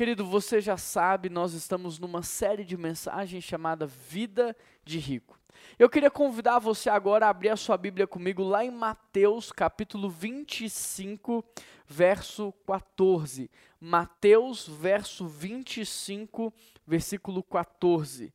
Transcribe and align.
Querido, 0.00 0.24
você 0.24 0.62
já 0.62 0.78
sabe, 0.78 1.28
nós 1.28 1.52
estamos 1.52 1.98
numa 1.98 2.22
série 2.22 2.64
de 2.64 2.74
mensagens 2.74 3.44
chamada 3.44 3.86
Vida 3.86 4.56
de 4.82 4.98
Rico. 4.98 5.38
Eu 5.78 5.90
queria 5.90 6.10
convidar 6.10 6.58
você 6.58 6.88
agora 6.88 7.26
a 7.26 7.28
abrir 7.28 7.50
a 7.50 7.56
sua 7.56 7.76
Bíblia 7.76 8.06
comigo 8.06 8.42
lá 8.42 8.64
em 8.64 8.70
Mateus, 8.70 9.52
capítulo 9.52 10.08
25, 10.08 11.44
verso 11.86 12.50
14. 12.66 13.50
Mateus, 13.78 14.66
verso 14.66 15.26
25, 15.26 16.50
versículo 16.86 17.42
14. 17.42 18.32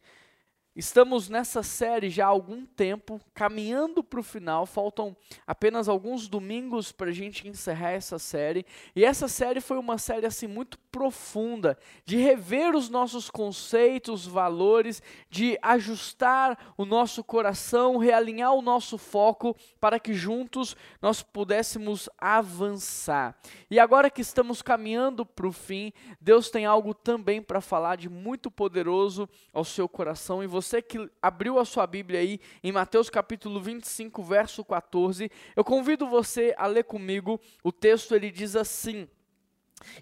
Estamos 0.75 1.29
nessa 1.29 1.63
série 1.63 2.09
já 2.09 2.25
há 2.25 2.27
algum 2.27 2.65
tempo, 2.65 3.21
caminhando 3.33 4.03
para 4.03 4.19
o 4.19 4.23
final, 4.23 4.65
faltam 4.65 5.15
apenas 5.47 5.87
alguns 5.87 6.27
domingos 6.27 6.91
para 6.91 7.11
a 7.11 7.13
gente 7.13 7.47
encerrar 7.47 7.91
essa 7.91 8.19
série. 8.19 8.65
E 8.93 9.05
essa 9.05 9.29
série 9.29 9.61
foi 9.61 9.77
uma 9.77 9.97
série 9.97 10.25
assim 10.25 10.47
muito 10.47 10.77
profunda, 10.95 11.77
de 12.05 12.15
rever 12.15 12.73
os 12.73 12.89
nossos 12.89 13.29
conceitos, 13.29 14.25
valores, 14.25 15.03
de 15.29 15.59
ajustar 15.61 16.73
o 16.77 16.85
nosso 16.85 17.21
coração, 17.21 17.97
realinhar 17.97 18.53
o 18.53 18.61
nosso 18.61 18.97
foco 18.97 19.53
para 19.77 19.99
que 19.99 20.13
juntos 20.13 20.73
nós 21.01 21.21
pudéssemos 21.21 22.07
avançar. 22.17 23.37
E 23.69 23.77
agora 23.77 24.09
que 24.09 24.21
estamos 24.21 24.61
caminhando 24.61 25.25
para 25.25 25.45
o 25.45 25.51
fim, 25.51 25.91
Deus 26.21 26.49
tem 26.49 26.65
algo 26.65 26.93
também 26.93 27.41
para 27.41 27.59
falar 27.59 27.97
de 27.97 28.07
muito 28.07 28.49
poderoso 28.49 29.27
ao 29.51 29.65
seu 29.65 29.89
coração 29.89 30.41
e 30.41 30.47
você 30.47 30.81
que 30.81 31.09
abriu 31.21 31.59
a 31.59 31.65
sua 31.65 31.85
Bíblia 31.85 32.21
aí 32.21 32.39
em 32.63 32.71
Mateus 32.71 33.09
capítulo 33.09 33.59
25, 33.59 34.23
verso 34.23 34.63
14, 34.63 35.29
eu 35.57 35.63
convido 35.65 36.07
você 36.07 36.55
a 36.57 36.67
ler 36.67 36.85
comigo. 36.85 37.37
O 37.61 37.69
texto 37.69 38.15
ele 38.15 38.31
diz 38.31 38.55
assim: 38.55 39.09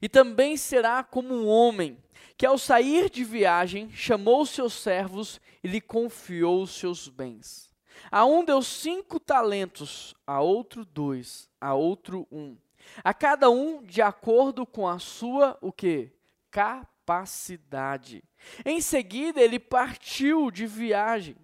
E 0.02 0.08
também 0.08 0.58
será 0.58 1.04
como 1.04 1.34
um 1.34 1.48
homem 1.48 1.98
que 2.38 2.46
ao 2.46 2.58
sair 2.58 3.10
de 3.10 3.24
viagem 3.24 3.90
chamou 3.92 4.46
seus 4.46 4.74
servos 4.74 5.40
e 5.64 5.68
lhe 5.68 5.82
confiou 5.82 6.64
os 6.64 6.72
seus 6.72 7.08
bens. 7.08 7.72
A 8.12 8.26
um 8.26 8.44
deu 8.44 8.62
cinco 8.62 9.20
talentos, 9.20 10.16
a 10.26 10.42
outro 10.42 10.84
dois, 10.86 11.50
a 11.60 11.74
outro 11.74 12.28
um. 12.32 12.58
A 13.04 13.14
cada 13.14 13.50
um 13.50 13.84
de 13.84 14.02
acordo 14.02 14.66
com 14.66 14.88
a 14.88 15.00
sua 15.00 15.58
o 15.62 15.72
que? 15.72 16.12
Capacidade. 16.52 18.24
Em 18.66 18.82
seguida, 18.82 19.42
ele 19.42 19.60
partiu 19.60 20.52
de 20.52 20.66
viagem. 20.66 21.36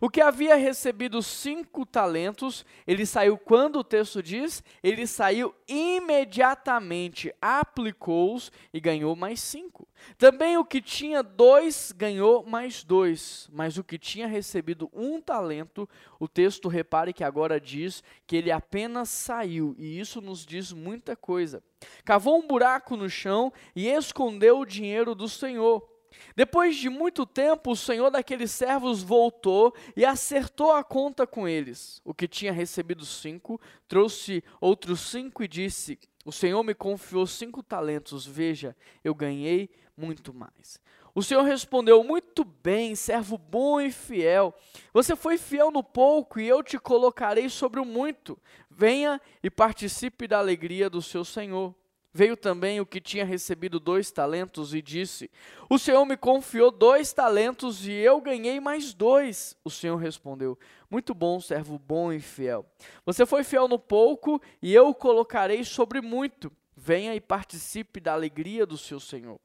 O 0.00 0.08
que 0.08 0.20
havia 0.20 0.54
recebido 0.54 1.20
cinco 1.20 1.84
talentos, 1.84 2.64
ele 2.86 3.04
saiu 3.04 3.36
quando 3.36 3.80
o 3.80 3.84
texto 3.84 4.22
diz? 4.22 4.62
Ele 4.82 5.04
saiu 5.04 5.52
imediatamente, 5.66 7.34
aplicou-os 7.40 8.52
e 8.72 8.78
ganhou 8.78 9.16
mais 9.16 9.40
cinco. 9.40 9.88
Também 10.16 10.56
o 10.56 10.64
que 10.64 10.80
tinha 10.80 11.22
dois 11.22 11.92
ganhou 11.92 12.44
mais 12.44 12.84
dois, 12.84 13.48
mas 13.52 13.76
o 13.76 13.82
que 13.82 13.98
tinha 13.98 14.28
recebido 14.28 14.88
um 14.92 15.20
talento, 15.20 15.88
o 16.20 16.28
texto 16.28 16.68
repare 16.68 17.12
que 17.12 17.24
agora 17.24 17.60
diz 17.60 18.02
que 18.26 18.36
ele 18.36 18.52
apenas 18.52 19.08
saiu, 19.08 19.74
e 19.76 19.98
isso 19.98 20.20
nos 20.20 20.46
diz 20.46 20.72
muita 20.72 21.16
coisa. 21.16 21.62
Cavou 22.04 22.38
um 22.38 22.46
buraco 22.46 22.96
no 22.96 23.10
chão 23.10 23.52
e 23.74 23.88
escondeu 23.88 24.60
o 24.60 24.66
dinheiro 24.66 25.14
do 25.14 25.28
Senhor. 25.28 25.93
Depois 26.36 26.76
de 26.76 26.88
muito 26.88 27.24
tempo, 27.24 27.72
o 27.72 27.76
senhor 27.76 28.10
daqueles 28.10 28.50
servos 28.50 29.02
voltou 29.02 29.74
e 29.96 30.04
acertou 30.04 30.72
a 30.72 30.82
conta 30.82 31.26
com 31.26 31.46
eles. 31.46 32.00
O 32.04 32.12
que 32.12 32.26
tinha 32.26 32.52
recebido 32.52 33.04
cinco, 33.04 33.60
trouxe 33.86 34.42
outros 34.60 35.00
cinco 35.00 35.42
e 35.42 35.48
disse: 35.48 35.98
O 36.24 36.32
senhor 36.32 36.62
me 36.62 36.74
confiou 36.74 37.26
cinco 37.26 37.62
talentos, 37.62 38.26
veja, 38.26 38.76
eu 39.02 39.14
ganhei 39.14 39.70
muito 39.96 40.34
mais. 40.34 40.80
O 41.14 41.22
senhor 41.22 41.42
respondeu: 41.42 42.02
Muito 42.02 42.44
bem, 42.44 42.96
servo 42.96 43.38
bom 43.38 43.80
e 43.80 43.92
fiel. 43.92 44.52
Você 44.92 45.14
foi 45.14 45.38
fiel 45.38 45.70
no 45.70 45.82
pouco 45.82 46.40
e 46.40 46.48
eu 46.48 46.62
te 46.62 46.78
colocarei 46.78 47.48
sobre 47.48 47.78
o 47.78 47.84
muito. 47.84 48.36
Venha 48.68 49.20
e 49.42 49.48
participe 49.48 50.26
da 50.26 50.38
alegria 50.38 50.90
do 50.90 51.00
seu 51.00 51.24
senhor. 51.24 51.74
Veio 52.16 52.36
também 52.36 52.80
o 52.80 52.86
que 52.86 53.00
tinha 53.00 53.24
recebido 53.24 53.80
dois 53.80 54.12
talentos 54.12 54.72
e 54.72 54.80
disse: 54.80 55.28
O 55.68 55.76
Senhor 55.76 56.06
me 56.06 56.16
confiou 56.16 56.70
dois 56.70 57.12
talentos 57.12 57.88
e 57.88 57.90
eu 57.90 58.20
ganhei 58.20 58.60
mais 58.60 58.94
dois. 58.94 59.56
O 59.64 59.70
Senhor 59.70 59.96
respondeu: 59.96 60.56
Muito 60.88 61.12
bom, 61.12 61.40
servo 61.40 61.76
bom 61.76 62.12
e 62.12 62.20
fiel. 62.20 62.64
Você 63.04 63.26
foi 63.26 63.42
fiel 63.42 63.66
no 63.66 63.80
pouco 63.80 64.40
e 64.62 64.72
eu 64.72 64.90
o 64.90 64.94
colocarei 64.94 65.64
sobre 65.64 66.00
muito. 66.00 66.52
Venha 66.76 67.16
e 67.16 67.20
participe 67.20 67.98
da 67.98 68.12
alegria 68.12 68.64
do 68.64 68.78
seu 68.78 69.00
Senhor. 69.00 69.40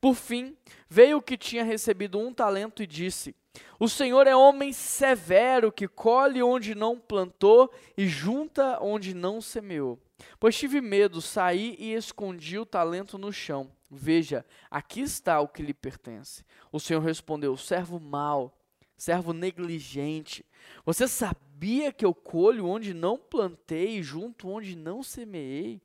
Por 0.00 0.14
fim, 0.14 0.56
veio 0.88 1.18
o 1.18 1.22
que 1.22 1.36
tinha 1.36 1.64
recebido 1.64 2.20
um 2.20 2.32
talento 2.32 2.84
e 2.84 2.86
disse: 2.86 3.34
O 3.78 3.88
Senhor 3.88 4.26
é 4.26 4.34
homem 4.34 4.72
severo 4.72 5.72
que 5.72 5.88
colhe 5.88 6.42
onde 6.42 6.74
não 6.74 6.98
plantou 6.98 7.72
e 7.96 8.06
junta 8.06 8.78
onde 8.80 9.14
não 9.14 9.40
semeou. 9.40 9.98
Pois 10.38 10.56
tive 10.56 10.80
medo, 10.80 11.20
saí 11.20 11.76
e 11.78 11.92
escondi 11.92 12.58
o 12.58 12.66
talento 12.66 13.18
no 13.18 13.32
chão. 13.32 13.70
Veja, 13.90 14.44
aqui 14.70 15.00
está 15.00 15.40
o 15.40 15.48
que 15.48 15.62
lhe 15.62 15.74
pertence. 15.74 16.44
O 16.70 16.80
Senhor 16.80 17.00
respondeu: 17.00 17.56
servo 17.56 18.00
mau, 18.00 18.56
servo 18.96 19.32
negligente. 19.32 20.46
Você 20.86 21.06
sabia 21.06 21.92
que 21.92 22.04
eu 22.04 22.14
colho 22.14 22.66
onde 22.66 22.94
não 22.94 23.18
plantei 23.18 23.98
e 23.98 24.02
junto 24.02 24.48
onde 24.48 24.76
não 24.76 25.02
semeei? 25.02 25.82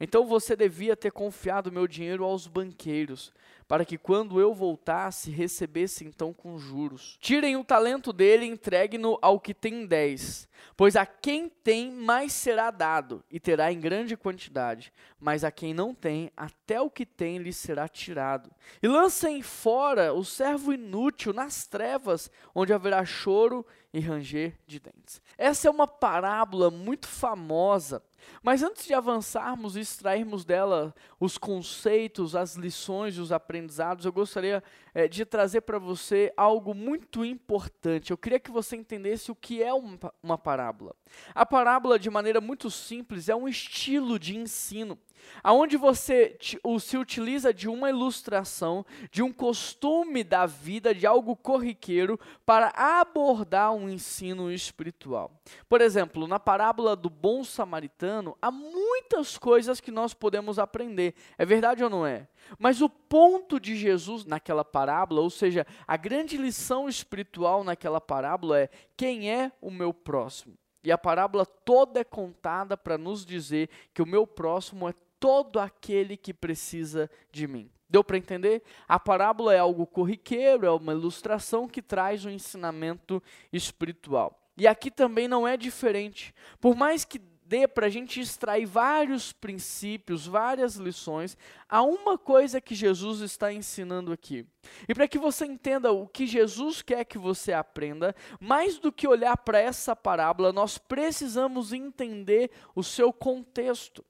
Então 0.00 0.26
você 0.26 0.56
devia 0.56 0.96
ter 0.96 1.12
confiado 1.12 1.70
meu 1.70 1.86
dinheiro 1.86 2.24
aos 2.24 2.46
banqueiros, 2.46 3.32
para 3.70 3.84
que 3.84 3.96
quando 3.96 4.40
eu 4.40 4.52
voltasse, 4.52 5.30
recebesse 5.30 6.04
então 6.04 6.32
com 6.32 6.58
juros. 6.58 7.16
Tirem 7.20 7.56
o 7.56 7.62
talento 7.62 8.12
dele 8.12 8.44
e 8.44 8.48
entregue-no 8.48 9.16
ao 9.22 9.38
que 9.38 9.54
tem 9.54 9.86
dez, 9.86 10.48
pois 10.76 10.96
a 10.96 11.06
quem 11.06 11.48
tem 11.48 11.88
mais 11.88 12.32
será 12.32 12.72
dado, 12.72 13.22
e 13.30 13.38
terá 13.38 13.70
em 13.70 13.78
grande 13.78 14.16
quantidade, 14.16 14.92
mas 15.20 15.44
a 15.44 15.52
quem 15.52 15.72
não 15.72 15.94
tem, 15.94 16.32
até 16.36 16.80
o 16.80 16.90
que 16.90 17.06
tem 17.06 17.38
lhe 17.38 17.52
será 17.52 17.86
tirado. 17.86 18.50
E 18.82 18.88
lancem 18.88 19.40
fora 19.40 20.12
o 20.12 20.24
servo 20.24 20.72
inútil 20.72 21.32
nas 21.32 21.64
trevas, 21.64 22.28
onde 22.52 22.72
haverá 22.72 23.04
choro 23.04 23.64
e 23.92 24.00
ranger 24.00 24.58
de 24.66 24.80
dentes. 24.80 25.22
Essa 25.38 25.68
é 25.68 25.70
uma 25.70 25.86
parábola 25.86 26.72
muito 26.72 27.06
famosa 27.06 28.02
mas 28.42 28.62
antes 28.62 28.86
de 28.86 28.94
avançarmos 28.94 29.76
e 29.76 29.80
extrairmos 29.80 30.44
dela 30.44 30.94
os 31.18 31.36
conceitos, 31.36 32.34
as 32.36 32.56
lições 32.56 33.16
e 33.16 33.20
os 33.20 33.32
aprendizados, 33.32 34.04
eu 34.04 34.12
gostaria 34.12 34.62
é, 34.94 35.08
de 35.08 35.24
trazer 35.24 35.62
para 35.62 35.78
você 35.78 36.32
algo 36.36 36.74
muito 36.74 37.24
importante. 37.24 38.10
Eu 38.10 38.18
queria 38.18 38.40
que 38.40 38.50
você 38.50 38.76
entendesse 38.76 39.30
o 39.30 39.34
que 39.34 39.62
é 39.62 39.72
uma, 39.72 39.98
uma 40.22 40.38
parábola. 40.38 40.94
A 41.34 41.44
parábola, 41.44 41.98
de 41.98 42.10
maneira 42.10 42.40
muito 42.40 42.70
simples, 42.70 43.28
é 43.28 43.34
um 43.34 43.48
estilo 43.48 44.18
de 44.18 44.36
ensino 44.36 44.98
aonde 45.42 45.76
você 45.76 46.36
se 46.80 46.96
utiliza 46.96 47.52
de 47.52 47.68
uma 47.68 47.90
ilustração, 47.90 48.84
de 49.10 49.22
um 49.22 49.32
costume 49.32 50.22
da 50.22 50.46
vida, 50.46 50.94
de 50.94 51.06
algo 51.06 51.36
corriqueiro, 51.36 52.18
para 52.44 52.72
abordar 52.76 53.72
um 53.72 53.88
ensino 53.88 54.50
espiritual. 54.50 55.30
Por 55.68 55.80
exemplo, 55.80 56.26
na 56.26 56.38
parábola 56.38 56.94
do 56.94 57.10
bom 57.10 57.42
samaritano, 57.44 58.36
há 58.40 58.50
muitas 58.50 59.38
coisas 59.38 59.80
que 59.80 59.90
nós 59.90 60.14
podemos 60.14 60.58
aprender. 60.58 61.14
É 61.38 61.44
verdade 61.44 61.82
ou 61.82 61.90
não 61.90 62.06
é? 62.06 62.28
Mas 62.58 62.80
o 62.80 62.88
ponto 62.88 63.60
de 63.60 63.76
Jesus 63.76 64.24
naquela 64.24 64.64
parábola, 64.64 65.20
ou 65.20 65.30
seja, 65.30 65.66
a 65.86 65.96
grande 65.96 66.36
lição 66.36 66.88
espiritual 66.88 67.62
naquela 67.64 68.00
parábola 68.00 68.60
é: 68.60 68.70
quem 68.96 69.30
é 69.30 69.52
o 69.60 69.70
meu 69.70 69.92
próximo? 69.92 70.54
E 70.82 70.90
a 70.90 70.96
parábola 70.96 71.44
toda 71.44 72.00
é 72.00 72.04
contada 72.04 72.76
para 72.76 72.96
nos 72.96 73.24
dizer 73.24 73.68
que 73.92 74.00
o 74.00 74.06
meu 74.06 74.26
próximo 74.26 74.88
é 74.88 74.94
todo 75.20 75.60
aquele 75.60 76.16
que 76.16 76.34
precisa 76.34 77.08
de 77.30 77.46
mim. 77.46 77.70
Deu 77.88 78.02
para 78.02 78.16
entender? 78.16 78.62
A 78.88 78.98
parábola 78.98 79.54
é 79.54 79.58
algo 79.58 79.86
corriqueiro, 79.86 80.66
é 80.66 80.70
uma 80.70 80.92
ilustração 80.92 81.68
que 81.68 81.82
traz 81.82 82.24
um 82.24 82.30
ensinamento 82.30 83.22
espiritual. 83.52 84.40
E 84.56 84.66
aqui 84.66 84.90
também 84.90 85.28
não 85.28 85.46
é 85.46 85.56
diferente. 85.56 86.34
Por 86.60 86.74
mais 86.74 87.04
que 87.04 87.20
dê 87.50 87.66
para 87.66 87.86
a 87.86 87.90
gente 87.90 88.20
extrair 88.20 88.64
vários 88.64 89.32
princípios, 89.32 90.24
várias 90.24 90.76
lições, 90.76 91.36
há 91.68 91.82
uma 91.82 92.16
coisa 92.16 92.60
que 92.60 92.76
Jesus 92.76 93.22
está 93.22 93.52
ensinando 93.52 94.12
aqui. 94.12 94.46
E 94.88 94.94
para 94.94 95.08
que 95.08 95.18
você 95.18 95.46
entenda 95.46 95.90
o 95.90 96.06
que 96.06 96.28
Jesus 96.28 96.80
quer 96.80 97.04
que 97.04 97.18
você 97.18 97.52
aprenda, 97.52 98.14
mais 98.38 98.78
do 98.78 98.92
que 98.92 99.08
olhar 99.08 99.36
para 99.36 99.58
essa 99.58 99.96
parábola, 99.96 100.52
nós 100.52 100.78
precisamos 100.78 101.72
entender 101.72 102.52
o 102.72 102.84
seu 102.84 103.12
contexto. 103.12 104.04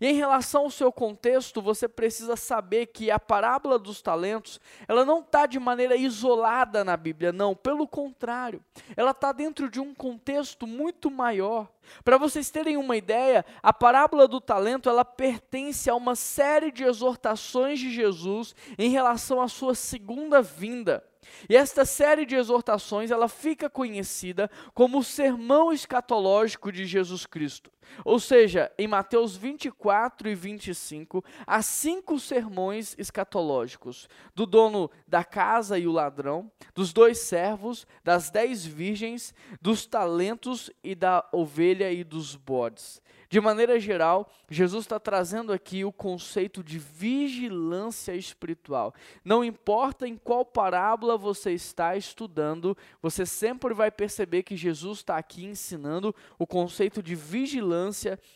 E 0.00 0.06
em 0.06 0.14
relação 0.14 0.62
ao 0.62 0.70
seu 0.70 0.92
contexto, 0.92 1.62
você 1.62 1.88
precisa 1.88 2.36
saber 2.36 2.86
que 2.86 3.10
a 3.10 3.18
parábola 3.18 3.78
dos 3.78 4.02
talentos, 4.02 4.60
ela 4.86 5.04
não 5.04 5.20
está 5.20 5.46
de 5.46 5.58
maneira 5.58 5.96
isolada 5.96 6.84
na 6.84 6.96
Bíblia, 6.96 7.32
não. 7.32 7.54
Pelo 7.54 7.86
contrário, 7.88 8.62
ela 8.96 9.12
está 9.12 9.32
dentro 9.32 9.70
de 9.70 9.80
um 9.80 9.94
contexto 9.94 10.66
muito 10.66 11.10
maior. 11.10 11.68
Para 12.04 12.18
vocês 12.18 12.50
terem 12.50 12.76
uma 12.76 12.96
ideia, 12.96 13.44
a 13.62 13.72
parábola 13.72 14.26
do 14.26 14.40
talento, 14.40 14.88
ela 14.88 15.04
pertence 15.04 15.88
a 15.88 15.94
uma 15.94 16.14
série 16.14 16.70
de 16.70 16.84
exortações 16.84 17.78
de 17.78 17.92
Jesus 17.92 18.54
em 18.76 18.90
relação 18.90 19.40
à 19.40 19.48
sua 19.48 19.74
segunda 19.74 20.42
vinda. 20.42 21.02
E 21.48 21.56
esta 21.56 21.84
série 21.84 22.24
de 22.24 22.36
exortações, 22.36 23.10
ela 23.10 23.28
fica 23.28 23.68
conhecida 23.68 24.50
como 24.74 24.98
o 24.98 25.04
sermão 25.04 25.72
escatológico 25.72 26.70
de 26.70 26.86
Jesus 26.86 27.26
Cristo. 27.26 27.70
Ou 28.04 28.18
seja, 28.18 28.70
em 28.78 28.86
Mateus 28.86 29.36
24 29.36 30.28
e 30.28 30.34
25, 30.34 31.24
há 31.46 31.62
cinco 31.62 32.18
sermões 32.18 32.94
escatológicos: 32.98 34.08
do 34.34 34.46
dono 34.46 34.90
da 35.06 35.24
casa 35.24 35.78
e 35.78 35.86
o 35.86 35.92
ladrão, 35.92 36.50
dos 36.74 36.92
dois 36.92 37.18
servos, 37.18 37.86
das 38.04 38.30
dez 38.30 38.64
virgens, 38.64 39.34
dos 39.60 39.86
talentos 39.86 40.70
e 40.82 40.94
da 40.94 41.26
ovelha 41.32 41.92
e 41.92 42.04
dos 42.04 42.36
bodes. 42.36 43.00
De 43.28 43.40
maneira 43.40 43.78
geral, 43.80 44.30
Jesus 44.48 44.84
está 44.84 45.00
trazendo 45.00 45.52
aqui 45.52 45.84
o 45.84 45.92
conceito 45.92 46.62
de 46.62 46.78
vigilância 46.78 48.14
espiritual. 48.14 48.94
Não 49.24 49.44
importa 49.44 50.06
em 50.06 50.16
qual 50.16 50.44
parábola 50.44 51.18
você 51.18 51.52
está 51.52 51.96
estudando, 51.96 52.76
você 53.02 53.26
sempre 53.26 53.74
vai 53.74 53.90
perceber 53.90 54.44
que 54.44 54.56
Jesus 54.56 54.98
está 54.98 55.16
aqui 55.16 55.44
ensinando 55.44 56.14
o 56.38 56.46
conceito 56.46 57.02
de 57.02 57.16
vigilância 57.16 57.75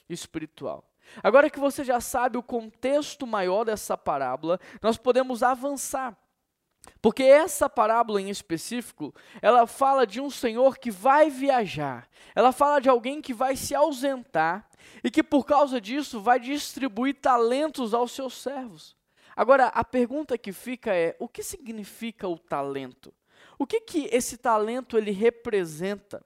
espiritual. 0.08 0.84
Agora 1.22 1.50
que 1.50 1.58
você 1.58 1.82
já 1.82 2.00
sabe 2.00 2.38
o 2.38 2.42
contexto 2.42 3.26
maior 3.26 3.64
dessa 3.64 3.96
parábola, 3.96 4.60
nós 4.81 4.96
podemos 4.96 5.42
avançar. 5.42 6.16
Porque 7.02 7.22
essa 7.22 7.69
parábola 7.69 8.20
em 8.20 8.31
específico, 8.31 9.14
ela 9.42 9.66
fala 9.66 10.06
de 10.06 10.20
um 10.20 10.31
senhor 10.31 10.78
que 10.78 10.90
vai 10.90 11.28
viajar. 11.28 12.08
Ela 12.34 12.52
fala 12.52 12.81
de 12.81 12.88
alguém 12.88 13.20
que 13.20 13.34
vai 13.34 13.56
se 13.56 13.75
ausentar 13.75 14.69
e 15.04 15.10
que 15.10 15.22
por 15.22 15.44
causa 15.44 15.81
disso 15.81 16.20
vai 16.20 16.40
distribuir 16.40 17.16
talentos 17.20 17.93
aos 17.93 18.12
seus 18.12 18.34
servos. 18.34 18.96
Agora, 19.36 19.66
a 19.69 19.84
pergunta 19.84 20.38
que 20.38 20.52
fica 20.52 20.94
é: 20.94 21.16
o 21.19 21.28
que 21.28 21.43
significa 21.43 22.28
o 22.28 22.38
talento? 22.38 23.12
O 23.58 23.66
que 23.66 23.81
que 23.81 24.08
esse 24.10 24.36
talento 24.36 24.96
ele 24.96 25.10
representa? 25.10 26.25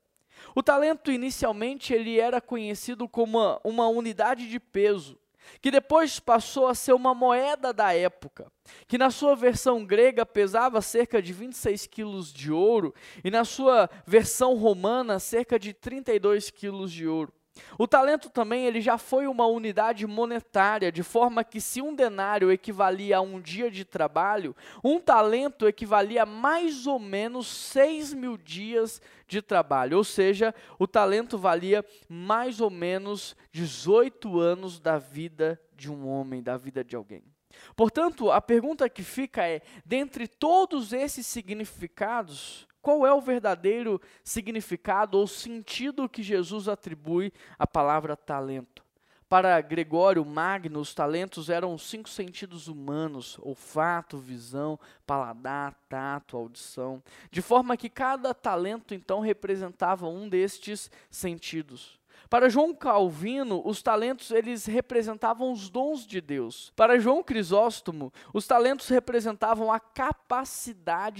O 0.54 0.62
talento 0.62 1.10
inicialmente 1.10 1.92
ele 1.92 2.18
era 2.18 2.40
conhecido 2.40 3.08
como 3.08 3.38
uma, 3.38 3.60
uma 3.64 3.88
unidade 3.88 4.48
de 4.48 4.60
peso, 4.60 5.18
que 5.60 5.70
depois 5.70 6.18
passou 6.18 6.66
a 6.66 6.74
ser 6.74 6.92
uma 6.92 7.14
moeda 7.14 7.72
da 7.72 7.92
época, 7.92 8.50
que 8.86 8.98
na 8.98 9.10
sua 9.10 9.34
versão 9.34 9.84
grega 9.84 10.24
pesava 10.24 10.80
cerca 10.80 11.20
de 11.20 11.32
26 11.32 11.86
quilos 11.86 12.32
de 12.32 12.50
ouro 12.50 12.94
e 13.22 13.30
na 13.30 13.44
sua 13.44 13.90
versão 14.06 14.54
romana 14.54 15.18
cerca 15.18 15.58
de 15.58 15.72
32 15.72 16.50
quilos 16.50 16.92
de 16.92 17.06
ouro. 17.06 17.32
O 17.78 17.86
talento 17.86 18.28
também 18.28 18.66
ele 18.66 18.80
já 18.80 18.98
foi 18.98 19.26
uma 19.26 19.46
unidade 19.46 20.06
monetária, 20.06 20.90
de 20.90 21.02
forma 21.02 21.44
que 21.44 21.60
se 21.60 21.80
um 21.80 21.94
denário 21.94 22.50
equivalia 22.50 23.18
a 23.18 23.20
um 23.20 23.40
dia 23.40 23.70
de 23.70 23.84
trabalho, 23.84 24.56
um 24.82 25.00
talento 25.00 25.68
equivalia 25.68 26.22
a 26.24 26.26
mais 26.26 26.86
ou 26.86 26.98
menos 26.98 27.46
6 27.46 28.12
mil 28.14 28.36
dias 28.36 29.00
de 29.26 29.40
trabalho. 29.40 29.96
Ou 29.96 30.04
seja, 30.04 30.54
o 30.78 30.86
talento 30.86 31.38
valia 31.38 31.84
mais 32.08 32.60
ou 32.60 32.70
menos 32.70 33.36
18 33.52 34.38
anos 34.38 34.80
da 34.80 34.98
vida 34.98 35.60
de 35.76 35.90
um 35.90 36.08
homem, 36.08 36.42
da 36.42 36.56
vida 36.56 36.82
de 36.82 36.96
alguém. 36.96 37.22
Portanto, 37.76 38.30
a 38.30 38.40
pergunta 38.40 38.88
que 38.88 39.02
fica 39.02 39.46
é: 39.46 39.62
dentre 39.84 40.26
todos 40.26 40.92
esses 40.92 41.26
significados, 41.26 42.66
qual 42.84 43.06
é 43.06 43.14
o 43.14 43.20
verdadeiro 43.20 43.98
significado 44.22 45.18
ou 45.18 45.26
sentido 45.26 46.06
que 46.06 46.22
Jesus 46.22 46.68
atribui 46.68 47.32
à 47.58 47.66
palavra 47.66 48.14
talento? 48.14 48.84
Para 49.26 49.58
Gregório 49.62 50.22
Magno, 50.22 50.80
os 50.80 50.92
talentos 50.92 51.48
eram 51.48 51.78
cinco 51.78 52.10
sentidos 52.10 52.68
humanos: 52.68 53.38
olfato, 53.40 54.18
visão, 54.18 54.78
paladar, 55.06 55.74
tato, 55.88 56.36
audição. 56.36 57.02
De 57.30 57.40
forma 57.40 57.74
que 57.74 57.88
cada 57.88 58.34
talento 58.34 58.92
então 58.92 59.20
representava 59.20 60.06
um 60.06 60.28
destes 60.28 60.90
sentidos. 61.10 61.98
Para 62.28 62.50
João 62.50 62.74
Calvino, 62.74 63.62
os 63.64 63.82
talentos 63.82 64.30
eles 64.30 64.66
representavam 64.66 65.52
os 65.52 65.70
dons 65.70 66.06
de 66.06 66.20
Deus. 66.20 66.72
Para 66.74 66.98
João 66.98 67.22
Crisóstomo, 67.22 68.12
os 68.32 68.46
talentos 68.46 68.88
representavam 68.88 69.72
a 69.72 69.78
capacidade 69.78 70.23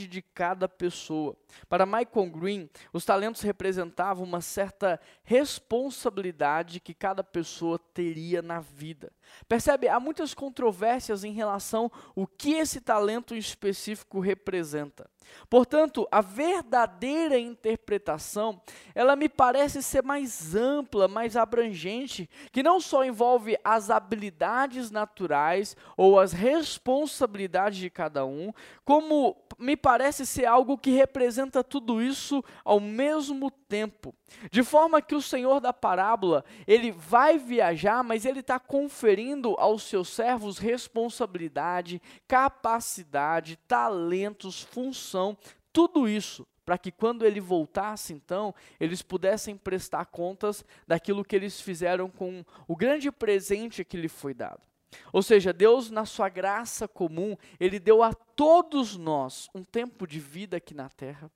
de 0.08 0.22
cada 0.22 0.68
pessoa. 0.68 1.36
Para 1.68 1.86
Michael 1.86 2.30
Green, 2.30 2.70
os 2.92 3.04
talentos 3.04 3.42
representavam 3.42 4.24
uma 4.24 4.40
certa 4.40 5.00
responsabilidade 5.22 6.80
que 6.80 6.92
cada 6.92 7.22
pessoa 7.22 7.78
teria 7.78 8.42
na 8.42 8.60
vida. 8.60 9.12
Percebe? 9.48 9.88
Há 9.88 10.00
muitas 10.00 10.34
controvérsias 10.34 11.24
em 11.24 11.32
relação 11.32 11.90
ao 12.16 12.26
que 12.26 12.54
esse 12.54 12.80
talento 12.80 13.34
específico 13.34 14.20
representa. 14.20 15.08
Portanto, 15.48 16.06
a 16.10 16.20
verdadeira 16.20 17.38
interpretação, 17.38 18.60
ela 18.94 19.16
me 19.16 19.28
parece 19.28 19.82
ser 19.82 20.02
mais 20.02 20.54
ampla, 20.54 21.08
mais 21.08 21.36
abrangente, 21.36 22.28
que 22.52 22.62
não 22.62 22.80
só 22.80 23.04
envolve 23.04 23.56
as 23.64 23.90
habilidades 23.90 24.90
naturais 24.90 25.76
ou 25.96 26.18
as 26.18 26.32
responsabilidades 26.32 27.78
de 27.78 27.90
cada 27.90 28.24
um, 28.24 28.52
como 28.84 29.03
me 29.58 29.76
parece 29.76 30.26
ser 30.26 30.46
algo 30.46 30.78
que 30.78 30.90
representa 30.90 31.62
tudo 31.62 32.02
isso 32.02 32.42
ao 32.64 32.80
mesmo 32.80 33.50
tempo. 33.50 34.14
De 34.50 34.62
forma 34.62 35.02
que 35.02 35.14
o 35.14 35.22
Senhor 35.22 35.60
da 35.60 35.72
parábola, 35.72 36.44
ele 36.66 36.90
vai 36.90 37.38
viajar, 37.38 38.02
mas 38.02 38.24
ele 38.24 38.40
está 38.40 38.58
conferindo 38.58 39.54
aos 39.58 39.84
seus 39.84 40.08
servos 40.08 40.58
responsabilidade, 40.58 42.00
capacidade, 42.26 43.56
talentos, 43.68 44.62
função, 44.62 45.36
tudo 45.72 46.08
isso 46.08 46.46
para 46.64 46.78
que 46.78 46.90
quando 46.90 47.26
ele 47.26 47.40
voltasse, 47.40 48.12
então, 48.12 48.54
eles 48.80 49.02
pudessem 49.02 49.56
prestar 49.56 50.06
contas 50.06 50.64
daquilo 50.86 51.24
que 51.24 51.36
eles 51.36 51.60
fizeram 51.60 52.08
com 52.08 52.44
o 52.66 52.74
grande 52.74 53.12
presente 53.12 53.84
que 53.84 53.96
lhe 53.96 54.08
foi 54.08 54.32
dado. 54.32 54.60
Ou 55.12 55.22
seja, 55.22 55.52
Deus, 55.52 55.90
na 55.90 56.04
sua 56.04 56.28
graça 56.28 56.88
comum, 56.88 57.36
Ele 57.58 57.78
deu 57.78 58.02
a 58.02 58.12
todos 58.12 58.96
nós 58.96 59.48
um 59.54 59.62
tempo 59.62 60.06
de 60.06 60.18
vida 60.18 60.56
aqui 60.56 60.74
na 60.74 60.88
terra, 60.88 61.30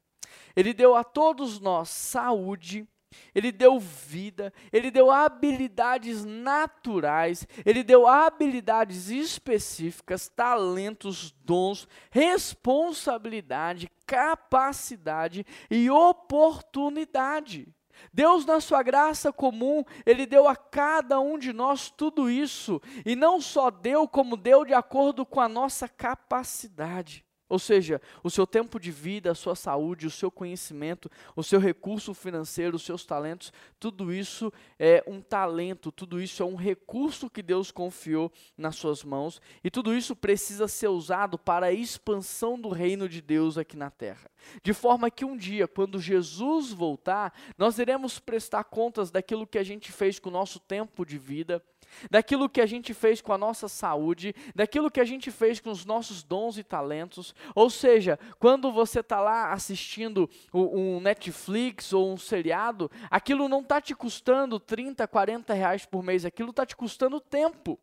Ele 0.55 0.73
deu 0.73 0.95
a 0.95 1.05
todos 1.05 1.61
nós 1.61 1.89
saúde, 1.89 2.87
ele 3.35 3.51
deu 3.51 3.79
vida, 3.79 4.53
ele 4.73 4.91
deu 4.91 5.11
habilidades 5.11 6.25
naturais, 6.25 7.47
ele 7.65 7.83
deu 7.83 8.07
habilidades 8.07 9.09
específicas, 9.09 10.29
talentos, 10.29 11.33
dons, 11.45 11.89
responsabilidade, 12.11 13.91
capacidade 14.07 15.47
e 15.71 15.91
oportunidade. 15.91 17.67
Deus, 18.13 18.45
na 18.45 18.61
sua 18.61 18.83
graça 18.83 19.33
comum, 19.33 19.85
Ele 20.07 20.27
deu 20.27 20.49
a 20.49 20.57
cada 20.57 21.21
um 21.21 21.39
de 21.39 21.53
nós 21.53 21.91
tudo 21.91 22.31
isso, 22.31 22.81
e 23.05 23.15
não 23.15 23.41
só 23.41 23.71
deu, 23.71 24.09
como 24.09 24.37
deu 24.37 24.65
de 24.65 24.75
acordo 24.75 25.27
com 25.27 25.41
a 25.41 25.49
nossa 25.49 25.89
capacidade. 25.89 27.28
Ou 27.49 27.59
seja, 27.59 28.01
o 28.23 28.29
seu 28.29 28.47
tempo 28.47 28.79
de 28.79 28.91
vida, 28.91 29.31
a 29.31 29.35
sua 29.35 29.55
saúde, 29.55 30.07
o 30.07 30.11
seu 30.11 30.31
conhecimento, 30.31 31.11
o 31.35 31.43
seu 31.43 31.59
recurso 31.59 32.13
financeiro, 32.13 32.77
os 32.77 32.83
seus 32.83 33.05
talentos, 33.05 33.53
tudo 33.81 34.13
isso 34.13 34.53
é 34.79 35.03
um 35.07 35.21
talento, 35.21 35.91
tudo 35.91 36.21
isso 36.21 36.43
é 36.43 36.47
um 36.47 36.57
recurso 36.57 37.31
que 37.31 37.43
Deus 37.43 37.71
confiou 37.71 38.31
nas 38.57 38.77
suas 38.77 39.03
mãos 39.03 39.41
e 39.65 39.71
tudo 39.71 39.95
isso 39.95 40.15
precisa 40.15 40.69
ser 40.69 40.89
usado 40.89 41.39
para 41.39 41.67
a 41.67 41.73
expansão 41.73 42.61
do 42.61 42.69
reino 42.69 43.09
de 43.09 43.23
Deus 43.23 43.57
aqui 43.57 43.77
na 43.77 43.91
terra. 43.91 44.31
De 44.63 44.73
forma 44.75 45.11
que 45.11 45.25
um 45.25 45.37
dia, 45.37 45.67
quando 45.67 46.01
Jesus 46.01 46.73
voltar, 46.73 47.33
nós 47.57 47.79
iremos 47.79 48.19
prestar 48.19 48.65
contas 48.65 49.11
daquilo 49.11 49.47
que 49.47 49.59
a 49.59 49.65
gente 49.65 49.91
fez 49.91 50.19
com 50.19 50.29
o 50.29 50.33
nosso 50.33 50.61
tempo 50.61 51.05
de 51.05 51.19
vida, 51.19 51.63
daquilo 52.11 52.49
que 52.49 52.61
a 52.61 52.67
gente 52.67 52.95
fez 52.95 53.21
com 53.21 53.33
a 53.33 53.39
nossa 53.39 53.69
saúde, 53.69 54.35
daquilo 54.55 54.91
que 54.91 55.01
a 55.01 55.05
gente 55.05 55.31
fez 55.31 55.61
com 55.61 55.71
os 55.71 55.85
nossos 55.85 56.23
dons 56.23 56.59
e 56.59 56.65
talentos. 56.65 57.35
Ou 57.55 57.71
seja, 57.71 58.19
quando 58.39 58.73
você 58.73 59.01
está 59.01 59.21
lá 59.21 59.53
assistindo 59.53 60.29
um 60.53 61.01
Netflix 61.01 61.93
ou 61.93 62.13
um 62.13 62.17
seriado, 62.17 62.91
aquilo 63.11 63.49
não 63.49 63.61
está 63.61 63.81
te 63.81 63.95
custando 63.95 64.59
30, 64.59 65.07
40 65.07 65.55
reais 65.55 65.85
por 65.85 66.03
mês, 66.03 66.25
aquilo 66.25 66.51
está 66.51 66.65
te 66.65 66.77
custando 66.77 67.21
tempo. 67.21 67.79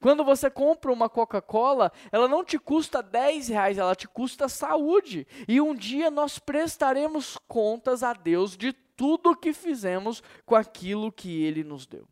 Quando 0.00 0.24
você 0.24 0.50
compra 0.50 0.92
uma 0.92 1.08
Coca-Cola, 1.08 1.90
ela 2.12 2.28
não 2.28 2.44
te 2.44 2.58
custa 2.58 3.02
10 3.02 3.48
reais, 3.48 3.78
ela 3.78 3.94
te 3.94 4.06
custa 4.06 4.48
saúde. 4.48 5.26
E 5.48 5.60
um 5.60 5.74
dia 5.74 6.10
nós 6.10 6.38
prestaremos 6.38 7.38
contas 7.48 8.02
a 8.02 8.12
Deus 8.12 8.56
de 8.56 8.72
tudo 8.72 9.36
que 9.36 9.52
fizemos 9.52 10.22
com 10.44 10.54
aquilo 10.54 11.10
que 11.10 11.42
Ele 11.42 11.64
nos 11.64 11.86
deu. 11.86 12.06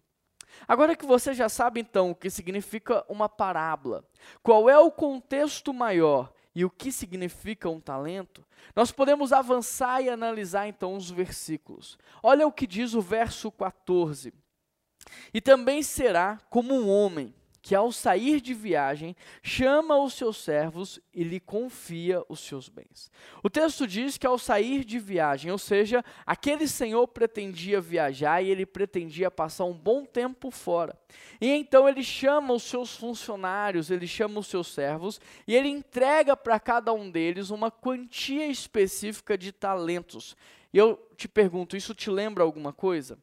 Agora 0.66 0.96
que 0.96 1.06
você 1.06 1.32
já 1.32 1.48
sabe 1.48 1.80
então 1.80 2.10
o 2.10 2.14
que 2.14 2.30
significa 2.30 3.04
uma 3.08 3.28
parábola, 3.28 4.04
qual 4.42 4.68
é 4.68 4.78
o 4.78 4.90
contexto 4.90 5.72
maior 5.72 6.32
e 6.54 6.64
o 6.64 6.70
que 6.70 6.90
significa 6.90 7.68
um 7.68 7.78
talento, 7.78 8.44
nós 8.74 8.90
podemos 8.90 9.32
avançar 9.32 10.02
e 10.02 10.10
analisar 10.10 10.66
então 10.66 10.94
os 10.94 11.10
versículos. 11.10 11.98
Olha 12.22 12.46
o 12.46 12.52
que 12.52 12.66
diz 12.66 12.94
o 12.94 13.00
verso 13.00 13.50
14. 13.52 14.34
E 15.32 15.40
também 15.40 15.82
será 15.82 16.38
como 16.50 16.74
um 16.74 16.88
homem 16.88 17.34
que 17.60 17.74
ao 17.74 17.90
sair 17.92 18.40
de 18.40 18.54
viagem 18.54 19.16
chama 19.42 20.02
os 20.02 20.14
seus 20.14 20.36
servos 20.38 21.00
e 21.12 21.22
lhe 21.22 21.40
confia 21.40 22.22
os 22.28 22.40
seus 22.40 22.68
bens. 22.68 23.10
O 23.42 23.50
texto 23.50 23.86
diz 23.86 24.16
que 24.16 24.26
ao 24.26 24.38
sair 24.38 24.84
de 24.84 24.98
viagem, 24.98 25.50
ou 25.50 25.58
seja, 25.58 26.04
aquele 26.24 26.68
senhor 26.68 27.06
pretendia 27.08 27.80
viajar 27.80 28.42
e 28.42 28.50
ele 28.50 28.64
pretendia 28.64 29.30
passar 29.30 29.64
um 29.64 29.74
bom 29.74 30.04
tempo 30.04 30.50
fora. 30.50 30.98
E 31.40 31.48
então 31.48 31.88
ele 31.88 32.02
chama 32.02 32.54
os 32.54 32.62
seus 32.62 32.96
funcionários, 32.96 33.90
ele 33.90 34.06
chama 34.06 34.40
os 34.40 34.46
seus 34.46 34.68
servos 34.68 35.20
e 35.46 35.54
ele 35.54 35.68
entrega 35.68 36.36
para 36.36 36.58
cada 36.58 36.92
um 36.92 37.10
deles 37.10 37.50
uma 37.50 37.70
quantia 37.70 38.46
específica 38.46 39.36
de 39.36 39.52
talentos. 39.52 40.36
E 40.72 40.78
eu 40.78 40.96
te 41.16 41.26
pergunto, 41.26 41.76
isso 41.76 41.94
te 41.94 42.10
lembra 42.10 42.44
alguma 42.44 42.72
coisa? 42.72 43.18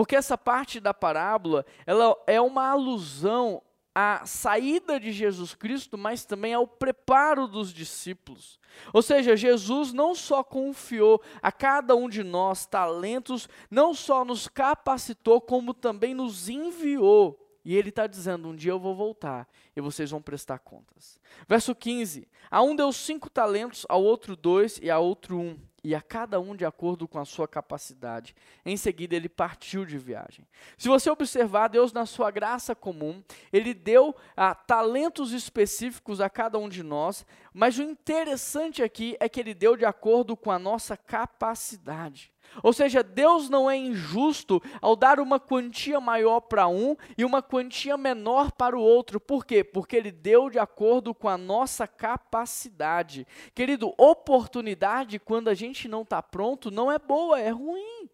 Porque 0.00 0.16
essa 0.16 0.38
parte 0.38 0.80
da 0.80 0.94
parábola, 0.94 1.66
ela 1.84 2.16
é 2.26 2.40
uma 2.40 2.70
alusão 2.70 3.60
a 3.94 4.24
saída 4.24 4.98
de 4.98 5.12
Jesus 5.12 5.54
Cristo, 5.54 5.98
mas 5.98 6.24
também 6.24 6.54
ao 6.54 6.66
preparo 6.66 7.46
dos 7.46 7.70
discípulos. 7.70 8.58
Ou 8.94 9.02
seja, 9.02 9.36
Jesus 9.36 9.92
não 9.92 10.14
só 10.14 10.42
confiou 10.42 11.20
a 11.42 11.52
cada 11.52 11.94
um 11.94 12.08
de 12.08 12.24
nós 12.24 12.64
talentos, 12.64 13.46
não 13.70 13.92
só 13.92 14.24
nos 14.24 14.48
capacitou, 14.48 15.38
como 15.38 15.74
também 15.74 16.14
nos 16.14 16.48
enviou. 16.48 17.38
E 17.62 17.76
ele 17.76 17.90
está 17.90 18.06
dizendo: 18.06 18.48
um 18.48 18.56
dia 18.56 18.72
eu 18.72 18.80
vou 18.80 18.94
voltar 18.94 19.46
e 19.76 19.82
vocês 19.82 20.10
vão 20.10 20.22
prestar 20.22 20.60
contas. 20.60 21.20
Verso 21.46 21.74
15: 21.74 22.26
A 22.50 22.62
um 22.62 22.74
deu 22.74 22.90
cinco 22.90 23.28
talentos, 23.28 23.84
ao 23.86 24.02
outro 24.02 24.34
dois 24.34 24.80
e 24.82 24.90
a 24.90 24.98
outro 24.98 25.38
um 25.38 25.58
e 25.82 25.94
a 25.94 26.00
cada 26.00 26.40
um 26.40 26.54
de 26.54 26.64
acordo 26.64 27.08
com 27.08 27.18
a 27.18 27.24
sua 27.24 27.48
capacidade. 27.48 28.34
Em 28.64 28.76
seguida, 28.76 29.16
ele 29.16 29.28
partiu 29.28 29.84
de 29.84 29.98
viagem. 29.98 30.46
Se 30.76 30.88
você 30.88 31.10
observar, 31.10 31.68
Deus, 31.68 31.92
na 31.92 32.06
sua 32.06 32.30
graça 32.30 32.74
comum, 32.74 33.22
ele 33.52 33.74
deu 33.74 34.14
ah, 34.36 34.54
talentos 34.54 35.32
específicos 35.32 36.20
a 36.20 36.28
cada 36.28 36.58
um 36.58 36.68
de 36.68 36.82
nós, 36.82 37.24
mas 37.52 37.78
o 37.78 37.82
interessante 37.82 38.82
aqui 38.82 39.16
é 39.20 39.28
que 39.28 39.40
ele 39.40 39.54
deu 39.54 39.76
de 39.76 39.84
acordo 39.84 40.36
com 40.36 40.50
a 40.50 40.58
nossa 40.58 40.96
capacidade. 40.96 42.32
Ou 42.62 42.72
seja, 42.72 43.02
Deus 43.02 43.48
não 43.48 43.70
é 43.70 43.76
injusto 43.76 44.62
ao 44.80 44.96
dar 44.96 45.20
uma 45.20 45.38
quantia 45.38 46.00
maior 46.00 46.40
para 46.40 46.68
um 46.68 46.96
e 47.16 47.24
uma 47.24 47.42
quantia 47.42 47.96
menor 47.96 48.52
para 48.52 48.78
o 48.78 48.82
outro. 48.82 49.20
Por 49.20 49.44
quê? 49.44 49.62
Porque 49.62 49.96
Ele 49.96 50.10
deu 50.10 50.50
de 50.50 50.58
acordo 50.58 51.14
com 51.14 51.28
a 51.28 51.38
nossa 51.38 51.86
capacidade. 51.86 53.26
Querido, 53.54 53.94
oportunidade 53.96 55.18
quando 55.18 55.48
a 55.48 55.54
gente 55.54 55.88
não 55.88 56.02
está 56.02 56.22
pronto 56.22 56.70
não 56.70 56.90
é 56.90 56.98
boa, 56.98 57.40
é 57.40 57.50
ruim. 57.50 58.08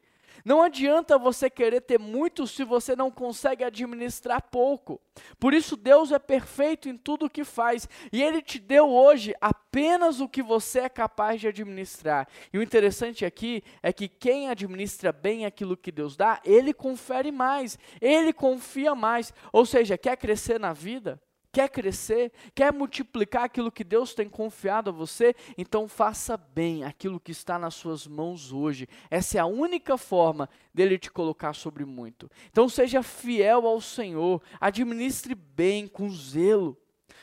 Não 0.47 0.63
adianta 0.63 1.19
você 1.19 1.51
querer 1.51 1.81
ter 1.81 1.99
muito 1.99 2.47
se 2.47 2.63
você 2.63 2.95
não 2.95 3.11
consegue 3.11 3.65
administrar 3.65 4.41
pouco. 4.41 5.01
Por 5.41 5.53
isso, 5.53 5.77
Deus 5.77 6.13
é 6.13 6.21
perfeito 6.21 6.89
em 6.89 6.97
tudo 6.97 7.27
o 7.27 7.29
que 7.29 7.43
faz. 7.43 7.89
E 8.13 8.23
Ele 8.23 8.41
te 8.41 8.61
deu 8.61 8.89
hoje 8.89 9.35
apenas 9.41 10.21
o 10.21 10.29
que 10.29 10.45
você 10.45 10.83
é 10.83 10.89
capaz 10.89 11.41
de 11.41 11.49
administrar. 11.49 12.29
E 12.53 12.59
o 12.59 12.63
interessante 12.63 13.25
aqui 13.25 13.61
é 13.83 13.93
que 13.93 14.07
quem 14.07 14.49
administra 14.49 15.11
bem 15.11 15.45
aquilo 15.45 15.77
que 15.77 15.91
Deus 15.91 16.17
dá, 16.17 16.41
Ele 16.45 16.73
confere 16.73 17.33
mais, 17.33 17.77
Ele 18.01 18.33
confia 18.33 18.95
mais. 18.95 19.35
Ou 19.53 19.67
seja, 19.67 19.99
quer 19.99 20.17
crescer 20.17 20.61
na 20.61 20.73
vida? 20.73 21.21
Quer 21.57 21.71
crescer? 21.71 22.33
Quer 22.55 22.71
multiplicar 22.71 23.45
aquilo 23.45 23.73
que 23.73 23.83
Deus 23.83 24.13
tem 24.13 24.29
confiado 24.29 24.91
a 24.91 24.93
você? 24.93 25.35
Então 25.57 25.89
faça 25.89 26.37
bem 26.37 26.85
aquilo 26.85 27.19
que 27.19 27.33
está 27.33 27.59
nas 27.59 27.73
suas 27.73 28.07
mãos 28.07 28.53
hoje. 28.53 28.87
Essa 29.11 29.39
é 29.39 29.41
a 29.41 29.47
única 29.47 29.97
forma 29.97 30.51
dele 30.75 30.99
te 30.99 31.11
colocar 31.11 31.55
sobre 31.55 31.87
muito. 31.87 32.31
Então 32.51 32.69
seja 32.69 33.03
fiel 33.03 33.67
ao 33.67 33.81
Senhor, 33.81 34.43
administre 34.61 35.35
bem, 35.35 35.89
com 35.89 36.11
zelo. 36.11 36.77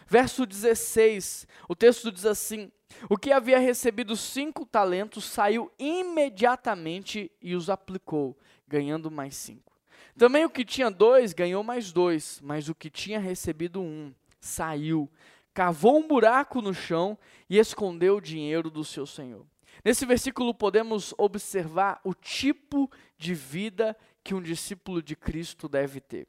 Verso 0.08 0.48
16, 0.48 1.46
o 1.70 1.76
texto 1.76 2.12
diz 2.12 2.26
assim: 2.26 2.72
O 3.08 3.20
que 3.20 3.32
havia 3.32 3.60
recebido 3.60 4.18
cinco 4.18 4.66
talentos 4.66 5.26
saiu 5.26 5.72
imediatamente 5.78 7.32
e 7.40 7.54
os 7.54 7.70
aplicou, 7.70 8.36
ganhando 8.68 9.12
mais 9.12 9.36
cinco. 9.36 9.78
Também 10.18 10.44
o 10.44 10.50
que 10.50 10.66
tinha 10.66 10.90
dois 10.90 11.34
ganhou 11.34 11.64
mais 11.64 11.92
dois, 11.92 12.42
mas 12.44 12.68
o 12.68 12.74
que 12.74 12.90
tinha 12.90 13.20
recebido 13.20 13.80
um 13.80 14.12
saiu, 14.46 15.10
cavou 15.54 15.98
um 15.98 16.08
buraco 16.08 16.62
no 16.62 16.74
chão 16.74 17.18
e 17.50 17.58
escondeu 17.58 18.18
o 18.18 18.22
dinheiro 18.22 18.70
do 18.70 18.84
seu 18.84 19.06
senhor. 19.06 19.46
Nesse 19.84 20.06
versículo 20.06 20.54
podemos 20.54 21.14
observar 21.18 22.00
o 22.04 22.14
tipo 22.14 22.92
de 23.18 23.34
vida 23.34 23.98
que 24.24 24.36
um 24.36 24.42
discípulo 24.42 25.02
de 25.02 25.16
Cristo 25.16 25.68
deve 25.68 26.00
ter. 26.00 26.28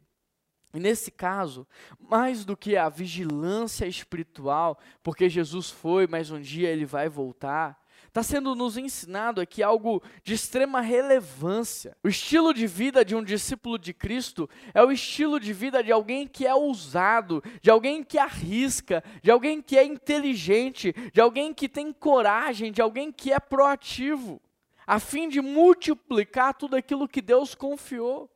E 0.73 0.80
nesse 0.80 1.11
caso, 1.11 1.66
mais 2.00 2.44
do 2.44 2.56
que 2.56 2.76
a 2.76 2.88
vigilância 2.88 3.87
espiritual, 3.87 4.78
porque 5.02 5.28
Jesus 5.28 5.71
foi, 5.71 6.06
mas 6.06 6.30
um 6.30 6.40
dia 6.40 6.68
ele 6.68 6.85
vai 6.85 7.09
voltar, 7.09 7.80
Está 8.14 8.23
sendo 8.23 8.54
nos 8.54 8.76
ensinado 8.76 9.40
aqui 9.40 9.61
algo 9.61 10.00
de 10.23 10.35
extrema 10.35 10.80
relevância. 10.80 11.97
O 12.00 12.06
estilo 12.06 12.54
de 12.54 12.64
vida 12.64 13.04
de 13.04 13.16
um 13.16 13.25
discípulo 13.25 13.76
de 13.76 13.92
Cristo 13.92 14.49
é 14.73 14.80
o 14.85 14.92
estilo 14.92 15.40
de 15.40 15.52
vida 15.52 15.83
de 15.83 15.90
alguém 15.90 16.25
que 16.25 16.47
é 16.47 16.54
ousado, 16.54 17.42
de 17.61 17.71
alguém 17.71 18.04
que 18.04 18.16
arrisca, 18.16 19.02
de 19.21 19.33
alguém 19.33 19.61
que 19.61 19.76
é 19.76 19.83
inteligente, 19.83 20.94
de 21.12 21.21
alguém 21.21 21.52
que 21.52 21.68
tem 21.68 21.92
coragem, 21.92 22.71
de 22.71 22.80
alguém 22.80 23.11
que 23.11 23.33
é 23.33 23.40
proativo, 23.40 24.40
a 24.87 25.00
fim 25.00 25.28
de 25.28 25.40
multiplicar 25.40 26.54
tudo 26.54 26.76
aquilo 26.76 27.09
que 27.09 27.21
Deus 27.21 27.52
confiou. 27.52 28.30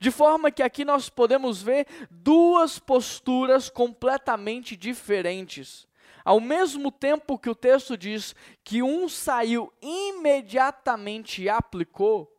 De 0.00 0.10
forma 0.10 0.50
que 0.50 0.62
aqui 0.62 0.86
nós 0.86 1.10
podemos 1.10 1.60
ver 1.60 1.86
duas 2.10 2.78
posturas 2.78 3.68
completamente 3.68 4.74
diferentes. 4.74 5.87
Ao 6.24 6.40
mesmo 6.40 6.90
tempo 6.90 7.38
que 7.38 7.50
o 7.50 7.54
texto 7.54 7.96
diz 7.96 8.34
que 8.64 8.82
um 8.82 9.08
saiu 9.08 9.72
imediatamente 9.80 11.42
e 11.42 11.48
aplicou, 11.48 12.30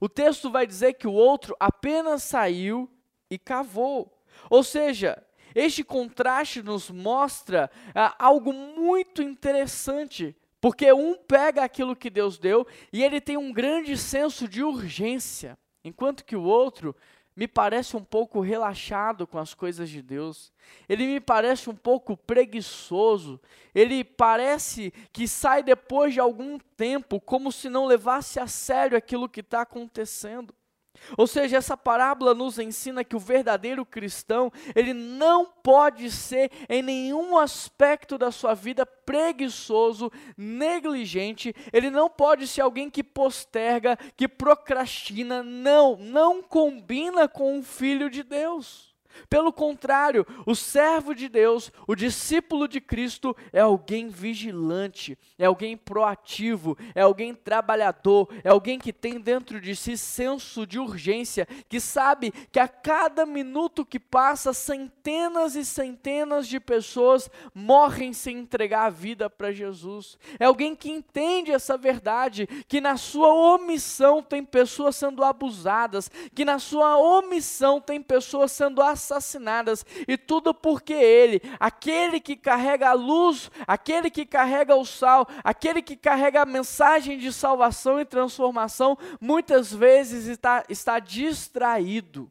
o 0.00 0.08
texto 0.08 0.50
vai 0.50 0.66
dizer 0.66 0.94
que 0.94 1.06
o 1.06 1.12
outro 1.12 1.56
apenas 1.58 2.22
saiu 2.22 2.88
e 3.30 3.38
cavou. 3.38 4.16
Ou 4.48 4.62
seja, 4.62 5.22
este 5.54 5.82
contraste 5.82 6.62
nos 6.62 6.90
mostra 6.90 7.70
ah, 7.94 8.14
algo 8.18 8.52
muito 8.52 9.22
interessante, 9.22 10.36
porque 10.60 10.92
um 10.92 11.14
pega 11.14 11.64
aquilo 11.64 11.96
que 11.96 12.10
Deus 12.10 12.38
deu 12.38 12.66
e 12.92 13.02
ele 13.02 13.20
tem 13.20 13.36
um 13.36 13.52
grande 13.52 13.96
senso 13.96 14.46
de 14.46 14.62
urgência, 14.62 15.58
enquanto 15.82 16.24
que 16.24 16.36
o 16.36 16.42
outro 16.42 16.94
me 17.38 17.46
parece 17.46 17.96
um 17.96 18.02
pouco 18.02 18.40
relaxado 18.40 19.24
com 19.24 19.38
as 19.38 19.54
coisas 19.54 19.88
de 19.88 20.02
Deus. 20.02 20.52
Ele 20.88 21.06
me 21.06 21.20
parece 21.20 21.70
um 21.70 21.74
pouco 21.74 22.16
preguiçoso. 22.16 23.40
Ele 23.72 24.02
parece 24.02 24.92
que 25.12 25.28
sai 25.28 25.62
depois 25.62 26.12
de 26.12 26.18
algum 26.18 26.58
tempo, 26.76 27.20
como 27.20 27.52
se 27.52 27.68
não 27.68 27.86
levasse 27.86 28.40
a 28.40 28.48
sério 28.48 28.98
aquilo 28.98 29.28
que 29.28 29.38
está 29.38 29.60
acontecendo. 29.60 30.52
Ou 31.16 31.26
seja, 31.26 31.56
essa 31.56 31.76
parábola 31.76 32.34
nos 32.34 32.58
ensina 32.58 33.04
que 33.04 33.16
o 33.16 33.20
verdadeiro 33.20 33.84
cristão, 33.84 34.52
ele 34.74 34.92
não 34.92 35.46
pode 35.46 36.10
ser 36.10 36.50
em 36.68 36.82
nenhum 36.82 37.36
aspecto 37.36 38.18
da 38.18 38.30
sua 38.30 38.54
vida 38.54 38.84
preguiçoso, 38.84 40.12
negligente, 40.36 41.54
ele 41.72 41.90
não 41.90 42.10
pode 42.10 42.46
ser 42.46 42.60
alguém 42.60 42.90
que 42.90 43.02
posterga, 43.02 43.96
que 44.16 44.28
procrastina, 44.28 45.42
não, 45.42 45.96
não 45.96 46.42
combina 46.42 47.26
com 47.28 47.58
o 47.58 47.62
filho 47.62 48.10
de 48.10 48.22
Deus. 48.22 48.87
Pelo 49.28 49.52
contrário, 49.52 50.26
o 50.46 50.54
servo 50.54 51.14
de 51.14 51.28
Deus, 51.28 51.72
o 51.86 51.94
discípulo 51.94 52.68
de 52.68 52.80
Cristo, 52.80 53.36
é 53.52 53.60
alguém 53.60 54.08
vigilante, 54.08 55.18
é 55.38 55.46
alguém 55.46 55.76
proativo, 55.76 56.76
é 56.94 57.02
alguém 57.02 57.34
trabalhador, 57.34 58.28
é 58.44 58.48
alguém 58.48 58.78
que 58.78 58.92
tem 58.92 59.20
dentro 59.20 59.60
de 59.60 59.74
si 59.74 59.96
senso 59.96 60.66
de 60.66 60.78
urgência, 60.78 61.46
que 61.68 61.80
sabe 61.80 62.32
que 62.52 62.60
a 62.60 62.68
cada 62.68 63.26
minuto 63.26 63.84
que 63.84 63.98
passa, 63.98 64.52
centenas 64.52 65.54
e 65.54 65.64
centenas 65.64 66.46
de 66.46 66.60
pessoas 66.60 67.30
morrem 67.54 68.12
sem 68.12 68.38
entregar 68.38 68.86
a 68.86 68.90
vida 68.90 69.28
para 69.28 69.52
Jesus. 69.52 70.18
É 70.38 70.44
alguém 70.44 70.74
que 70.74 70.90
entende 70.90 71.52
essa 71.52 71.76
verdade, 71.76 72.46
que 72.68 72.80
na 72.80 72.96
sua 72.96 73.32
omissão 73.32 74.22
tem 74.22 74.44
pessoas 74.44 74.96
sendo 74.96 75.24
abusadas, 75.24 76.10
que 76.34 76.44
na 76.44 76.58
sua 76.58 76.96
omissão 76.96 77.80
tem 77.80 78.00
pessoas 78.00 78.52
sendo 78.52 78.80
assassinadas 78.80 79.07
assassinadas, 79.10 79.84
e 80.06 80.16
tudo 80.16 80.52
porque 80.52 80.92
Ele, 80.92 81.40
aquele 81.58 82.20
que 82.20 82.36
carrega 82.36 82.90
a 82.90 82.92
luz, 82.92 83.50
aquele 83.66 84.10
que 84.10 84.26
carrega 84.26 84.74
o 84.74 84.84
sal, 84.84 85.26
aquele 85.42 85.82
que 85.82 85.96
carrega 85.96 86.42
a 86.42 86.46
mensagem 86.46 87.18
de 87.18 87.32
salvação 87.32 88.00
e 88.00 88.04
transformação, 88.04 88.96
muitas 89.20 89.72
vezes 89.72 90.26
está, 90.26 90.64
está 90.68 90.98
distraído. 90.98 92.30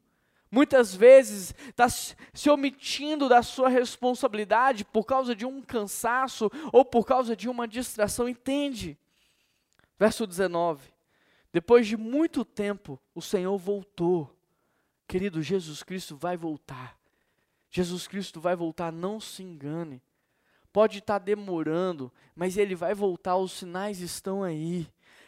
Muitas 0.50 0.96
vezes 0.96 1.54
está 1.68 1.90
se 1.90 2.50
omitindo 2.50 3.28
da 3.28 3.44
sua 3.44 3.68
responsabilidade 3.68 4.86
por 4.86 5.04
causa 5.04 5.36
de 5.36 5.46
um 5.46 5.62
cansaço 5.62 6.50
ou 6.72 6.86
por 6.86 7.06
causa 7.06 7.36
de 7.36 7.50
uma 7.50 7.68
distração. 7.68 8.30
Entende? 8.30 8.98
Verso 10.00 10.26
19. 10.26 10.94
Depois 11.52 11.86
de 11.88 11.98
muito 11.98 12.46
tempo, 12.46 13.00
o 13.14 13.22
Senhor 13.22 13.58
voltou. 13.58 14.37
Querido, 15.08 15.42
Jesus 15.42 15.84
Cristo 15.84 16.16
vai 16.16 16.36
voltar. 16.36 16.98
Jesus 17.70 18.08
Cristo 18.08 18.42
vai 18.42 18.56
voltar, 18.56 18.92
não 18.92 19.20
se 19.20 19.44
engane. 19.44 20.02
Pode 20.72 21.00
estar 21.00 21.20
tá 21.20 21.26
demorando, 21.26 22.12
mas 22.36 22.58
ele 22.58 22.76
vai 22.76 22.94
voltar, 22.94 23.38
os 23.38 23.52
sinais 23.52 24.00
estão 24.00 24.44
aí. 24.44 24.88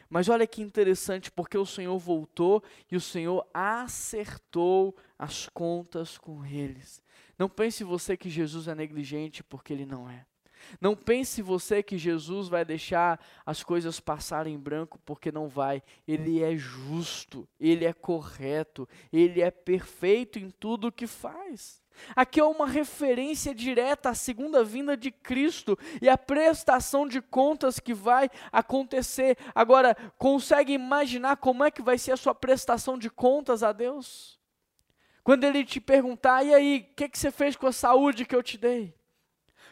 Mas 0.09 0.27
olha 0.27 0.47
que 0.47 0.61
interessante, 0.61 1.31
porque 1.31 1.57
o 1.57 1.65
Senhor 1.65 1.97
voltou 1.97 2.63
e 2.91 2.95
o 2.95 3.01
Senhor 3.01 3.47
acertou 3.53 4.95
as 5.17 5.47
contas 5.47 6.17
com 6.17 6.43
eles. 6.43 7.01
Não 7.37 7.47
pense 7.47 7.83
você 7.83 8.17
que 8.17 8.29
Jesus 8.29 8.67
é 8.67 8.75
negligente, 8.75 9.43
porque 9.43 9.71
ele 9.71 9.85
não 9.85 10.09
é. 10.09 10.25
Não 10.79 10.95
pense 10.95 11.41
você 11.41 11.81
que 11.81 11.97
Jesus 11.97 12.47
vai 12.47 12.63
deixar 12.63 13.19
as 13.45 13.63
coisas 13.63 13.99
passarem 13.99 14.55
em 14.55 14.59
branco, 14.59 14.99
porque 15.05 15.31
não 15.31 15.47
vai. 15.47 15.81
Ele 16.07 16.41
é 16.43 16.55
justo, 16.55 17.47
ele 17.59 17.85
é 17.85 17.93
correto, 17.93 18.87
ele 19.11 19.41
é 19.41 19.51
perfeito 19.51 20.39
em 20.39 20.49
tudo 20.49 20.87
o 20.87 20.91
que 20.91 21.07
faz. 21.07 21.81
Aqui 22.15 22.39
é 22.39 22.43
uma 22.43 22.67
referência 22.67 23.53
direta 23.53 24.09
à 24.09 24.13
segunda 24.13 24.63
vinda 24.63 24.95
de 24.95 25.11
Cristo 25.11 25.77
e 26.01 26.09
à 26.09 26.17
prestação 26.17 27.07
de 27.07 27.21
contas 27.21 27.79
que 27.79 27.93
vai 27.93 28.29
acontecer. 28.51 29.37
Agora, 29.53 29.95
consegue 30.17 30.73
imaginar 30.73 31.37
como 31.37 31.63
é 31.63 31.71
que 31.71 31.81
vai 31.81 31.97
ser 31.97 32.13
a 32.13 32.17
sua 32.17 32.33
prestação 32.33 32.97
de 32.97 33.09
contas 33.09 33.63
a 33.63 33.71
Deus? 33.71 34.39
Quando 35.23 35.43
Ele 35.43 35.63
te 35.63 35.79
perguntar, 35.79 36.43
e 36.43 36.53
aí, 36.53 36.87
o 36.91 36.95
que, 36.95 37.09
que 37.09 37.19
você 37.19 37.29
fez 37.29 37.55
com 37.55 37.67
a 37.67 37.71
saúde 37.71 38.25
que 38.25 38.35
eu 38.35 38.41
te 38.41 38.57
dei? 38.57 38.98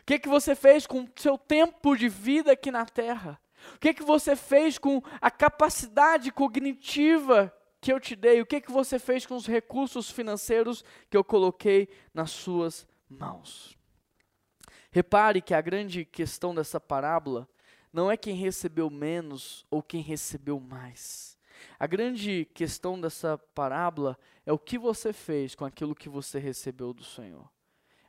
Que, 0.08 0.18
que 0.18 0.30
você 0.30 0.56
fez 0.56 0.88
com 0.88 1.02
o 1.02 1.10
seu 1.18 1.38
tempo 1.38 1.94
de 1.94 2.08
vida 2.08 2.54
aqui 2.54 2.72
na 2.72 2.86
terra? 2.86 3.38
O 3.76 3.78
que, 3.78 3.94
que 3.94 4.04
você 4.04 4.38
fez 4.38 4.78
com 4.78 5.02
a 5.20 5.30
capacidade 5.30 6.32
cognitiva 6.32 7.54
que 7.82 7.92
eu 7.92 8.00
te 8.00 8.16
dei, 8.16 8.42
o 8.42 8.46
que, 8.46 8.62
que 8.62 8.72
você 8.72 8.98
fez 8.98 9.26
com 9.26 9.36
os 9.36 9.46
recursos 9.46 10.10
financeiros 10.10 10.82
que 11.10 11.18
eu 11.18 11.26
coloquei 11.26 11.90
nas 12.14 12.32
suas 12.32 12.88
mãos? 13.10 13.78
Repare 14.92 15.42
que 15.42 15.54
a 15.54 15.60
grande 15.60 16.06
questão 16.06 16.56
dessa 16.56 16.80
parábola 16.80 17.46
não 17.92 18.10
é 18.10 18.16
quem 18.16 18.34
recebeu 18.34 18.90
menos 18.90 19.66
ou 19.70 19.84
quem 19.84 20.02
recebeu 20.02 20.58
mais. 20.58 21.38
A 21.78 21.86
grande 21.86 22.46
questão 22.54 23.00
dessa 23.00 23.38
parábola 23.54 24.18
é 24.46 24.54
o 24.54 24.58
que 24.60 24.78
você 24.78 25.12
fez 25.12 25.54
com 25.54 25.66
aquilo 25.66 25.94
que 25.94 26.08
você 26.08 26.40
recebeu 26.40 26.94
do 26.94 27.04
Senhor. 27.04 27.52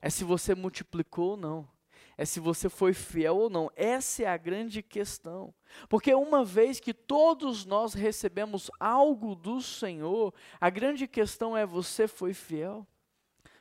É 0.01 0.09
se 0.09 0.23
você 0.23 0.55
multiplicou 0.55 1.31
ou 1.31 1.37
não 1.37 1.78
é 2.19 2.25
se 2.25 2.41
você 2.41 2.69
foi 2.69 2.93
fiel 2.93 3.37
ou 3.37 3.49
não. 3.49 3.71
Essa 3.77 4.25
é 4.25 4.27
a 4.27 4.37
grande 4.37 4.83
questão. 4.83 5.55
Porque 5.89 6.13
uma 6.13 6.45
vez 6.45 6.81
que 6.81 6.93
todos 6.93 7.65
nós 7.65 7.95
recebemos 7.95 8.69
algo 8.81 9.37
do 9.37 9.63
Senhor, 9.63 10.35
a 10.61 10.69
grande 10.69 11.07
questão 11.07 11.57
é: 11.57 11.65
você 11.65 12.09
foi 12.09 12.35
fiel? 12.35 12.85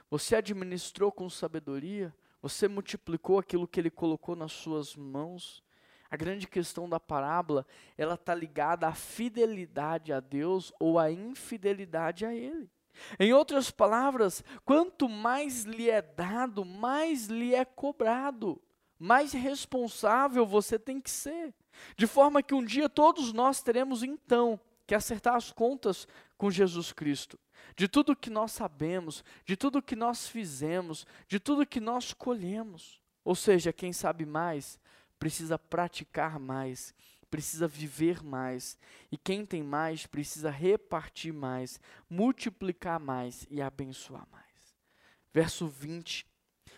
Você 0.09 0.35
administrou 0.35 1.11
com 1.11 1.29
sabedoria? 1.29 2.13
Você 2.41 2.67
multiplicou 2.67 3.37
aquilo 3.37 3.67
que 3.67 3.79
Ele 3.79 3.91
colocou 3.91 4.35
nas 4.35 4.53
suas 4.53 4.95
mãos? 4.95 5.63
A 6.09 6.17
grande 6.17 6.47
questão 6.47 6.89
da 6.89 6.99
parábola, 6.99 7.63
ela 7.95 8.15
está 8.15 8.33
ligada 8.33 8.87
à 8.87 8.93
fidelidade 8.93 10.11
a 10.11 10.19
Deus 10.19 10.73
ou 10.79 10.97
à 10.97 11.11
infidelidade 11.11 12.25
a 12.25 12.33
Ele. 12.33 12.71
Em 13.19 13.33
outras 13.33 13.71
palavras, 13.71 14.43
quanto 14.65 15.07
mais 15.07 15.63
lhe 15.63 15.89
é 15.89 16.01
dado, 16.01 16.65
mais 16.65 17.27
lhe 17.27 17.53
é 17.53 17.65
cobrado. 17.65 18.61
Mais 18.99 19.33
responsável 19.33 20.45
você 20.45 20.79
tem 20.79 20.99
que 20.99 21.09
ser. 21.09 21.53
De 21.95 22.07
forma 22.07 22.41
que 22.41 22.55
um 22.55 22.63
dia 22.63 22.89
todos 22.89 23.31
nós 23.31 23.61
teremos 23.61 24.03
então 24.03 24.59
que 24.85 24.95
acertar 24.95 25.35
as 25.35 25.51
contas 25.51 26.07
com 26.37 26.49
Jesus 26.49 26.91
Cristo. 26.91 27.37
De 27.75 27.87
tudo 27.87 28.15
que 28.15 28.29
nós 28.29 28.51
sabemos, 28.51 29.23
de 29.45 29.55
tudo 29.55 29.81
que 29.81 29.95
nós 29.95 30.27
fizemos, 30.27 31.05
de 31.27 31.39
tudo 31.39 31.65
que 31.65 31.79
nós 31.79 32.13
colhemos. 32.13 33.01
Ou 33.23 33.35
seja, 33.35 33.73
quem 33.73 33.91
sabe 33.91 34.25
mais 34.25 34.79
precisa 35.19 35.59
praticar 35.59 36.39
mais 36.39 36.93
precisa 37.29 37.67
viver 37.67 38.23
mais. 38.23 38.77
E 39.11 39.17
quem 39.17 39.45
tem 39.45 39.63
mais 39.63 40.05
precisa 40.05 40.49
repartir 40.49 41.33
mais, 41.33 41.79
multiplicar 42.09 42.99
mais 42.99 43.45
e 43.49 43.61
abençoar 43.61 44.27
mais. 44.31 44.45
Verso 45.33 45.67
20: 45.67 46.25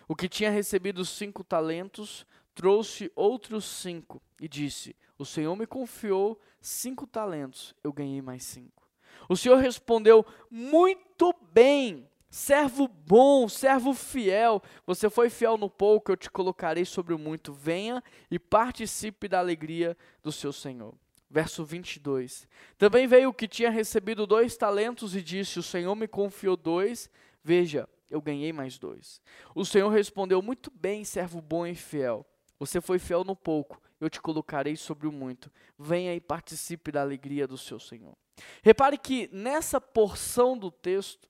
O 0.07 0.15
que 0.15 0.29
tinha 0.29 0.49
recebido 0.49 1.05
cinco 1.05 1.43
talentos 1.43 2.25
trouxe 2.53 3.11
outros 3.15 3.65
cinco 3.65 4.21
e 4.39 4.47
disse: 4.47 4.95
O 5.17 5.25
Senhor 5.25 5.55
me 5.55 5.65
confiou 5.65 6.39
cinco 6.61 7.07
talentos, 7.07 7.73
eu 7.83 7.93
ganhei 7.93 8.21
mais 8.21 8.43
cinco. 8.43 8.87
O 9.27 9.35
Senhor 9.37 9.57
respondeu: 9.57 10.25
Muito 10.49 11.33
bem 11.53 12.09
Servo 12.29 12.87
bom, 12.87 13.49
servo 13.49 13.93
fiel, 13.93 14.61
você 14.85 15.09
foi 15.09 15.31
fiel 15.31 15.57
no 15.57 15.67
pouco, 15.67 16.11
eu 16.11 16.17
te 16.17 16.29
colocarei 16.29 16.85
sobre 16.85 17.13
o 17.13 17.17
muito. 17.17 17.51
Venha 17.51 18.03
e 18.29 18.37
participe 18.37 19.27
da 19.27 19.39
alegria 19.39 19.97
do 20.21 20.31
seu 20.31 20.53
Senhor. 20.53 20.93
Verso 21.27 21.65
22. 21.65 22.47
Também 22.77 23.07
veio 23.07 23.29
o 23.29 23.33
que 23.33 23.47
tinha 23.47 23.71
recebido 23.71 24.27
dois 24.27 24.55
talentos 24.55 25.15
e 25.15 25.21
disse: 25.21 25.57
O 25.57 25.63
Senhor 25.63 25.95
me 25.95 26.07
confiou 26.07 26.55
dois, 26.55 27.09
veja, 27.43 27.89
eu 28.09 28.21
ganhei 28.21 28.51
mais 28.51 28.77
dois. 28.77 29.21
O 29.55 29.65
Senhor 29.65 29.89
respondeu: 29.89 30.41
Muito 30.41 30.71
bem, 30.71 31.03
servo 31.03 31.41
bom 31.41 31.65
e 31.65 31.75
fiel. 31.75 32.25
Você 32.59 32.81
foi 32.81 32.99
fiel 32.99 33.23
no 33.23 33.35
pouco, 33.35 33.81
eu 34.01 34.09
te 34.09 34.19
colocarei 34.19 34.75
sobre 34.75 35.07
o 35.07 35.11
muito. 35.11 35.51
Venha 35.77 36.13
e 36.13 36.19
participe 36.19 36.91
da 36.91 37.01
alegria 37.01 37.47
do 37.47 37.57
seu 37.57 37.79
Senhor. 37.79 38.17
Repare 38.63 38.97
que 38.97 39.29
nessa 39.31 39.79
porção 39.79 40.57
do 40.57 40.71
texto, 40.71 41.28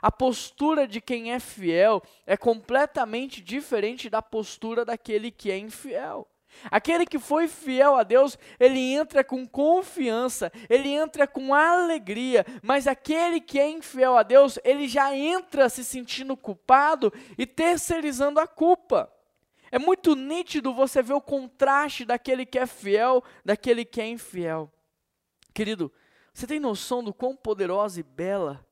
a 0.00 0.10
postura 0.10 0.86
de 0.86 1.00
quem 1.00 1.32
é 1.32 1.40
fiel 1.40 2.02
é 2.26 2.36
completamente 2.36 3.40
diferente 3.40 4.08
da 4.08 4.22
postura 4.22 4.84
daquele 4.84 5.30
que 5.30 5.50
é 5.50 5.58
infiel. 5.58 6.26
Aquele 6.70 7.06
que 7.06 7.18
foi 7.18 7.48
fiel 7.48 7.96
a 7.96 8.02
Deus, 8.02 8.36
ele 8.58 8.80
entra 8.80 9.22
com 9.22 9.46
confiança, 9.46 10.52
ele 10.68 10.88
entra 10.88 11.26
com 11.26 11.54
alegria, 11.54 12.44
mas 12.62 12.86
aquele 12.86 13.40
que 13.40 13.58
é 13.58 13.68
infiel 13.68 14.16
a 14.16 14.22
Deus, 14.22 14.58
ele 14.64 14.88
já 14.88 15.14
entra 15.16 15.68
se 15.68 15.84
sentindo 15.84 16.36
culpado 16.36 17.12
e 17.38 17.46
terceirizando 17.46 18.40
a 18.40 18.46
culpa. 18.46 19.10
É 19.70 19.78
muito 19.78 20.16
nítido 20.16 20.74
você 20.74 21.00
ver 21.00 21.14
o 21.14 21.20
contraste 21.20 22.04
daquele 22.04 22.44
que 22.44 22.58
é 22.58 22.66
fiel, 22.66 23.22
daquele 23.44 23.84
que 23.84 24.00
é 24.00 24.08
infiel. 24.08 24.70
Querido, 25.54 25.92
você 26.32 26.46
tem 26.46 26.58
noção 26.58 27.02
do 27.02 27.14
quão 27.14 27.36
poderosa 27.36 28.00
e 28.00 28.02
bela 28.02 28.64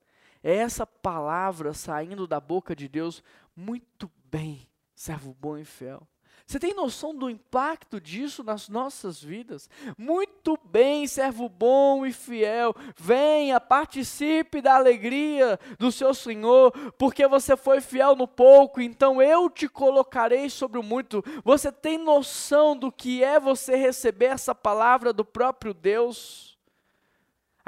é 0.43 0.55
essa 0.57 0.87
palavra 0.87 1.73
saindo 1.73 2.27
da 2.27 2.41
boca 2.41 2.75
de 2.75 2.89
Deus, 2.89 3.23
muito 3.55 4.11
bem, 4.31 4.69
servo 4.95 5.37
bom 5.39 5.57
e 5.57 5.65
fiel. 5.65 6.07
Você 6.49 6.59
tem 6.59 6.73
noção 6.73 7.15
do 7.15 7.29
impacto 7.29 8.01
disso 8.01 8.43
nas 8.43 8.71
nossas 8.71 9.23
vidas? 9.23 9.69
Muito 9.99 10.59
bem, 10.65 11.07
servo 11.07 11.47
bom 11.47 12.07
e 12.07 12.13
fiel. 12.13 12.75
Venha, 12.97 13.61
participe 13.61 14.63
da 14.63 14.75
alegria 14.75 15.61
do 15.79 15.93
seu 15.93 16.15
Senhor, 16.15 16.73
porque 16.97 17.29
você 17.29 17.55
foi 17.55 17.83
fiel 17.83 18.17
no 18.17 18.27
pouco, 18.27 18.81
então 18.81 19.21
eu 19.21 19.51
te 19.51 19.69
colocarei 19.69 20.49
sobre 20.49 20.79
o 20.79 20.83
muito. 20.83 21.23
Você 21.45 21.71
tem 21.71 21.99
noção 21.99 22.75
do 22.75 22.91
que 22.91 23.23
é 23.23 23.39
você 23.39 23.77
receber 23.77 24.27
essa 24.27 24.55
palavra 24.55 25.13
do 25.13 25.27
próprio 25.27 25.75
Deus? 25.75 26.58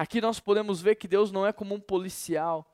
Aqui 0.00 0.18
nós 0.18 0.40
podemos 0.40 0.80
ver 0.80 0.94
que 0.94 1.06
Deus 1.06 1.30
não 1.30 1.46
é 1.46 1.52
como 1.52 1.74
um 1.74 1.78
policial, 1.78 2.64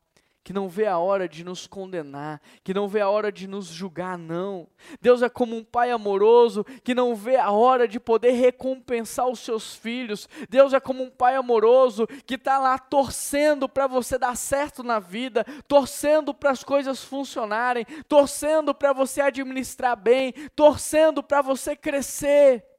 que 0.45 0.53
não 0.53 0.69
vê 0.69 0.87
a 0.87 0.97
hora 0.97 1.29
de 1.29 1.43
nos 1.43 1.67
condenar, 1.67 2.41
que 2.63 2.73
não 2.73 2.87
vê 2.87 3.01
a 3.01 3.09
hora 3.09 3.33
de 3.33 3.49
nos 3.49 3.67
julgar, 3.67 4.17
não. 4.17 4.69
Deus 5.01 5.23
é 5.23 5.29
como 5.29 5.57
um 5.57 5.65
pai 5.65 5.91
amoroso 5.91 6.65
que 6.85 6.95
não 6.95 7.17
vê 7.17 7.35
a 7.35 7.51
hora 7.51 7.89
de 7.89 7.99
poder 7.99 8.31
recompensar 8.31 9.27
os 9.27 9.41
seus 9.41 9.75
filhos. 9.75 10.29
Deus 10.49 10.73
é 10.73 10.79
como 10.79 11.03
um 11.03 11.11
pai 11.11 11.35
amoroso 11.35 12.07
que 12.25 12.37
está 12.37 12.61
lá 12.61 12.79
torcendo 12.79 13.69
para 13.69 13.89
você 13.89 14.17
dar 14.17 14.37
certo 14.37 14.85
na 14.85 15.01
vida, 15.01 15.45
torcendo 15.67 16.33
para 16.33 16.53
as 16.53 16.63
coisas 16.63 17.03
funcionarem, 17.03 17.85
torcendo 18.07 18.73
para 18.73 18.93
você 18.93 19.21
administrar 19.21 19.97
bem, 19.97 20.33
torcendo 20.55 21.25
para 21.25 21.43
você 21.43 21.75
crescer. 21.75 22.76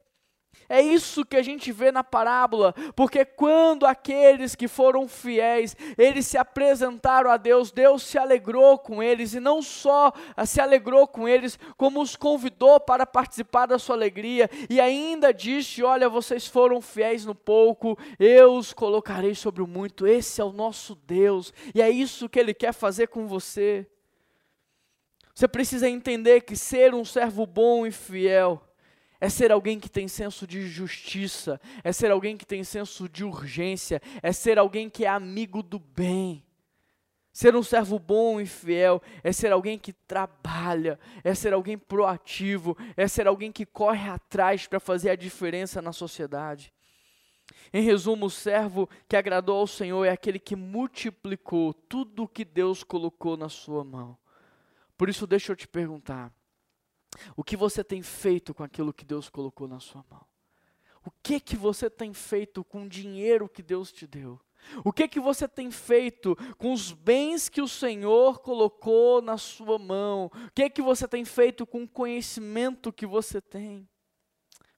É 0.68 0.82
isso 0.82 1.24
que 1.24 1.36
a 1.36 1.42
gente 1.42 1.72
vê 1.72 1.90
na 1.90 2.04
parábola, 2.04 2.74
porque 2.94 3.24
quando 3.24 3.86
aqueles 3.86 4.54
que 4.54 4.68
foram 4.68 5.08
fiéis, 5.08 5.74
eles 5.96 6.26
se 6.26 6.36
apresentaram 6.36 7.30
a 7.30 7.38
Deus, 7.38 7.70
Deus 7.70 8.02
se 8.02 8.18
alegrou 8.18 8.78
com 8.78 9.02
eles 9.02 9.32
e 9.32 9.40
não 9.40 9.62
só 9.62 10.12
se 10.44 10.60
alegrou 10.60 11.06
com 11.06 11.26
eles, 11.26 11.58
como 11.78 12.02
os 12.02 12.14
convidou 12.14 12.78
para 12.78 13.06
participar 13.06 13.64
da 13.64 13.78
sua 13.78 13.96
alegria 13.96 14.50
e 14.68 14.78
ainda 14.78 15.32
disse: 15.32 15.82
Olha, 15.82 16.06
vocês 16.06 16.46
foram 16.46 16.82
fiéis 16.82 17.24
no 17.24 17.34
pouco, 17.34 17.98
eu 18.18 18.54
os 18.54 18.74
colocarei 18.74 19.34
sobre 19.34 19.62
o 19.62 19.66
muito. 19.66 20.06
Esse 20.06 20.42
é 20.42 20.44
o 20.44 20.52
nosso 20.52 20.94
Deus 20.94 21.52
e 21.74 21.80
é 21.80 21.88
isso 21.88 22.28
que 22.28 22.38
ele 22.38 22.52
quer 22.52 22.74
fazer 22.74 23.06
com 23.06 23.26
você. 23.26 23.86
Você 25.34 25.48
precisa 25.48 25.88
entender 25.88 26.42
que 26.42 26.56
ser 26.56 26.94
um 26.94 27.06
servo 27.06 27.46
bom 27.46 27.86
e 27.86 27.90
fiel 27.90 28.67
é 29.20 29.28
ser 29.28 29.50
alguém 29.50 29.80
que 29.80 29.88
tem 29.88 30.06
senso 30.06 30.46
de 30.46 30.66
justiça, 30.68 31.60
é 31.82 31.92
ser 31.92 32.10
alguém 32.10 32.36
que 32.36 32.46
tem 32.46 32.62
senso 32.62 33.08
de 33.08 33.24
urgência, 33.24 34.00
é 34.22 34.32
ser 34.32 34.58
alguém 34.58 34.88
que 34.88 35.04
é 35.04 35.08
amigo 35.08 35.62
do 35.62 35.78
bem. 35.78 36.44
Ser 37.32 37.54
um 37.54 37.62
servo 37.62 37.98
bom 37.98 38.40
e 38.40 38.46
fiel 38.46 39.00
é 39.22 39.32
ser 39.32 39.52
alguém 39.52 39.78
que 39.78 39.92
trabalha, 39.92 40.98
é 41.22 41.34
ser 41.34 41.52
alguém 41.52 41.78
proativo, 41.78 42.76
é 42.96 43.06
ser 43.06 43.26
alguém 43.26 43.52
que 43.52 43.64
corre 43.64 44.08
atrás 44.08 44.66
para 44.66 44.80
fazer 44.80 45.10
a 45.10 45.16
diferença 45.16 45.80
na 45.80 45.92
sociedade. 45.92 46.72
Em 47.72 47.82
resumo, 47.82 48.26
o 48.26 48.30
servo 48.30 48.88
que 49.08 49.16
agradou 49.16 49.58
ao 49.58 49.66
Senhor 49.66 50.04
é 50.04 50.10
aquele 50.10 50.38
que 50.38 50.56
multiplicou 50.56 51.72
tudo 51.72 52.24
o 52.24 52.28
que 52.28 52.44
Deus 52.44 52.82
colocou 52.82 53.36
na 53.36 53.48
sua 53.48 53.84
mão. 53.84 54.16
Por 54.96 55.08
isso, 55.08 55.26
deixa 55.26 55.52
eu 55.52 55.56
te 55.56 55.68
perguntar: 55.68 56.32
o 57.36 57.44
que 57.44 57.56
você 57.56 57.82
tem 57.82 58.02
feito 58.02 58.54
com 58.54 58.62
aquilo 58.62 58.92
que 58.92 59.04
Deus 59.04 59.28
colocou 59.28 59.66
na 59.66 59.80
sua 59.80 60.04
mão? 60.10 60.24
O 61.04 61.10
que 61.22 61.40
que 61.40 61.56
você 61.56 61.88
tem 61.88 62.12
feito 62.12 62.62
com 62.64 62.84
o 62.84 62.88
dinheiro 62.88 63.48
que 63.48 63.62
Deus 63.62 63.92
te 63.92 64.06
deu? 64.06 64.40
O 64.84 64.92
que 64.92 65.08
que 65.08 65.20
você 65.20 65.48
tem 65.48 65.70
feito 65.70 66.36
com 66.58 66.72
os 66.72 66.92
bens 66.92 67.48
que 67.48 67.62
o 67.62 67.68
Senhor 67.68 68.40
colocou 68.40 69.22
na 69.22 69.38
sua 69.38 69.78
mão? 69.78 70.26
O 70.26 70.50
que 70.54 70.68
que 70.68 70.82
você 70.82 71.08
tem 71.08 71.24
feito 71.24 71.66
com 71.66 71.84
o 71.84 71.88
conhecimento 71.88 72.92
que 72.92 73.06
você 73.06 73.40
tem? 73.40 73.88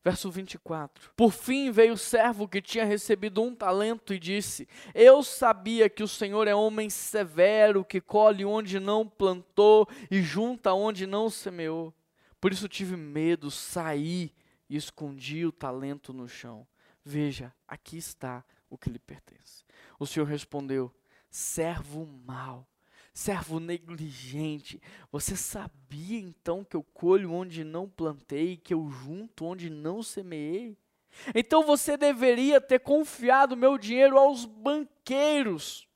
Verso 0.03 0.31
24. 0.31 1.13
Por 1.15 1.31
fim 1.31 1.71
veio 1.71 1.93
o 1.93 1.99
servo 1.99 2.49
que 2.49 2.63
tinha 2.63 2.85
recebido 2.85 3.43
um 3.43 3.55
talento 3.55 4.15
e 4.15 4.19
disse: 4.19 4.67
Eu 4.95 5.23
sabia 5.23 5.91
que 5.91 6.03
o 6.03 6.09
Senhor 6.09 6.49
é 6.49 6.55
homem 6.55 6.89
severo, 6.89 7.85
que 7.85 8.01
colhe 8.01 8.45
onde 8.45 8.81
não 8.81 9.07
plantou 9.07 9.87
e 10.11 10.23
junta 10.23 10.73
onde 10.73 11.07
não 11.07 11.29
semeou. 11.29 11.93
Por 12.41 12.53
isso 12.53 12.69
tive 12.69 12.97
medo, 12.97 13.51
saí 13.51 14.33
e 14.69 14.77
escondi 14.77 15.45
o 15.45 15.53
talento 15.53 16.13
no 16.13 16.29
chão. 16.29 16.67
Veja, 17.05 17.53
aqui 17.67 17.97
está 17.97 18.45
o 18.69 18.79
que 18.79 18.89
lhe 18.89 18.99
pertence. 18.99 19.65
O 19.99 20.07
Senhor 20.07 20.27
respondeu: 20.27 20.95
servo 21.29 22.07
mau, 22.25 22.67
servo 23.13 23.61
negligente. 23.61 24.81
Você 25.13 25.37
sabia 25.37 26.19
então 26.19 26.65
que 26.65 26.77
eu 26.77 26.83
colho 26.83 27.33
onde 27.33 27.65
não 27.65 27.89
plantei, 27.89 28.57
que 28.57 28.73
eu 28.73 28.89
junto 28.89 29.45
onde 29.45 29.69
não 29.69 30.03
semeei? 30.03 30.79
Então 31.35 31.65
você 31.65 31.97
deveria 31.97 32.61
ter 32.61 32.81
confiado 32.81 33.57
meu 33.57 33.77
dinheiro 33.77 34.17
aos 34.17 34.45
banqueiros, 34.45 35.89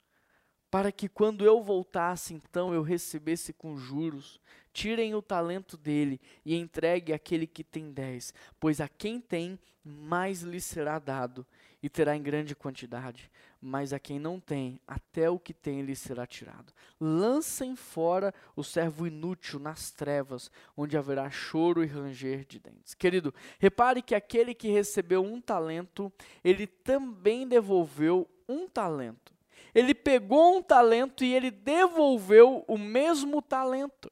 para 0.70 0.90
que 0.90 1.08
quando 1.08 1.44
eu 1.44 1.62
voltasse, 1.62 2.34
então 2.34 2.74
eu 2.74 2.82
recebesse 2.82 3.52
com 3.52 3.76
juros. 3.76 4.40
Tirem 4.74 5.14
o 5.14 5.22
talento 5.22 5.76
dele 5.76 6.20
e 6.44 6.56
entregue 6.56 7.12
aquele 7.12 7.46
que 7.46 7.62
tem 7.62 7.92
dez, 7.92 8.34
pois 8.58 8.80
a 8.80 8.88
quem 8.88 9.20
tem, 9.20 9.56
mais 9.84 10.42
lhe 10.42 10.60
será 10.60 10.98
dado, 10.98 11.46
e 11.80 11.88
terá 11.88 12.16
em 12.16 12.22
grande 12.22 12.56
quantidade. 12.56 13.30
Mas 13.62 13.92
a 13.92 14.00
quem 14.00 14.18
não 14.18 14.40
tem, 14.40 14.80
até 14.84 15.30
o 15.30 15.38
que 15.38 15.54
tem 15.54 15.82
lhe 15.82 15.94
será 15.94 16.26
tirado. 16.26 16.72
Lancem 17.00 17.76
fora 17.76 18.34
o 18.56 18.64
servo 18.64 19.06
inútil 19.06 19.60
nas 19.60 19.92
trevas, 19.92 20.50
onde 20.76 20.98
haverá 20.98 21.30
choro 21.30 21.84
e 21.84 21.86
ranger 21.86 22.44
de 22.44 22.58
dentes. 22.58 22.94
Querido, 22.94 23.32
repare 23.60 24.02
que 24.02 24.14
aquele 24.14 24.54
que 24.54 24.72
recebeu 24.72 25.22
um 25.22 25.40
talento, 25.40 26.12
ele 26.42 26.66
também 26.66 27.46
devolveu 27.46 28.28
um 28.48 28.68
talento. 28.68 29.32
Ele 29.72 29.94
pegou 29.94 30.56
um 30.56 30.62
talento 30.62 31.22
e 31.22 31.32
ele 31.32 31.52
devolveu 31.52 32.64
o 32.66 32.76
mesmo 32.76 33.40
talento. 33.40 34.10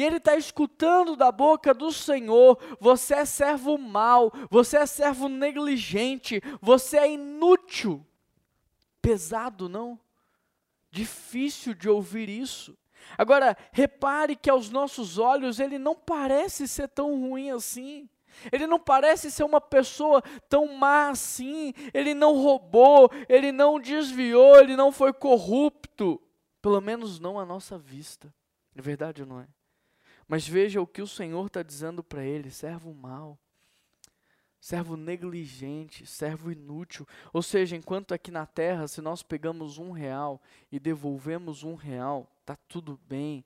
E 0.00 0.02
ele 0.02 0.16
está 0.16 0.34
escutando 0.34 1.14
da 1.14 1.30
boca 1.30 1.74
do 1.74 1.92
Senhor: 1.92 2.58
você 2.80 3.16
é 3.16 3.24
servo 3.26 3.76
mau, 3.76 4.32
você 4.48 4.78
é 4.78 4.86
servo 4.86 5.28
negligente, 5.28 6.40
você 6.58 6.96
é 6.96 7.12
inútil. 7.12 8.02
Pesado, 9.02 9.68
não? 9.68 10.00
Difícil 10.90 11.74
de 11.74 11.86
ouvir 11.86 12.30
isso. 12.30 12.74
Agora, 13.18 13.54
repare 13.72 14.36
que 14.36 14.48
aos 14.48 14.70
nossos 14.70 15.18
olhos 15.18 15.60
ele 15.60 15.78
não 15.78 15.94
parece 15.94 16.66
ser 16.66 16.88
tão 16.88 17.20
ruim 17.20 17.50
assim. 17.50 18.08
Ele 18.50 18.66
não 18.66 18.80
parece 18.80 19.30
ser 19.30 19.44
uma 19.44 19.60
pessoa 19.60 20.22
tão 20.48 20.78
má 20.78 21.10
assim. 21.10 21.74
Ele 21.92 22.14
não 22.14 22.38
roubou, 22.38 23.10
ele 23.28 23.52
não 23.52 23.78
desviou, 23.78 24.56
ele 24.60 24.76
não 24.76 24.90
foi 24.90 25.12
corrupto. 25.12 26.18
Pelo 26.62 26.80
menos 26.80 27.20
não 27.20 27.38
à 27.38 27.44
nossa 27.44 27.76
vista. 27.76 28.32
É 28.74 28.80
verdade 28.80 29.20
ou 29.20 29.28
não 29.28 29.40
é? 29.40 29.59
Mas 30.30 30.46
veja 30.46 30.80
o 30.80 30.86
que 30.86 31.02
o 31.02 31.08
Senhor 31.08 31.44
está 31.48 31.60
dizendo 31.60 32.04
para 32.04 32.24
ele: 32.24 32.52
servo 32.52 32.94
mau, 32.94 33.36
servo 34.60 34.96
negligente, 34.96 36.06
servo 36.06 36.52
inútil. 36.52 37.04
Ou 37.32 37.42
seja, 37.42 37.74
enquanto 37.74 38.14
aqui 38.14 38.30
na 38.30 38.46
terra, 38.46 38.86
se 38.86 39.00
nós 39.00 39.24
pegamos 39.24 39.76
um 39.76 39.90
real 39.90 40.40
e 40.70 40.78
devolvemos 40.78 41.64
um 41.64 41.74
real, 41.74 42.30
está 42.42 42.54
tudo 42.54 42.96
bem, 43.08 43.44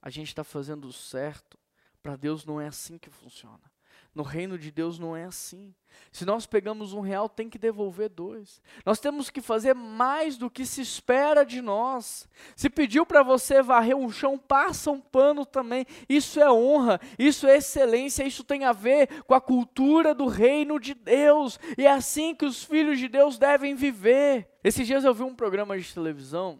a 0.00 0.08
gente 0.08 0.28
está 0.28 0.44
fazendo 0.44 0.92
certo. 0.92 1.58
Para 2.00 2.14
Deus 2.14 2.44
não 2.44 2.60
é 2.60 2.68
assim 2.68 2.96
que 2.96 3.10
funciona. 3.10 3.69
No 4.14 4.22
reino 4.22 4.58
de 4.58 4.70
Deus 4.70 4.98
não 4.98 5.16
é 5.16 5.24
assim. 5.24 5.72
Se 6.10 6.24
nós 6.24 6.44
pegamos 6.44 6.92
um 6.92 7.00
real, 7.00 7.28
tem 7.28 7.48
que 7.48 7.58
devolver 7.58 8.08
dois. 8.08 8.60
Nós 8.84 8.98
temos 8.98 9.30
que 9.30 9.40
fazer 9.40 9.74
mais 9.74 10.36
do 10.36 10.50
que 10.50 10.66
se 10.66 10.80
espera 10.80 11.44
de 11.44 11.60
nós. 11.60 12.28
Se 12.56 12.68
pediu 12.68 13.06
para 13.06 13.22
você 13.22 13.62
varrer 13.62 13.96
um 13.96 14.10
chão, 14.10 14.36
passa 14.36 14.90
um 14.90 15.00
pano 15.00 15.46
também. 15.46 15.86
Isso 16.08 16.40
é 16.40 16.50
honra, 16.50 17.00
isso 17.18 17.46
é 17.46 17.58
excelência, 17.58 18.24
isso 18.24 18.42
tem 18.42 18.64
a 18.64 18.72
ver 18.72 19.22
com 19.22 19.34
a 19.34 19.40
cultura 19.40 20.12
do 20.12 20.26
reino 20.26 20.80
de 20.80 20.94
Deus. 20.94 21.60
E 21.78 21.86
é 21.86 21.92
assim 21.92 22.34
que 22.34 22.44
os 22.44 22.64
filhos 22.64 22.98
de 22.98 23.08
Deus 23.08 23.38
devem 23.38 23.76
viver. 23.76 24.48
Esses 24.64 24.86
dias 24.86 25.04
eu 25.04 25.14
vi 25.14 25.22
um 25.22 25.34
programa 25.34 25.78
de 25.78 25.94
televisão 25.94 26.58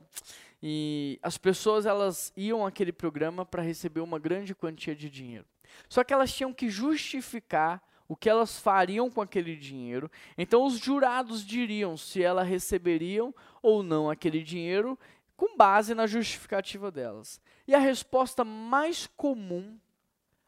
e 0.62 1.18
as 1.22 1.36
pessoas 1.36 1.86
elas 1.86 2.32
iam 2.36 2.64
àquele 2.64 2.92
programa 2.92 3.44
para 3.44 3.62
receber 3.62 4.00
uma 4.00 4.18
grande 4.18 4.54
quantia 4.54 4.94
de 4.94 5.10
dinheiro. 5.10 5.46
Só 5.88 6.04
que 6.04 6.12
elas 6.12 6.32
tinham 6.32 6.52
que 6.52 6.68
justificar 6.68 7.82
o 8.08 8.16
que 8.16 8.28
elas 8.28 8.58
fariam 8.58 9.08
com 9.08 9.20
aquele 9.20 9.54
dinheiro. 9.54 10.10
Então 10.36 10.64
os 10.64 10.78
jurados 10.78 11.46
diriam 11.46 11.96
se 11.96 12.22
elas 12.22 12.48
receberiam 12.48 13.34
ou 13.62 13.82
não 13.82 14.10
aquele 14.10 14.42
dinheiro 14.42 14.98
com 15.36 15.56
base 15.56 15.94
na 15.94 16.06
justificativa 16.06 16.90
delas. 16.90 17.40
E 17.66 17.74
a 17.74 17.78
resposta 17.78 18.44
mais 18.44 19.06
comum 19.06 19.78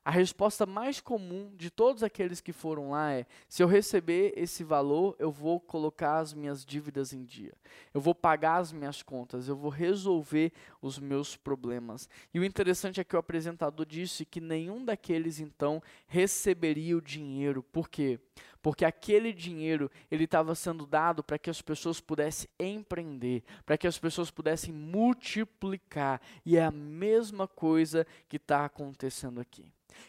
a 0.05 0.11
resposta 0.11 0.67
mais 0.67 1.01
comum 1.01 1.53
de 1.57 1.71
todos 1.71 2.03
aqueles 2.03 2.41
que 2.41 2.53
foram 2.53 2.91
lá 2.91 3.13
é: 3.13 3.27
se 3.49 3.63
eu 3.63 3.69
receber 3.69 4.33
esse 4.37 4.65
valor, 4.65 5.15
eu 5.19 5.31
vou 5.31 5.61
colocar 5.61 6.19
as 6.19 6.35
minhas 6.35 6.65
dívidas 6.65 7.13
em 7.13 7.25
dia, 7.25 7.53
eu 7.95 8.01
vou 8.01 8.15
pagar 8.15 8.57
as 8.57 8.73
minhas 8.73 9.03
contas, 9.03 9.47
eu 9.47 9.57
vou 9.57 9.71
resolver 9.71 10.53
os 10.81 10.99
meus 10.99 11.37
problemas. 11.37 12.09
E 12.35 12.41
o 12.41 12.45
interessante 12.45 13.01
é 13.01 13.05
que 13.05 13.15
o 13.15 13.19
apresentador 13.19 13.87
disse 13.87 14.25
que 14.25 14.41
nenhum 14.41 14.85
daqueles 14.85 15.39
então 15.39 15.81
receberia 16.09 16.97
o 16.97 17.03
dinheiro. 17.03 17.63
Por 17.63 17.89
quê? 17.89 18.19
Porque 18.61 18.85
aquele 18.85 19.33
dinheiro 19.33 19.91
ele 20.11 20.25
estava 20.25 20.55
sendo 20.55 20.87
dado 20.87 21.23
para 21.23 21.39
que 21.39 21.51
as 21.51 21.63
pessoas 21.63 22.01
pudessem 22.01 22.49
empreender, 22.59 23.43
para 23.65 23.77
que 23.79 23.87
as 23.87 23.99
pessoas 23.99 24.31
pudessem 24.31 24.73
multiplicar. 24.73 26.21
E 26.45 26.57
é 26.57 26.65
a 26.65 26.71
mesma 26.71 27.47
coisa 27.47 28.07
que 28.29 28.37
está 28.37 28.65
acontecendo 28.65 29.41
aqui. 29.41 29.65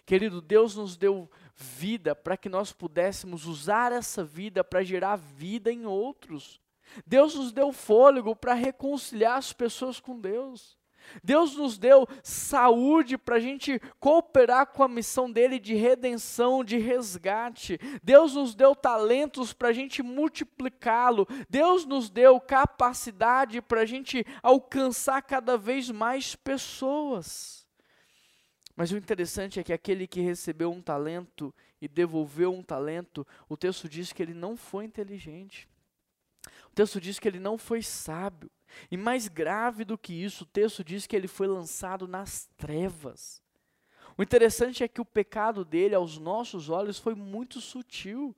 Querido, 0.06 0.42
Deus 0.42 0.76
nos 0.76 0.98
deu 0.98 1.30
vida 1.56 2.16
para 2.16 2.38
que 2.38 2.50
nós 2.50 2.72
pudéssemos 2.72 3.46
usar 3.46 3.92
essa 3.92 4.24
vida 4.24 4.64
para 4.64 4.84
gerar 4.84 5.16
vida 5.16 5.72
em 5.72 5.86
outros. 5.86 6.60
Deus 7.06 7.36
nos 7.36 7.52
deu 7.52 7.72
fôlego 7.72 8.36
para 8.36 8.54
reconciliar 8.54 9.38
as 9.38 9.54
pessoas 9.54 10.00
com 10.00 10.20
Deus. 10.20 10.78
Deus 11.24 11.56
nos 11.56 11.78
deu 11.78 12.08
saúde 12.24 13.18
para 13.18 13.36
a 13.36 13.40
gente 13.40 13.80
cooperar 14.00 14.68
com 14.68 14.84
a 14.84 14.88
missão 14.88 15.32
dele 15.32 15.60
de 15.60 15.76
redenção, 15.76 16.64
de 16.64 16.78
resgate. 16.78 17.80
Deus 18.02 18.36
nos 18.36 18.56
deu 18.56 18.76
talentos 18.76 19.54
para 19.54 19.70
a 19.70 19.74
gente 19.74 20.02
multiplicá-lo. 20.02 21.28
Deus 21.50 21.86
nos 21.86 22.10
deu 22.10 22.40
capacidade 22.40 23.62
para 23.62 23.82
a 23.82 23.86
gente 23.86 24.26
alcançar 24.42 25.22
cada 25.22 25.58
vez 25.58 25.90
mais 25.90 26.36
pessoas. 26.36 27.63
Mas 28.76 28.92
o 28.92 28.98
interessante 28.98 29.60
é 29.60 29.64
que 29.64 29.74
aquele 29.74 30.08
que 30.08 30.22
recebeu 30.22 30.72
um 30.72 30.82
talento 30.82 31.54
e 31.82 31.88
devolveu 31.88 32.54
um 32.54 32.64
talento, 32.64 33.26
o 33.48 33.56
texto 33.56 33.88
diz 33.88 34.12
que 34.12 34.24
ele 34.24 34.34
não 34.34 34.58
foi 34.58 34.86
inteligente. 34.86 35.68
O 36.72 36.74
texto 36.74 37.00
diz 37.00 37.20
que 37.20 37.28
ele 37.28 37.40
não 37.40 37.58
foi 37.58 37.84
sábio. 37.84 38.50
E 38.90 38.98
mais 38.98 39.28
grave 39.28 39.86
do 39.86 39.98
que 39.98 40.14
isso, 40.14 40.44
o 40.44 40.48
texto 40.48 40.84
diz 40.84 41.06
que 41.06 41.16
ele 41.16 41.28
foi 41.28 41.48
lançado 41.48 42.08
nas 42.08 42.50
trevas. 42.58 43.42
O 44.18 44.24
interessante 44.24 44.84
é 44.84 44.88
que 44.88 45.02
o 45.02 45.06
pecado 45.06 45.64
dele, 45.64 45.96
aos 45.96 46.18
nossos 46.18 46.70
olhos, 46.70 46.98
foi 46.98 47.14
muito 47.14 47.62
sutil 47.62 48.36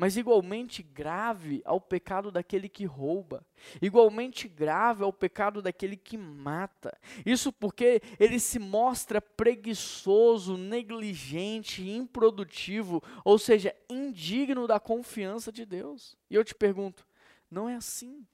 mas 0.00 0.16
igualmente 0.16 0.82
grave 0.82 1.60
ao 1.62 1.78
pecado 1.78 2.32
daquele 2.32 2.70
que 2.70 2.86
rouba, 2.86 3.46
igualmente 3.82 4.48
grave 4.48 5.04
ao 5.04 5.12
pecado 5.12 5.60
daquele 5.60 5.94
que 5.94 6.16
mata. 6.16 6.98
Isso 7.26 7.52
porque 7.52 8.00
ele 8.18 8.40
se 8.40 8.58
mostra 8.58 9.20
preguiçoso, 9.20 10.56
negligente, 10.56 11.86
improdutivo, 11.86 13.02
ou 13.22 13.38
seja, 13.38 13.76
indigno 13.90 14.66
da 14.66 14.80
confiança 14.80 15.52
de 15.52 15.66
Deus. 15.66 16.16
E 16.30 16.34
eu 16.34 16.42
te 16.42 16.54
pergunto, 16.54 17.06
não 17.50 17.68
é 17.68 17.74
assim? 17.74 18.26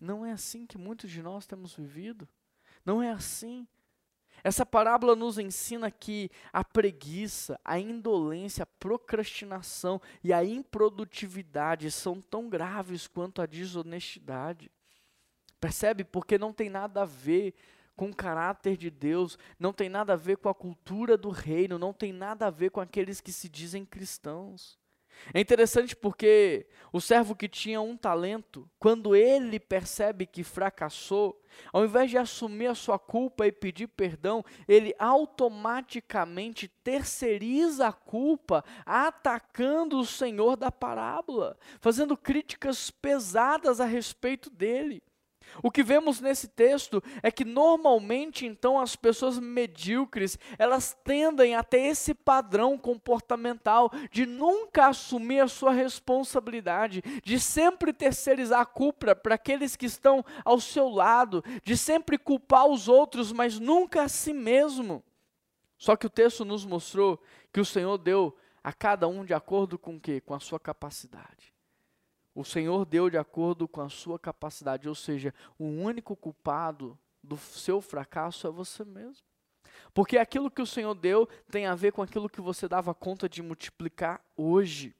Não 0.00 0.24
é 0.24 0.32
assim 0.32 0.64
que 0.64 0.78
muitos 0.78 1.10
de 1.10 1.20
nós 1.20 1.46
temos 1.46 1.76
vivido? 1.76 2.26
Não 2.86 3.02
é 3.02 3.10
assim? 3.10 3.68
Essa 4.44 4.66
parábola 4.66 5.14
nos 5.14 5.38
ensina 5.38 5.90
que 5.90 6.30
a 6.52 6.64
preguiça, 6.64 7.60
a 7.64 7.78
indolência, 7.78 8.64
a 8.64 8.66
procrastinação 8.66 10.00
e 10.22 10.32
a 10.32 10.44
improdutividade 10.44 11.90
são 11.90 12.20
tão 12.20 12.48
graves 12.48 13.06
quanto 13.06 13.40
a 13.40 13.46
desonestidade. 13.46 14.70
Percebe? 15.60 16.02
Porque 16.02 16.36
não 16.38 16.52
tem 16.52 16.68
nada 16.68 17.02
a 17.02 17.04
ver 17.06 17.54
com 17.94 18.10
o 18.10 18.16
caráter 18.16 18.76
de 18.76 18.90
Deus, 18.90 19.38
não 19.60 19.72
tem 19.72 19.88
nada 19.88 20.14
a 20.14 20.16
ver 20.16 20.38
com 20.38 20.48
a 20.48 20.54
cultura 20.54 21.16
do 21.16 21.30
reino, 21.30 21.78
não 21.78 21.92
tem 21.92 22.12
nada 22.12 22.46
a 22.48 22.50
ver 22.50 22.70
com 22.70 22.80
aqueles 22.80 23.20
que 23.20 23.32
se 23.32 23.48
dizem 23.48 23.84
cristãos. 23.84 24.81
É 25.32 25.40
interessante 25.40 25.94
porque 25.94 26.66
o 26.92 27.00
servo 27.00 27.34
que 27.34 27.48
tinha 27.48 27.80
um 27.80 27.96
talento, 27.96 28.68
quando 28.78 29.14
ele 29.16 29.58
percebe 29.58 30.26
que 30.26 30.44
fracassou, 30.44 31.40
ao 31.72 31.84
invés 31.84 32.10
de 32.10 32.18
assumir 32.18 32.66
a 32.66 32.74
sua 32.74 32.98
culpa 32.98 33.46
e 33.46 33.52
pedir 33.52 33.86
perdão, 33.88 34.44
ele 34.66 34.94
automaticamente 34.98 36.68
terceiriza 36.82 37.88
a 37.88 37.92
culpa, 37.92 38.64
atacando 38.84 39.98
o 39.98 40.06
Senhor 40.06 40.56
da 40.56 40.70
parábola, 40.72 41.58
fazendo 41.80 42.16
críticas 42.16 42.90
pesadas 42.90 43.80
a 43.80 43.84
respeito 43.84 44.50
dele. 44.50 45.02
O 45.60 45.70
que 45.70 45.82
vemos 45.82 46.20
nesse 46.20 46.46
texto 46.46 47.02
é 47.22 47.30
que 47.30 47.44
normalmente 47.44 48.46
então 48.46 48.78
as 48.78 48.94
pessoas 48.94 49.38
medíocres, 49.38 50.38
elas 50.58 50.96
tendem 51.04 51.54
a 51.54 51.62
ter 51.64 51.80
esse 51.80 52.14
padrão 52.14 52.78
comportamental 52.78 53.90
de 54.10 54.24
nunca 54.24 54.86
assumir 54.86 55.40
a 55.40 55.48
sua 55.48 55.72
responsabilidade, 55.72 57.02
de 57.24 57.40
sempre 57.40 57.92
terceirizar 57.92 58.60
a 58.60 58.66
culpa 58.66 59.14
para 59.14 59.34
aqueles 59.34 59.74
que 59.74 59.86
estão 59.86 60.24
ao 60.44 60.60
seu 60.60 60.88
lado, 60.88 61.44
de 61.64 61.76
sempre 61.76 62.16
culpar 62.16 62.66
os 62.66 62.88
outros, 62.88 63.32
mas 63.32 63.58
nunca 63.58 64.02
a 64.02 64.08
si 64.08 64.32
mesmo. 64.32 65.02
Só 65.76 65.96
que 65.96 66.06
o 66.06 66.10
texto 66.10 66.44
nos 66.44 66.64
mostrou 66.64 67.20
que 67.52 67.60
o 67.60 67.64
Senhor 67.64 67.98
deu 67.98 68.36
a 68.62 68.72
cada 68.72 69.08
um 69.08 69.24
de 69.24 69.34
acordo 69.34 69.78
com 69.78 69.96
o 69.96 70.00
quê? 70.00 70.20
Com 70.20 70.34
a 70.34 70.40
sua 70.40 70.60
capacidade. 70.60 71.51
O 72.34 72.44
Senhor 72.44 72.84
deu 72.86 73.10
de 73.10 73.18
acordo 73.18 73.68
com 73.68 73.82
a 73.82 73.88
sua 73.88 74.18
capacidade, 74.18 74.88
ou 74.88 74.94
seja, 74.94 75.34
o 75.58 75.64
único 75.64 76.16
culpado 76.16 76.98
do 77.22 77.36
seu 77.36 77.80
fracasso 77.80 78.46
é 78.46 78.50
você 78.50 78.84
mesmo. 78.84 79.24
Porque 79.92 80.16
aquilo 80.16 80.50
que 80.50 80.62
o 80.62 80.66
Senhor 80.66 80.94
deu 80.94 81.28
tem 81.50 81.66
a 81.66 81.74
ver 81.74 81.92
com 81.92 82.02
aquilo 82.02 82.28
que 82.28 82.40
você 82.40 82.66
dava 82.66 82.94
conta 82.94 83.28
de 83.28 83.42
multiplicar 83.42 84.24
hoje. 84.36 84.94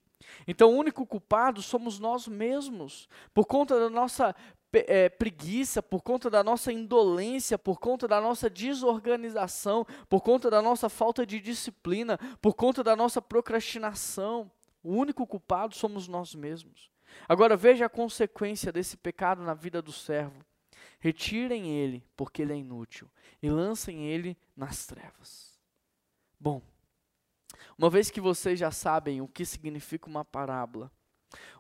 Então, 0.47 0.71
o 0.71 0.77
único 0.77 1.07
culpado 1.07 1.63
somos 1.63 1.99
nós 1.99 2.29
mesmos, 2.29 3.09
por 3.35 3.47
conta 3.47 3.81
da 3.81 3.91
nossa 3.91 4.35
é, 4.73 5.09
preguiça, 5.09 5.83
por 5.83 6.03
conta 6.03 6.31
da 6.31 6.45
nossa 6.45 6.73
indolência, 6.73 7.59
por 7.59 7.81
conta 7.81 8.07
da 8.07 8.21
nossa 8.21 8.49
desorganização, 8.49 9.87
por 10.09 10.21
conta 10.21 10.51
da 10.51 10.63
nossa 10.63 10.89
falta 10.89 11.27
de 11.27 11.41
disciplina, 11.41 12.19
por 12.41 12.55
conta 12.55 12.85
da 12.85 12.95
nossa 12.95 13.21
procrastinação. 13.21 14.51
O 14.83 14.95
único 14.95 15.27
culpado 15.27 15.75
somos 15.75 16.07
nós 16.07 16.35
mesmos. 16.35 16.92
Agora 17.29 17.57
veja 17.57 17.87
a 17.87 17.91
consequência 17.91 18.73
desse 18.73 18.97
pecado 18.97 19.43
na 19.43 19.55
vida 19.55 19.81
do 19.81 19.93
servo. 19.93 20.45
Retirem 20.99 21.69
ele, 21.71 22.05
porque 22.17 22.43
ele 22.43 22.53
é 22.53 22.57
inútil, 22.57 23.11
e 23.43 23.51
lancem 23.51 24.07
ele 24.07 24.37
nas 24.57 24.87
trevas. 24.87 25.59
Bom, 26.39 26.63
uma 27.77 27.91
vez 27.91 28.11
que 28.11 28.21
vocês 28.21 28.59
já 28.59 28.71
sabem 28.71 29.21
o 29.21 29.29
que 29.29 29.45
significa 29.45 30.09
uma 30.09 30.25
parábola, 30.25 30.91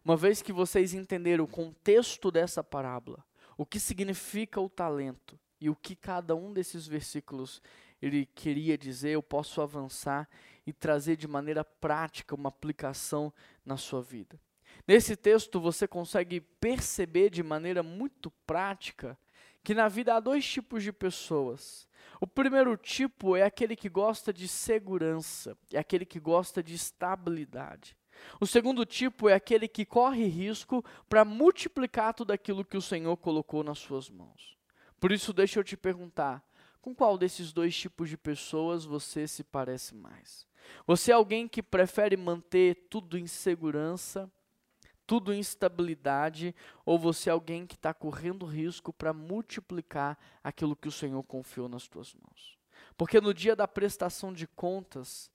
uma 0.05 0.17
vez 0.17 0.43
que 0.43 0.53
vocês 0.53 0.95
entenderam 0.95 1.45
o 1.45 1.49
contexto 1.49 2.31
dessa 2.31 2.63
parábola, 2.63 3.25
o 3.57 3.67
que 3.67 3.81
significa 3.81 4.61
o 4.61 4.69
talento 4.69 5.39
e 5.61 5.71
o 5.71 5.77
que 5.77 5.95
cada 5.95 6.35
um 6.35 6.53
desses 6.53 6.87
versículos 6.87 7.63
ele 8.01 8.27
queria 8.27 8.77
dizer, 8.77 9.11
eu 9.11 9.23
posso 9.23 9.61
avançar 9.61 10.29
e 10.67 10.73
trazer 10.73 11.17
de 11.17 11.29
maneira 11.29 11.65
prática 11.65 12.35
uma 12.35 12.49
aplicação 12.49 13.33
na 13.65 13.77
sua 13.77 14.03
vida. 14.03 14.39
Nesse 14.87 15.17
texto 15.17 15.61
você 15.61 15.87
consegue 15.87 16.41
perceber 16.41 17.31
de 17.31 17.43
maneira 17.43 17.83
muito 17.83 18.31
prática 18.47 19.19
que 19.63 19.75
na 19.75 19.89
vida 19.89 20.15
há 20.15 20.21
dois 20.21 20.45
tipos 20.45 20.83
de 20.83 20.93
pessoas. 20.93 21.89
O 22.21 22.27
primeiro 22.27 22.77
tipo 22.77 23.37
é 23.37 23.43
aquele 23.43 23.77
que 23.77 23.89
gosta 23.89 24.33
de 24.33 24.49
segurança, 24.49 25.57
é 25.73 25.79
aquele 25.79 26.05
que 26.05 26.19
gosta 26.19 26.63
de 26.63 26.75
estabilidade. 26.75 27.97
O 28.41 28.47
segundo 28.47 28.85
tipo 28.85 29.29
é 29.29 29.35
aquele 29.35 29.67
que 29.67 29.85
corre 29.85 30.27
risco 30.27 30.85
para 31.09 31.25
multiplicar 31.25 32.15
tudo 32.15 32.33
aquilo 32.33 32.65
que 32.65 32.77
o 32.77 32.83
Senhor 32.83 33.17
colocou 33.17 33.65
nas 33.65 33.79
suas 33.79 34.11
mãos. 34.11 34.57
Por 35.01 35.11
isso, 35.11 35.33
deixa 35.33 35.59
eu 35.59 35.65
te 35.65 35.77
perguntar: 35.77 36.45
com 36.81 36.95
qual 36.95 37.17
desses 37.17 37.53
dois 37.53 37.77
tipos 37.77 38.09
de 38.09 38.17
pessoas 38.17 38.85
você 38.85 39.27
se 39.27 39.43
parece 39.43 39.95
mais? 39.95 40.47
Você 40.87 41.11
é 41.11 41.15
alguém 41.15 41.49
que 41.49 41.63
prefere 41.63 42.17
manter 42.17 42.87
tudo 42.89 43.19
em 43.19 43.27
segurança? 43.27 44.31
Tudo 45.13 45.35
instabilidade, 45.35 46.55
ou 46.87 46.99
você 46.99 47.29
é 47.29 47.35
alguém 47.35 47.67
que 47.67 47.75
está 47.75 47.93
correndo 47.93 48.47
risco 48.47 48.95
para 48.95 49.13
multiplicar 49.13 50.19
aquilo 50.43 50.75
que 50.75 50.89
o 50.89 50.93
Senhor 50.93 51.23
confiou 51.25 51.69
nas 51.69 51.87
tuas 51.87 52.15
mãos. 52.15 52.57
Porque 52.97 53.21
no 53.21 53.35
dia 53.35 53.55
da 53.55 53.69
prestação 53.69 54.33
de 54.33 54.47
contas, 54.47 55.31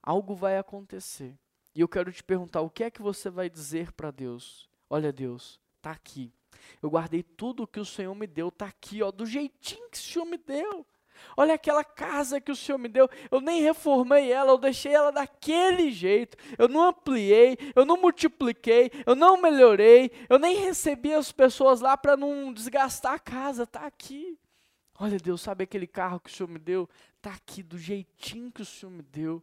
algo 0.00 0.36
vai 0.36 0.58
acontecer. 0.58 1.36
E 1.74 1.80
eu 1.80 1.88
quero 1.88 2.12
te 2.12 2.22
perguntar: 2.22 2.60
o 2.60 2.70
que 2.70 2.84
é 2.84 2.90
que 2.90 3.02
você 3.02 3.28
vai 3.28 3.50
dizer 3.50 3.90
para 3.90 4.12
Deus? 4.12 4.70
Olha, 4.88 5.12
Deus, 5.12 5.60
está 5.78 5.90
aqui. 5.90 6.32
Eu 6.80 6.88
guardei 6.88 7.24
tudo 7.24 7.64
o 7.64 7.66
que 7.66 7.80
o 7.80 7.84
Senhor 7.84 8.14
me 8.14 8.28
deu, 8.28 8.46
está 8.46 8.66
aqui, 8.66 9.02
ó, 9.02 9.10
do 9.10 9.26
jeitinho 9.26 9.90
que 9.90 9.98
o 9.98 10.00
Senhor 10.00 10.24
me 10.24 10.38
deu. 10.38 10.86
Olha 11.36 11.54
aquela 11.54 11.84
casa 11.84 12.40
que 12.40 12.52
o 12.52 12.56
Senhor 12.56 12.78
me 12.78 12.88
deu, 12.88 13.08
eu 13.30 13.40
nem 13.40 13.62
reformei 13.62 14.30
ela, 14.32 14.52
eu 14.52 14.58
deixei 14.58 14.92
ela 14.92 15.10
daquele 15.10 15.90
jeito. 15.90 16.36
Eu 16.58 16.68
não 16.68 16.88
ampliei, 16.88 17.56
eu 17.74 17.84
não 17.84 17.96
multipliquei, 17.96 18.90
eu 19.06 19.14
não 19.14 19.40
melhorei, 19.40 20.10
eu 20.28 20.38
nem 20.38 20.56
recebi 20.56 21.14
as 21.14 21.32
pessoas 21.32 21.80
lá 21.80 21.96
para 21.96 22.16
não 22.16 22.52
desgastar 22.52 23.14
a 23.14 23.18
casa, 23.18 23.66
tá 23.66 23.86
aqui. 23.86 24.38
Olha, 24.98 25.18
Deus, 25.18 25.40
sabe 25.40 25.64
aquele 25.64 25.86
carro 25.86 26.20
que 26.20 26.28
o 26.28 26.32
Senhor 26.32 26.48
me 26.48 26.58
deu? 26.58 26.88
Tá 27.22 27.30
aqui 27.30 27.62
do 27.62 27.78
jeitinho 27.78 28.52
que 28.52 28.60
o 28.60 28.66
Senhor 28.66 28.92
me 28.92 29.02
deu. 29.02 29.42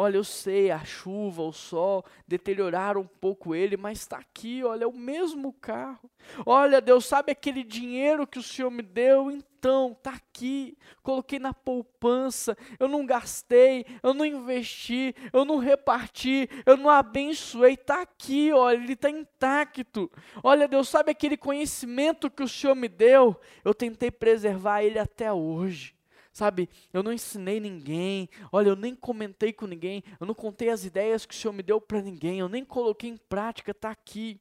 Olha, 0.00 0.16
eu 0.16 0.22
sei, 0.22 0.70
a 0.70 0.84
chuva, 0.84 1.42
o 1.42 1.52
sol 1.52 2.04
deterioraram 2.24 3.00
um 3.00 3.06
pouco 3.06 3.52
ele, 3.52 3.76
mas 3.76 3.98
está 3.98 4.16
aqui, 4.16 4.62
olha, 4.62 4.84
é 4.84 4.86
o 4.86 4.92
mesmo 4.92 5.52
carro. 5.52 6.08
Olha, 6.46 6.80
Deus, 6.80 7.04
sabe 7.04 7.32
aquele 7.32 7.64
dinheiro 7.64 8.24
que 8.24 8.38
o 8.38 8.42
Senhor 8.42 8.70
me 8.70 8.80
deu? 8.80 9.28
Então, 9.28 9.96
está 9.98 10.12
aqui, 10.12 10.78
coloquei 11.02 11.40
na 11.40 11.52
poupança, 11.52 12.56
eu 12.78 12.86
não 12.86 13.04
gastei, 13.04 13.84
eu 14.00 14.14
não 14.14 14.24
investi, 14.24 15.16
eu 15.32 15.44
não 15.44 15.56
reparti, 15.56 16.48
eu 16.64 16.76
não 16.76 16.90
abençoei, 16.90 17.74
está 17.74 18.02
aqui, 18.02 18.52
olha, 18.52 18.76
ele 18.76 18.92
está 18.92 19.10
intacto. 19.10 20.08
Olha, 20.44 20.68
Deus, 20.68 20.88
sabe 20.88 21.10
aquele 21.10 21.36
conhecimento 21.36 22.30
que 22.30 22.44
o 22.44 22.48
Senhor 22.48 22.76
me 22.76 22.86
deu? 22.86 23.34
Eu 23.64 23.74
tentei 23.74 24.12
preservar 24.12 24.84
ele 24.84 25.00
até 25.00 25.32
hoje. 25.32 25.97
Sabe, 26.38 26.70
eu 26.92 27.02
não 27.02 27.12
ensinei 27.12 27.58
ninguém, 27.58 28.28
olha, 28.52 28.68
eu 28.68 28.76
nem 28.76 28.94
comentei 28.94 29.52
com 29.52 29.66
ninguém, 29.66 30.04
eu 30.20 30.24
não 30.24 30.34
contei 30.34 30.68
as 30.68 30.84
ideias 30.84 31.26
que 31.26 31.34
o 31.34 31.36
Senhor 31.36 31.52
me 31.52 31.64
deu 31.64 31.80
para 31.80 32.00
ninguém, 32.00 32.38
eu 32.38 32.48
nem 32.48 32.64
coloquei 32.64 33.10
em 33.10 33.16
prática, 33.16 33.72
está 33.72 33.90
aqui. 33.90 34.40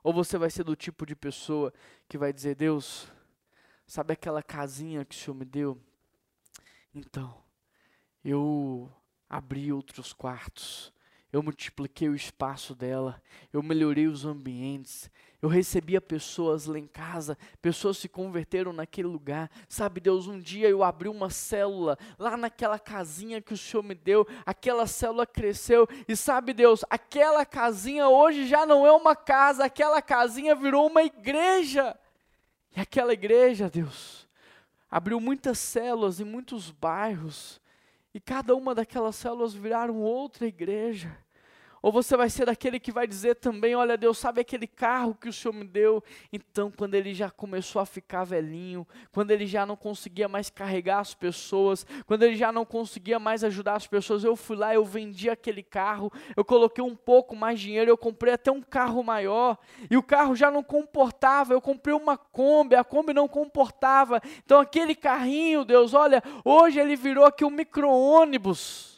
Ou 0.00 0.12
você 0.12 0.38
vai 0.38 0.48
ser 0.48 0.62
do 0.62 0.76
tipo 0.76 1.04
de 1.04 1.16
pessoa 1.16 1.74
que 2.08 2.16
vai 2.16 2.32
dizer: 2.32 2.54
Deus, 2.54 3.08
sabe 3.84 4.12
aquela 4.12 4.44
casinha 4.44 5.04
que 5.04 5.16
o 5.16 5.18
Senhor 5.18 5.34
me 5.34 5.44
deu? 5.44 5.76
Então, 6.94 7.36
eu 8.24 8.88
abri 9.28 9.72
outros 9.72 10.12
quartos, 10.12 10.92
eu 11.32 11.42
multipliquei 11.42 12.08
o 12.08 12.14
espaço 12.14 12.76
dela, 12.76 13.20
eu 13.52 13.60
melhorei 13.60 14.06
os 14.06 14.24
ambientes, 14.24 15.10
eu 15.44 15.48
recebia 15.50 16.00
pessoas 16.00 16.64
lá 16.64 16.78
em 16.78 16.86
casa, 16.86 17.36
pessoas 17.60 17.98
se 17.98 18.08
converteram 18.08 18.72
naquele 18.72 19.08
lugar. 19.08 19.50
Sabe, 19.68 20.00
Deus, 20.00 20.26
um 20.26 20.40
dia 20.40 20.70
eu 20.70 20.82
abri 20.82 21.06
uma 21.06 21.28
célula 21.28 21.98
lá 22.18 22.34
naquela 22.34 22.78
casinha 22.78 23.42
que 23.42 23.52
o 23.52 23.58
Senhor 23.58 23.82
me 23.82 23.94
deu, 23.94 24.26
aquela 24.46 24.86
célula 24.86 25.26
cresceu, 25.26 25.86
e 26.08 26.16
sabe, 26.16 26.54
Deus, 26.54 26.82
aquela 26.88 27.44
casinha 27.44 28.08
hoje 28.08 28.46
já 28.46 28.64
não 28.64 28.86
é 28.86 28.92
uma 28.92 29.14
casa, 29.14 29.66
aquela 29.66 30.00
casinha 30.00 30.54
virou 30.54 30.86
uma 30.86 31.02
igreja. 31.02 31.94
E 32.74 32.80
aquela 32.80 33.12
igreja, 33.12 33.68
Deus, 33.68 34.26
abriu 34.90 35.20
muitas 35.20 35.58
células 35.58 36.20
em 36.20 36.24
muitos 36.24 36.70
bairros, 36.70 37.60
e 38.14 38.18
cada 38.18 38.56
uma 38.56 38.74
daquelas 38.74 39.16
células 39.16 39.52
viraram 39.52 40.00
outra 40.00 40.46
igreja. 40.46 41.14
Ou 41.84 41.92
você 41.92 42.16
vai 42.16 42.30
ser 42.30 42.46
daquele 42.46 42.80
que 42.80 42.90
vai 42.90 43.06
dizer 43.06 43.34
também: 43.34 43.74
Olha, 43.74 43.98
Deus, 43.98 44.16
sabe 44.16 44.40
aquele 44.40 44.66
carro 44.66 45.14
que 45.14 45.28
o 45.28 45.32
Senhor 45.34 45.52
me 45.52 45.66
deu? 45.66 46.02
Então, 46.32 46.70
quando 46.70 46.94
ele 46.94 47.12
já 47.12 47.28
começou 47.28 47.78
a 47.78 47.84
ficar 47.84 48.24
velhinho, 48.24 48.88
quando 49.12 49.32
ele 49.32 49.46
já 49.46 49.66
não 49.66 49.76
conseguia 49.76 50.26
mais 50.26 50.48
carregar 50.48 51.00
as 51.00 51.12
pessoas, 51.12 51.86
quando 52.06 52.22
ele 52.22 52.36
já 52.36 52.50
não 52.50 52.64
conseguia 52.64 53.18
mais 53.18 53.44
ajudar 53.44 53.74
as 53.74 53.86
pessoas, 53.86 54.24
eu 54.24 54.34
fui 54.34 54.56
lá, 54.56 54.72
eu 54.72 54.82
vendi 54.82 55.28
aquele 55.28 55.62
carro, 55.62 56.10
eu 56.34 56.42
coloquei 56.42 56.82
um 56.82 56.96
pouco 56.96 57.36
mais 57.36 57.60
dinheiro, 57.60 57.90
eu 57.90 57.98
comprei 57.98 58.32
até 58.32 58.50
um 58.50 58.62
carro 58.62 59.02
maior, 59.02 59.58
e 59.90 59.94
o 59.98 60.02
carro 60.02 60.34
já 60.34 60.50
não 60.50 60.62
comportava, 60.62 61.52
eu 61.52 61.60
comprei 61.60 61.94
uma 61.94 62.16
Kombi, 62.16 62.76
a 62.76 62.82
Kombi 62.82 63.12
não 63.12 63.28
comportava. 63.28 64.22
Então, 64.42 64.58
aquele 64.58 64.94
carrinho, 64.94 65.66
Deus, 65.66 65.92
olha, 65.92 66.22
hoje 66.46 66.80
ele 66.80 66.96
virou 66.96 67.26
aqui 67.26 67.44
um 67.44 67.50
micro-ônibus. 67.50 68.93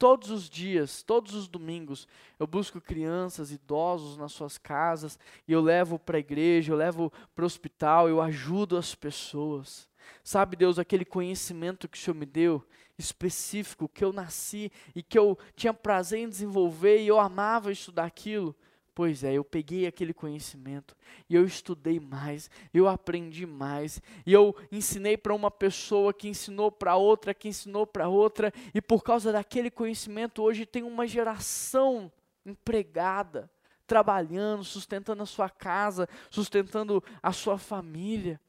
Todos 0.00 0.30
os 0.30 0.48
dias, 0.48 1.02
todos 1.02 1.34
os 1.34 1.46
domingos, 1.46 2.08
eu 2.38 2.46
busco 2.46 2.80
crianças, 2.80 3.52
idosos 3.52 4.16
nas 4.16 4.32
suas 4.32 4.56
casas, 4.56 5.18
e 5.46 5.52
eu 5.52 5.60
levo 5.60 5.98
para 5.98 6.16
a 6.16 6.20
igreja, 6.20 6.72
eu 6.72 6.76
levo 6.76 7.12
para 7.34 7.42
o 7.42 7.46
hospital, 7.46 8.08
eu 8.08 8.18
ajudo 8.18 8.78
as 8.78 8.94
pessoas. 8.94 9.90
Sabe, 10.24 10.56
Deus, 10.56 10.78
aquele 10.78 11.04
conhecimento 11.04 11.86
que 11.86 11.98
o 11.98 12.00
Senhor 12.00 12.16
me 12.16 12.24
deu, 12.24 12.66
específico, 12.96 13.90
que 13.90 14.02
eu 14.02 14.10
nasci 14.10 14.72
e 14.94 15.02
que 15.02 15.18
eu 15.18 15.38
tinha 15.54 15.74
prazer 15.74 16.20
em 16.20 16.30
desenvolver 16.30 17.02
e 17.02 17.08
eu 17.08 17.20
amava 17.20 17.70
estudar 17.70 18.06
aquilo, 18.06 18.56
Pois 18.94 19.22
é, 19.22 19.32
eu 19.32 19.44
peguei 19.44 19.86
aquele 19.86 20.12
conhecimento 20.12 20.96
e 21.28 21.34
eu 21.34 21.44
estudei 21.44 22.00
mais, 22.00 22.50
eu 22.74 22.88
aprendi 22.88 23.46
mais, 23.46 24.02
e 24.26 24.32
eu 24.32 24.54
ensinei 24.70 25.16
para 25.16 25.34
uma 25.34 25.50
pessoa 25.50 26.12
que 26.12 26.28
ensinou 26.28 26.72
para 26.72 26.96
outra, 26.96 27.32
que 27.32 27.48
ensinou 27.48 27.86
para 27.86 28.08
outra, 28.08 28.52
e 28.74 28.80
por 28.80 29.02
causa 29.02 29.32
daquele 29.32 29.70
conhecimento 29.70 30.42
hoje 30.42 30.66
tem 30.66 30.82
uma 30.82 31.06
geração 31.06 32.10
empregada, 32.44 33.48
trabalhando, 33.86 34.64
sustentando 34.64 35.22
a 35.22 35.26
sua 35.26 35.48
casa, 35.48 36.08
sustentando 36.28 37.02
a 37.22 37.32
sua 37.32 37.58
família. 37.58 38.40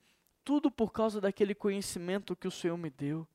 Tudo 0.43 0.71
por 0.71 0.91
causa 0.91 1.21
daquele 1.21 1.53
conhecimento 1.53 2.35
que 2.35 2.47
o 2.47 2.51
Senhor 2.51 2.77
me 2.77 2.89
deu. 2.89 3.27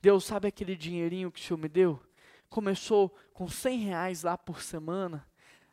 Deus, 0.00 0.24
sabe 0.24 0.48
aquele 0.48 0.76
dinheirinho 0.76 1.30
que 1.30 1.40
o 1.40 1.42
Senhor 1.42 1.58
me 1.58 1.68
deu? 1.68 2.00
Começou 2.48 3.14
com 3.34 3.48
100 3.48 3.78
reais 3.80 4.22
lá 4.22 4.38
por 4.38 4.62
semana 4.62 5.26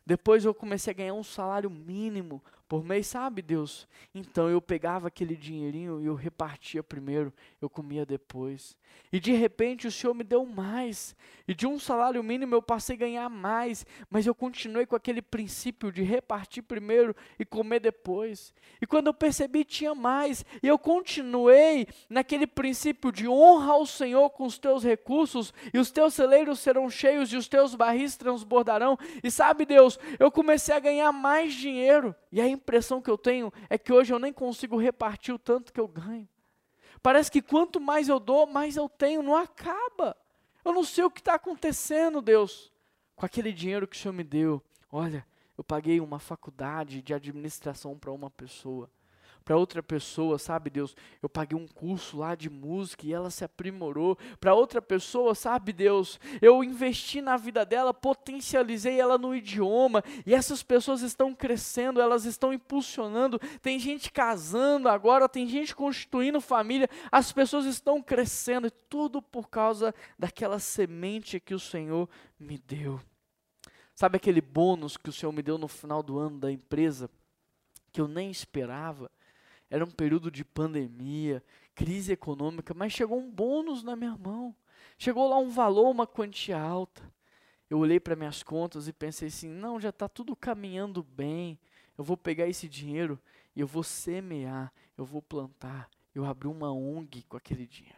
depois 0.04 0.44
eu 0.44 0.54
comecei 0.54 0.92
a 0.92 0.96
ganhar 0.96 1.14
um 1.14 1.22
salário 1.22 1.70
mínimo 1.70 2.42
por 2.72 2.82
mês, 2.82 3.06
sabe, 3.06 3.42
Deus? 3.42 3.86
Então 4.14 4.48
eu 4.48 4.58
pegava 4.58 5.08
aquele 5.08 5.36
dinheirinho 5.36 6.00
e 6.00 6.06
eu 6.06 6.14
repartia 6.14 6.82
primeiro, 6.82 7.30
eu 7.60 7.68
comia 7.68 8.06
depois. 8.06 8.78
E 9.12 9.20
de 9.20 9.32
repente 9.32 9.86
o 9.86 9.92
Senhor 9.92 10.14
me 10.14 10.24
deu 10.24 10.46
mais. 10.46 11.14
E 11.46 11.52
de 11.52 11.66
um 11.66 11.78
salário 11.78 12.22
mínimo 12.22 12.54
eu 12.54 12.62
passei 12.62 12.96
a 12.96 12.98
ganhar 12.98 13.28
mais, 13.28 13.84
mas 14.08 14.26
eu 14.26 14.34
continuei 14.34 14.86
com 14.86 14.96
aquele 14.96 15.20
princípio 15.20 15.92
de 15.92 16.02
repartir 16.02 16.62
primeiro 16.62 17.14
e 17.38 17.44
comer 17.44 17.80
depois. 17.80 18.54
E 18.80 18.86
quando 18.86 19.08
eu 19.08 19.14
percebi 19.14 19.64
tinha 19.64 19.94
mais, 19.94 20.42
e 20.62 20.66
eu 20.66 20.78
continuei 20.78 21.86
naquele 22.08 22.46
princípio 22.46 23.12
de 23.12 23.28
honra 23.28 23.72
ao 23.72 23.84
Senhor 23.84 24.30
com 24.30 24.46
os 24.46 24.56
teus 24.56 24.82
recursos, 24.82 25.52
e 25.74 25.78
os 25.78 25.90
teus 25.90 26.14
celeiros 26.14 26.58
serão 26.60 26.88
cheios 26.88 27.30
e 27.34 27.36
os 27.36 27.48
teus 27.48 27.74
barris 27.74 28.16
transbordarão. 28.16 28.98
E 29.22 29.30
sabe, 29.30 29.66
Deus, 29.66 29.98
eu 30.18 30.30
comecei 30.30 30.74
a 30.74 30.80
ganhar 30.80 31.12
mais 31.12 31.52
dinheiro. 31.52 32.16
E 32.32 32.40
a 32.40 32.48
impressão 32.62 33.02
que 33.02 33.10
eu 33.10 33.18
tenho 33.18 33.52
é 33.68 33.76
que 33.76 33.92
hoje 33.92 34.12
eu 34.12 34.18
nem 34.18 34.32
consigo 34.32 34.78
repartir 34.78 35.34
o 35.34 35.38
tanto 35.38 35.72
que 35.72 35.80
eu 35.80 35.88
ganho. 35.88 36.28
Parece 37.02 37.30
que 37.30 37.42
quanto 37.42 37.80
mais 37.80 38.08
eu 38.08 38.20
dou, 38.20 38.46
mais 38.46 38.76
eu 38.76 38.88
tenho, 38.88 39.22
não 39.22 39.36
acaba. 39.36 40.16
Eu 40.64 40.72
não 40.72 40.84
sei 40.84 41.04
o 41.04 41.10
que 41.10 41.20
está 41.20 41.34
acontecendo, 41.34 42.22
Deus, 42.22 42.72
com 43.16 43.26
aquele 43.26 43.52
dinheiro 43.52 43.88
que 43.88 43.96
o 43.96 43.98
Senhor 43.98 44.14
me 44.14 44.22
deu. 44.22 44.62
Olha, 44.90 45.26
eu 45.58 45.64
paguei 45.64 46.00
uma 46.00 46.20
faculdade 46.20 47.02
de 47.02 47.12
administração 47.12 47.98
para 47.98 48.12
uma 48.12 48.30
pessoa 48.30 48.88
para 49.44 49.56
outra 49.56 49.82
pessoa, 49.82 50.38
sabe, 50.38 50.70
Deus? 50.70 50.96
Eu 51.20 51.28
paguei 51.28 51.58
um 51.58 51.66
curso 51.66 52.16
lá 52.18 52.34
de 52.34 52.48
música 52.48 53.06
e 53.06 53.12
ela 53.12 53.30
se 53.30 53.44
aprimorou. 53.44 54.16
Para 54.40 54.54
outra 54.54 54.80
pessoa, 54.80 55.34
sabe, 55.34 55.72
Deus? 55.72 56.18
Eu 56.40 56.62
investi 56.62 57.20
na 57.20 57.36
vida 57.36 57.64
dela, 57.64 57.92
potencializei 57.92 59.00
ela 59.00 59.18
no 59.18 59.34
idioma 59.34 60.02
e 60.24 60.34
essas 60.34 60.62
pessoas 60.62 61.02
estão 61.02 61.34
crescendo, 61.34 62.00
elas 62.00 62.24
estão 62.24 62.52
impulsionando. 62.52 63.38
Tem 63.60 63.78
gente 63.78 64.10
casando 64.10 64.88
agora, 64.88 65.28
tem 65.28 65.46
gente 65.46 65.74
constituindo 65.74 66.40
família, 66.40 66.88
as 67.10 67.32
pessoas 67.32 67.66
estão 67.66 68.02
crescendo, 68.02 68.66
e 68.66 68.70
tudo 68.70 69.20
por 69.20 69.48
causa 69.48 69.94
daquela 70.18 70.58
semente 70.58 71.40
que 71.40 71.54
o 71.54 71.60
Senhor 71.60 72.08
me 72.38 72.58
deu. 72.58 73.00
Sabe 73.94 74.16
aquele 74.16 74.40
bônus 74.40 74.96
que 74.96 75.10
o 75.10 75.12
Senhor 75.12 75.32
me 75.32 75.42
deu 75.42 75.58
no 75.58 75.68
final 75.68 76.02
do 76.02 76.18
ano 76.18 76.38
da 76.38 76.50
empresa? 76.50 77.10
Que 77.92 78.00
eu 78.00 78.08
nem 78.08 78.30
esperava 78.30 79.10
era 79.72 79.86
um 79.86 79.90
período 79.90 80.30
de 80.30 80.44
pandemia, 80.44 81.42
crise 81.74 82.12
econômica, 82.12 82.74
mas 82.74 82.92
chegou 82.92 83.18
um 83.18 83.30
bônus 83.30 83.82
na 83.82 83.96
minha 83.96 84.14
mão. 84.18 84.54
Chegou 84.98 85.26
lá 85.26 85.38
um 85.38 85.48
valor, 85.48 85.88
uma 85.88 86.06
quantia 86.06 86.60
alta. 86.60 87.02
Eu 87.70 87.78
olhei 87.78 87.98
para 87.98 88.14
minhas 88.14 88.42
contas 88.42 88.86
e 88.86 88.92
pensei 88.92 89.28
assim: 89.28 89.48
não, 89.48 89.80
já 89.80 89.88
está 89.88 90.06
tudo 90.10 90.36
caminhando 90.36 91.02
bem. 91.02 91.58
Eu 91.96 92.04
vou 92.04 92.18
pegar 92.18 92.46
esse 92.46 92.68
dinheiro 92.68 93.18
e 93.56 93.62
eu 93.62 93.66
vou 93.66 93.82
semear, 93.82 94.70
eu 94.94 95.06
vou 95.06 95.22
plantar. 95.22 95.88
Eu 96.14 96.26
abri 96.26 96.48
uma 96.48 96.70
ONG 96.70 97.22
com 97.22 97.38
aquele 97.38 97.66
dinheiro. 97.66 97.96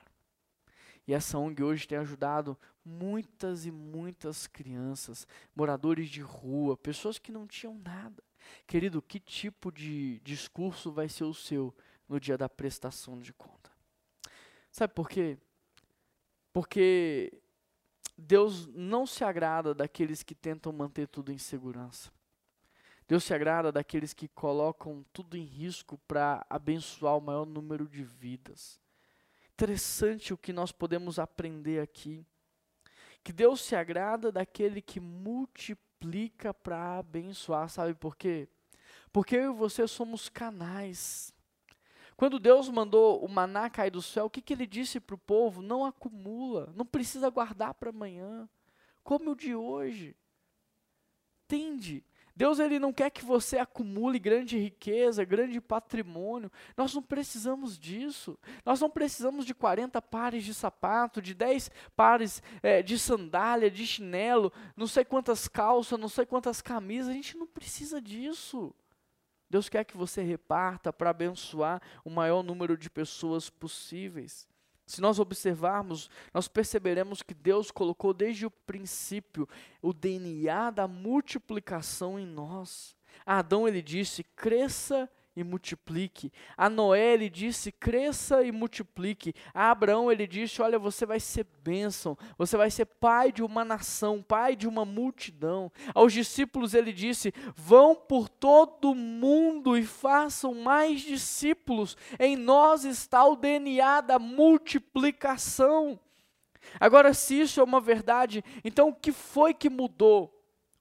E 1.09 1.13
essa 1.13 1.39
ONG 1.39 1.61
hoje 1.61 1.89
tem 1.89 1.99
ajudado 1.99 2.57
muitas 2.85 3.67
e 3.67 3.73
muitas 3.73 4.47
crianças, 4.47 5.27
moradores 5.57 6.09
de 6.09 6.21
rua, 6.21 6.77
pessoas 6.77 7.19
que 7.19 7.33
não 7.33 7.49
tinham 7.49 7.77
nada. 7.85 8.23
Querido, 8.67 9.03
que 9.03 9.21
tipo 9.21 9.71
de 9.71 10.21
discurso 10.21 10.93
vai 10.93 11.09
ser 11.09 11.25
o 11.25 11.35
seu 11.35 11.75
no 12.09 12.19
dia 12.19 12.37
da 12.37 12.49
prestação 12.49 13.19
de 13.19 13.33
conta? 13.33 13.71
Sabe 14.71 14.93
por 14.93 15.09
quê? 15.09 15.39
Porque 16.53 17.33
Deus 18.17 18.67
não 18.69 19.07
se 19.07 19.25
agrada 19.25 19.75
daqueles 19.75 20.23
que 20.23 20.35
tentam 20.35 20.73
manter 20.73 21.09
tudo 21.09 21.33
em 21.33 21.39
segurança. 21.39 22.13
Deus 23.07 23.25
se 23.25 23.35
agrada 23.35 23.71
daqueles 23.71 24.15
que 24.15 24.29
colocam 24.29 25.05
tudo 25.13 25.37
em 25.37 25.45
risco 25.45 25.99
para 26.09 26.45
abençoar 26.49 27.17
o 27.17 27.21
maior 27.21 27.45
número 27.45 27.87
de 27.87 28.03
vidas. 28.03 28.81
Interessante 29.53 30.33
o 30.33 30.39
que 30.39 30.53
nós 30.53 30.73
podemos 30.73 31.19
aprender 31.19 31.81
aqui. 31.81 32.25
Que 33.23 33.33
Deus 33.33 33.61
se 33.61 33.77
agrada 33.77 34.33
daquele 34.33 34.81
que 34.81 35.01
multiplica 35.01 35.84
multiplica 36.05 36.53
para 36.53 36.99
abençoar, 36.99 37.69
sabe 37.69 37.95
por 37.95 38.17
quê? 38.17 38.49
Porque 39.13 39.37
eu 39.37 39.55
e 39.55 39.57
você 39.57 39.89
somos 39.89 40.29
canais. 40.29 41.33
Quando 42.17 42.39
Deus 42.39 42.69
mandou 42.69 43.25
o 43.25 43.29
maná 43.29 43.69
cair 43.71 43.91
do 43.91 44.03
céu, 44.03 44.27
o 44.27 44.31
que, 44.31 44.41
que 44.41 44.53
ele 44.53 44.67
disse 44.67 45.01
para 45.01 45.15
o 45.15 45.19
povo? 45.19 45.63
Não 45.63 45.85
acumula, 45.85 46.73
não 46.77 46.87
precisa 46.87 47.29
guardar 47.31 47.75
para 47.75 47.91
amanhã. 47.91 48.49
Come 49.03 49.29
o 49.31 49.35
de 49.35 49.55
hoje. 49.55 50.17
Entende? 51.45 52.05
Deus 52.37 52.59
ele 52.59 52.81
não 52.81 52.93
quer 52.93 53.11
que 53.11 53.25
você 53.25 53.59
acumule 53.59 54.19
grande 54.19 54.59
riqueza, 54.59 55.25
grande 55.25 55.61
patrimônio. 55.61 56.51
Nós 56.77 56.93
não 56.93 57.03
precisamos 57.03 57.79
disso. 57.79 58.37
Nós 58.65 58.81
não 58.81 58.91
precisamos 58.91 59.47
de 59.47 59.55
40 59.55 60.03
pares 60.03 60.45
de 60.45 60.53
sapato, 60.53 61.23
de 61.23 61.33
10 61.33 61.71
pares 61.95 62.43
é, 62.63 62.83
de 62.83 62.99
sandália, 62.99 63.71
de 63.71 63.87
chinelo, 63.87 64.53
não 64.77 64.87
sei 64.87 65.05
quantas 65.05 65.47
calças, 65.47 65.99
não 65.99 66.09
sei 66.09 66.27
quantas 66.27 66.61
camisas. 66.61 67.11
A 67.11 67.15
gente 67.15 67.37
não 67.37 67.47
precisa 67.47 68.01
disso. 68.01 68.75
Deus 69.49 69.69
quer 69.69 69.85
que 69.85 69.97
você 69.97 70.21
reparta 70.21 70.93
para 70.93 71.11
abençoar 71.11 71.81
o 72.05 72.11
maior 72.11 72.43
número 72.43 72.77
de 72.77 72.91
pessoas 72.91 73.49
possíveis. 73.49 74.49
Se 74.87 75.01
nós 75.01 75.19
observarmos, 75.19 76.11
nós 76.33 76.47
perceberemos 76.47 77.23
que 77.23 77.33
Deus 77.33 77.71
colocou 77.71 78.13
desde 78.13 78.45
o 78.45 78.51
princípio 78.51 79.49
o 79.81 79.93
DNA 79.93 80.71
da 80.71 80.87
multiplicação 80.87 82.19
em 82.19 82.27
nós. 82.27 82.95
Adão 83.25 83.67
ele 83.67 83.81
disse: 83.81 84.23
cresça 84.37 85.09
e 85.09 85.24
multiplique. 85.43 86.33
A 86.57 86.71
Noé 86.71 87.15
ele 87.15 87.29
disse: 87.29 87.73
cresça 87.73 88.45
e 88.45 88.53
multiplique. 88.53 89.35
A 89.53 89.71
Abraão 89.71 90.13
ele 90.13 90.27
disse: 90.27 90.63
olha, 90.63 90.79
você 90.79 91.05
vai 91.05 91.19
ser 91.19 91.47
bênção, 91.63 92.17
você 92.39 92.57
vai 92.57 92.71
ser 92.71 92.85
pai 92.85 93.33
de 93.33 93.43
uma 93.43 93.65
nação, 93.65 94.23
pai 94.23 94.55
de 94.55 94.69
uma 94.69 94.85
multidão. 94.85 95.73
Aos 95.95 96.13
discípulos 96.13 96.75
ele 96.75 96.93
disse: 96.93 97.33
vão 97.57 97.97
por 97.97 98.29
todo 98.29 98.93
o 98.93 98.95
mundo 98.95 99.77
e 99.77 99.85
façam 99.85 100.55
mais 100.55 101.01
discípulos. 101.01 101.97
Em 102.21 102.37
nós 102.37 102.85
está 102.85 103.25
o 103.25 103.35
DNA 103.35 104.03
da 104.03 104.19
multiplicação. 104.19 105.99
Agora, 106.79 107.13
se 107.13 107.41
isso 107.41 107.61
é 107.61 107.65
uma 107.65 107.81
verdade, 107.81 108.43
então 108.65 108.89
o 108.89 108.95
que 108.95 109.13
foi 109.13 109.53
que 109.53 109.69
mudou? 109.69 110.31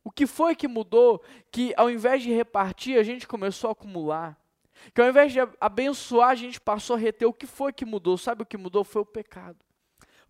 O 0.04 0.12
que 0.12 0.28
foi 0.28 0.56
que 0.56 0.68
mudou 0.68 1.24
que 1.50 1.74
ao 1.78 1.90
invés 1.90 2.22
de 2.22 2.32
repartir, 2.34 2.98
a 3.00 3.04
gente 3.04 3.28
começou 3.28 3.70
a 3.70 3.74
acumular? 3.74 4.38
Que 4.94 5.02
ao 5.02 5.10
invés 5.10 5.32
de 5.32 5.40
abençoar, 5.62 6.30
a 6.30 6.36
gente 6.36 6.60
passou 6.60 6.96
a 6.96 7.00
reter. 7.00 7.28
O 7.28 7.34
que 7.34 7.46
foi 7.46 7.72
que 7.72 7.86
mudou? 7.86 8.18
Sabe 8.18 8.44
o 8.44 8.46
que 8.46 8.58
mudou? 8.58 8.84
Foi 8.84 9.02
o 9.02 9.06
pecado. 9.06 9.58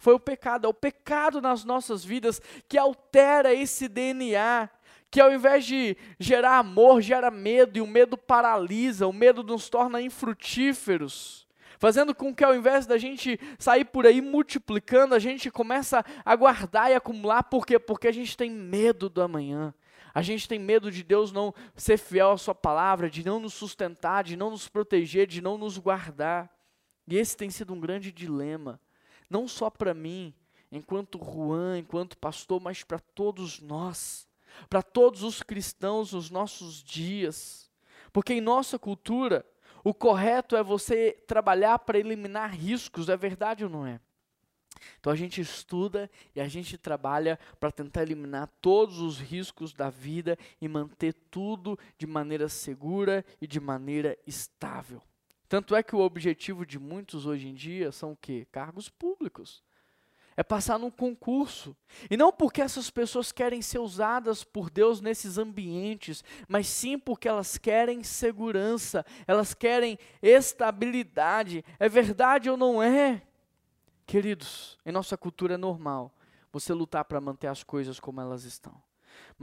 Foi 0.04 0.14
o 0.14 0.20
pecado, 0.20 0.66
é 0.66 0.70
o 0.70 0.74
pecado 0.74 1.39
nas 1.39 1.64
nossas 1.64 2.04
vidas 2.04 2.41
que 2.68 2.78
altera 2.78 3.54
esse 3.54 3.88
DNA, 3.88 4.70
que 5.10 5.22
ao 5.22 5.32
invés 5.32 5.64
de 5.64 5.95
gerar 6.20 6.58
amor, 6.58 7.01
gera 7.01 7.32
medo, 7.32 7.78
e 7.78 7.82
o 7.82 7.88
medo 7.88 8.18
paralisa, 8.18 9.08
o 9.08 9.14
medo 9.14 9.41
nos 9.41 9.70
torna 9.70 10.01
infrutíferos, 10.01 11.47
fazendo 11.80 12.14
com 12.14 12.36
que 12.36 12.43
ao 12.43 12.54
invés 12.54 12.86
da 12.86 12.97
gente 12.97 13.39
sair 13.58 13.86
por 13.86 14.06
aí 14.06 14.20
multiplicando, 14.20 15.16
a 15.16 15.20
gente 15.20 15.49
começa 15.49 16.04
a 16.26 16.36
guardar 16.36 16.91
e 16.91 16.95
acumular, 16.95 17.43
por 17.43 17.66
quê? 17.66 17.80
Porque 17.80 18.10
a 18.10 18.12
gente 18.12 18.36
tem 18.36 18.51
medo 18.51 19.08
do 19.08 19.22
amanhã. 19.22 19.74
A 20.14 20.22
gente 20.22 20.47
tem 20.47 20.59
medo 20.59 20.91
de 20.91 21.03
Deus 21.03 21.32
não 21.32 21.53
ser 21.76 21.97
fiel 21.97 22.32
à 22.32 22.38
Sua 22.38 22.53
palavra, 22.53 23.09
de 23.09 23.26
não 23.26 23.39
nos 23.39 23.53
sustentar, 23.53 24.24
de 24.24 24.38
não 24.38 24.51
nos 24.51 24.68
proteger, 24.68 25.26
de 25.26 25.41
não 25.41 25.57
nos 25.57 25.78
guardar. 25.78 26.49
E 27.07 27.18
esse 27.18 27.36
tem 27.36 27.49
sido 27.49 27.74
um 27.74 27.80
grande 27.80 28.11
dilema, 28.11 28.80
não 29.30 29.47
só 29.47 29.70
para 29.70 29.93
mim, 29.93 30.34
enquanto 30.72 31.18
Juan, 31.18 31.80
enquanto 31.80 32.18
pastor, 32.18 32.61
mas 32.61 32.84
para 32.84 32.99
todos 32.99 33.59
nós, 33.59 34.28
para 34.70 34.82
todos 34.82 35.24
os 35.24 35.41
cristãos 35.41 36.14
nos 36.14 36.30
nossos 36.30 36.84
dias. 36.84 37.72
Porque 38.11 38.34
em 38.34 38.41
nossa 38.41 38.78
cultura, 38.78 39.45
o 39.84 39.93
correto 39.93 40.55
é 40.55 40.64
você 40.64 41.11
trabalhar 41.28 41.80
para 41.80 41.97
eliminar 41.97 42.55
riscos, 42.55 43.09
é 43.09 43.18
verdade 43.18 43.64
ou 43.64 43.70
não 43.70 43.86
é? 43.86 43.99
Então 44.99 45.11
a 45.11 45.15
gente 45.15 45.41
estuda 45.41 46.09
e 46.36 46.41
a 46.41 46.47
gente 46.47 46.77
trabalha 46.77 47.39
para 47.59 47.71
tentar 47.71 48.03
eliminar 48.03 48.47
todos 48.61 48.99
os 48.99 49.19
riscos 49.19 49.73
da 49.73 49.89
vida 49.89 50.38
e 50.61 50.67
manter 50.67 51.13
tudo 51.29 51.77
de 51.97 52.07
maneira 52.07 52.49
segura 52.49 53.25
e 53.41 53.47
de 53.47 53.59
maneira 53.59 54.17
estável. 54.25 55.01
Tanto 55.47 55.75
é 55.75 55.84
que 55.84 55.95
o 55.95 55.99
objetivo 55.99 56.65
de 56.65 56.79
muitos 56.79 57.25
hoje 57.25 57.47
em 57.47 57.53
dia 57.53 57.91
são 57.91 58.13
o 58.13 58.17
quê? 58.17 58.47
Cargos 58.51 58.89
públicos. 58.89 59.61
É 60.36 60.41
passar 60.41 60.79
num 60.79 60.89
concurso. 60.89 61.75
E 62.09 62.17
não 62.17 62.31
porque 62.31 62.61
essas 62.61 62.89
pessoas 62.89 63.31
querem 63.31 63.61
ser 63.61 63.77
usadas 63.77 64.43
por 64.43 64.69
Deus 64.69 64.99
nesses 64.99 65.38
ambientes, 65.38 66.23
mas 66.47 66.67
sim 66.67 66.97
porque 66.97 67.27
elas 67.27 67.57
querem 67.57 68.03
segurança, 68.03 69.05
elas 69.27 69.53
querem 69.53 69.99
estabilidade. 70.21 71.63
É 71.77 71.88
verdade 71.88 72.49
ou 72.49 72.57
não 72.57 72.81
é? 72.81 73.21
Queridos, 74.06 74.78
em 74.86 74.91
nossa 74.91 75.18
cultura 75.18 75.56
é 75.56 75.58
normal 75.58 76.14
você 76.51 76.74
lutar 76.74 77.06
para 77.06 77.22
manter 77.22 77.47
as 77.47 77.64
coisas 77.64 77.99
como 77.99 78.22
elas 78.22 78.43
estão. 78.43 78.82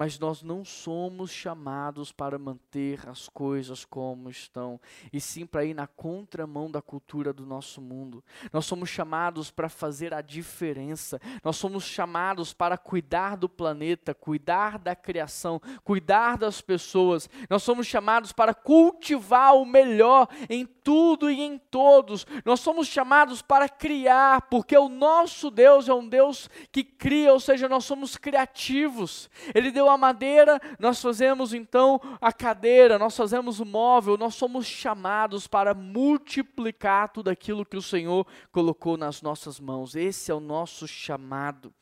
Mas 0.00 0.18
nós 0.18 0.42
não 0.42 0.64
somos 0.64 1.30
chamados 1.30 2.10
para 2.10 2.38
manter 2.38 3.06
as 3.06 3.28
coisas 3.28 3.84
como 3.84 4.30
estão, 4.30 4.80
e 5.12 5.20
sim 5.20 5.44
para 5.44 5.62
ir 5.62 5.74
na 5.74 5.86
contramão 5.86 6.70
da 6.70 6.80
cultura 6.80 7.34
do 7.34 7.44
nosso 7.44 7.82
mundo. 7.82 8.24
Nós 8.50 8.64
somos 8.64 8.88
chamados 8.88 9.50
para 9.50 9.68
fazer 9.68 10.14
a 10.14 10.22
diferença, 10.22 11.20
nós 11.44 11.56
somos 11.56 11.84
chamados 11.84 12.54
para 12.54 12.78
cuidar 12.78 13.36
do 13.36 13.46
planeta, 13.46 14.14
cuidar 14.14 14.78
da 14.78 14.96
criação, 14.96 15.60
cuidar 15.84 16.38
das 16.38 16.62
pessoas, 16.62 17.28
nós 17.50 17.62
somos 17.62 17.86
chamados 17.86 18.32
para 18.32 18.54
cultivar 18.54 19.54
o 19.54 19.66
melhor 19.66 20.28
em 20.48 20.64
tudo 20.64 21.30
e 21.30 21.42
em 21.42 21.58
todos, 21.58 22.26
nós 22.42 22.60
somos 22.60 22.88
chamados 22.88 23.42
para 23.42 23.68
criar, 23.68 24.48
porque 24.48 24.78
o 24.78 24.88
nosso 24.88 25.50
Deus 25.50 25.90
é 25.90 25.92
um 25.92 26.08
Deus 26.08 26.48
que 26.72 26.82
cria, 26.82 27.34
ou 27.34 27.40
seja, 27.40 27.68
nós 27.68 27.84
somos 27.84 28.16
criativos. 28.16 29.28
Ele 29.54 29.70
deu 29.70 29.89
a 29.90 29.98
madeira, 29.98 30.60
nós 30.78 31.00
fazemos 31.00 31.52
então 31.52 32.00
a 32.20 32.32
cadeira, 32.32 32.98
nós 32.98 33.16
fazemos 33.16 33.60
o 33.60 33.66
móvel, 33.66 34.16
nós 34.16 34.34
somos 34.34 34.66
chamados 34.66 35.46
para 35.46 35.74
multiplicar 35.74 37.12
tudo 37.12 37.28
aquilo 37.28 37.66
que 37.66 37.76
o 37.76 37.82
Senhor 37.82 38.26
colocou 38.52 38.96
nas 38.96 39.20
nossas 39.22 39.60
mãos. 39.60 39.94
Esse 39.94 40.30
é 40.30 40.34
o 40.34 40.40
nosso 40.40 40.86
chamado. 40.86 41.72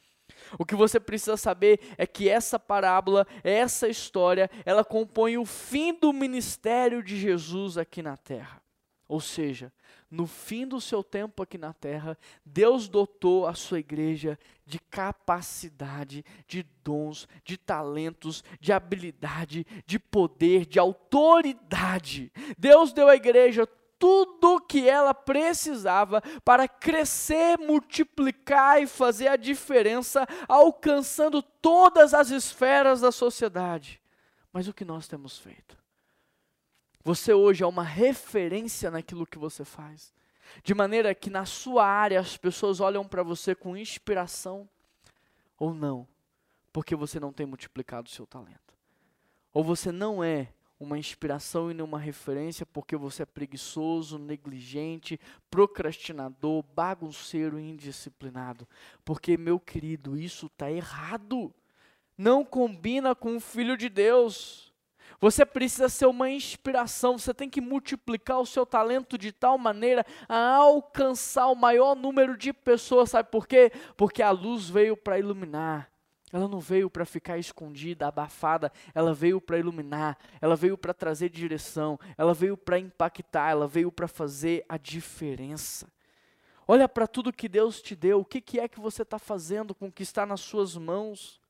O 0.58 0.64
que 0.64 0.74
você 0.74 1.00
precisa 1.00 1.36
saber 1.36 1.80
é 1.96 2.06
que 2.06 2.28
essa 2.28 2.58
parábola, 2.58 3.26
essa 3.42 3.88
história, 3.88 4.50
ela 4.64 4.84
compõe 4.84 5.36
o 5.36 5.44
fim 5.44 5.92
do 5.92 6.12
ministério 6.12 7.02
de 7.02 7.16
Jesus 7.16 7.76
aqui 7.76 8.02
na 8.02 8.16
terra. 8.16 8.62
Ou 9.06 9.20
seja, 9.20 9.72
no 10.10 10.26
fim 10.26 10.66
do 10.66 10.80
seu 10.80 11.02
tempo 11.02 11.42
aqui 11.42 11.58
na 11.58 11.72
terra, 11.72 12.16
Deus 12.44 12.88
dotou 12.88 13.46
a 13.46 13.54
sua 13.54 13.78
igreja 13.78 14.38
de 14.64 14.78
capacidade, 14.78 16.24
de 16.46 16.62
dons, 16.82 17.28
de 17.44 17.58
talentos, 17.58 18.42
de 18.60 18.72
habilidade, 18.72 19.66
de 19.86 19.98
poder, 19.98 20.64
de 20.64 20.78
autoridade. 20.78 22.32
Deus 22.56 22.92
deu 22.92 23.08
à 23.08 23.16
igreja 23.16 23.66
tudo 23.98 24.60
que 24.60 24.88
ela 24.88 25.12
precisava 25.12 26.22
para 26.44 26.68
crescer, 26.68 27.58
multiplicar 27.58 28.80
e 28.80 28.86
fazer 28.86 29.28
a 29.28 29.36
diferença, 29.36 30.26
alcançando 30.48 31.42
todas 31.42 32.14
as 32.14 32.30
esferas 32.30 33.00
da 33.00 33.10
sociedade. 33.10 34.00
Mas 34.52 34.68
o 34.68 34.72
que 34.72 34.84
nós 34.84 35.08
temos 35.08 35.36
feito? 35.38 35.76
Você 37.04 37.32
hoje 37.32 37.62
é 37.62 37.66
uma 37.66 37.82
referência 37.84 38.90
naquilo 38.90 39.26
que 39.26 39.38
você 39.38 39.64
faz. 39.64 40.12
De 40.62 40.74
maneira 40.74 41.14
que 41.14 41.30
na 41.30 41.44
sua 41.44 41.86
área 41.86 42.20
as 42.20 42.36
pessoas 42.36 42.80
olham 42.80 43.06
para 43.06 43.22
você 43.22 43.54
com 43.54 43.76
inspiração 43.76 44.68
ou 45.58 45.74
não, 45.74 46.06
porque 46.72 46.94
você 46.94 47.18
não 47.18 47.32
tem 47.32 47.46
multiplicado 47.46 48.08
o 48.08 48.12
seu 48.12 48.26
talento. 48.26 48.74
Ou 49.52 49.64
você 49.64 49.90
não 49.90 50.22
é 50.22 50.52
uma 50.80 50.98
inspiração 50.98 51.70
e 51.70 51.74
não 51.74 51.84
uma 51.84 51.98
referência 51.98 52.64
porque 52.64 52.96
você 52.96 53.24
é 53.24 53.26
preguiçoso, 53.26 54.18
negligente, 54.18 55.18
procrastinador, 55.50 56.62
bagunceiro 56.74 57.58
e 57.58 57.68
indisciplinado. 57.68 58.66
Porque, 59.04 59.36
meu 59.36 59.58
querido, 59.58 60.16
isso 60.16 60.46
está 60.46 60.70
errado. 60.70 61.52
Não 62.16 62.44
combina 62.44 63.14
com 63.14 63.36
o 63.36 63.40
Filho 63.40 63.76
de 63.76 63.88
Deus. 63.88 64.67
Você 65.20 65.44
precisa 65.44 65.88
ser 65.88 66.06
uma 66.06 66.30
inspiração, 66.30 67.18
você 67.18 67.34
tem 67.34 67.50
que 67.50 67.60
multiplicar 67.60 68.38
o 68.38 68.46
seu 68.46 68.64
talento 68.64 69.18
de 69.18 69.32
tal 69.32 69.58
maneira 69.58 70.06
a 70.28 70.54
alcançar 70.54 71.48
o 71.48 71.56
maior 71.56 71.96
número 71.96 72.36
de 72.36 72.52
pessoas, 72.52 73.10
sabe 73.10 73.28
por 73.28 73.46
quê? 73.46 73.72
Porque 73.96 74.22
a 74.22 74.30
luz 74.30 74.68
veio 74.68 74.96
para 74.96 75.18
iluminar. 75.18 75.90
Ela 76.32 76.46
não 76.46 76.60
veio 76.60 76.90
para 76.90 77.06
ficar 77.06 77.38
escondida, 77.38 78.06
abafada, 78.06 78.70
ela 78.94 79.14
veio 79.14 79.40
para 79.40 79.58
iluminar, 79.58 80.16
ela 80.40 80.54
veio 80.54 80.76
para 80.76 80.92
trazer 80.92 81.30
direção, 81.30 81.98
ela 82.16 82.34
veio 82.34 82.56
para 82.56 82.78
impactar, 82.78 83.50
ela 83.50 83.66
veio 83.66 83.90
para 83.90 84.06
fazer 84.06 84.64
a 84.68 84.76
diferença. 84.76 85.90
Olha 86.66 86.86
para 86.86 87.06
tudo 87.06 87.32
que 87.32 87.48
Deus 87.48 87.80
te 87.80 87.96
deu, 87.96 88.20
o 88.20 88.24
que, 88.24 88.42
que 88.42 88.60
é 88.60 88.68
que 88.68 88.78
você 88.78 89.02
está 89.02 89.18
fazendo 89.18 89.74
com 89.74 89.86
o 89.86 89.92
que 89.92 90.02
está 90.02 90.26
nas 90.26 90.40
suas 90.40 90.76
mãos? 90.76 91.40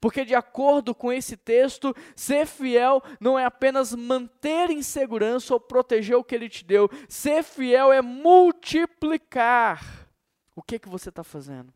Porque, 0.00 0.24
de 0.24 0.34
acordo 0.34 0.94
com 0.94 1.12
esse 1.12 1.36
texto, 1.36 1.94
ser 2.14 2.46
fiel 2.46 3.02
não 3.20 3.38
é 3.38 3.44
apenas 3.44 3.94
manter 3.94 4.70
em 4.70 4.82
segurança 4.82 5.54
ou 5.54 5.60
proteger 5.60 6.16
o 6.16 6.24
que 6.24 6.34
ele 6.34 6.48
te 6.48 6.64
deu. 6.64 6.90
Ser 7.08 7.42
fiel 7.42 7.92
é 7.92 8.02
multiplicar. 8.02 10.08
O 10.54 10.62
que, 10.62 10.78
que 10.78 10.88
você 10.88 11.08
está 11.08 11.22
fazendo? 11.22 11.72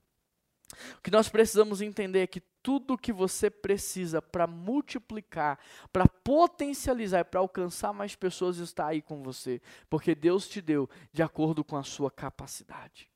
O 0.99 1.03
que 1.03 1.11
nós 1.11 1.29
precisamos 1.29 1.83
entender 1.83 2.21
é 2.21 2.27
que 2.27 2.41
tudo 2.63 2.99
que 2.99 3.13
você 3.13 3.51
precisa 3.51 4.21
para 4.21 4.47
multiplicar, 4.47 5.59
para 5.93 6.07
potencializar 6.07 7.21
e 7.21 7.25
para 7.25 7.41
alcançar 7.41 7.93
mais 7.93 8.15
pessoas 8.15 8.59
está 8.59 8.87
aí 8.87 9.01
com 9.01 9.23
você, 9.23 9.61
porque 9.89 10.15
Deus 10.15 10.49
te 10.49 10.61
deu 10.61 10.89
de 11.13 11.23
acordo 11.23 11.65
com 11.65 11.77
a 11.77 11.83
sua 11.83 12.11
capacidade. 12.11 13.09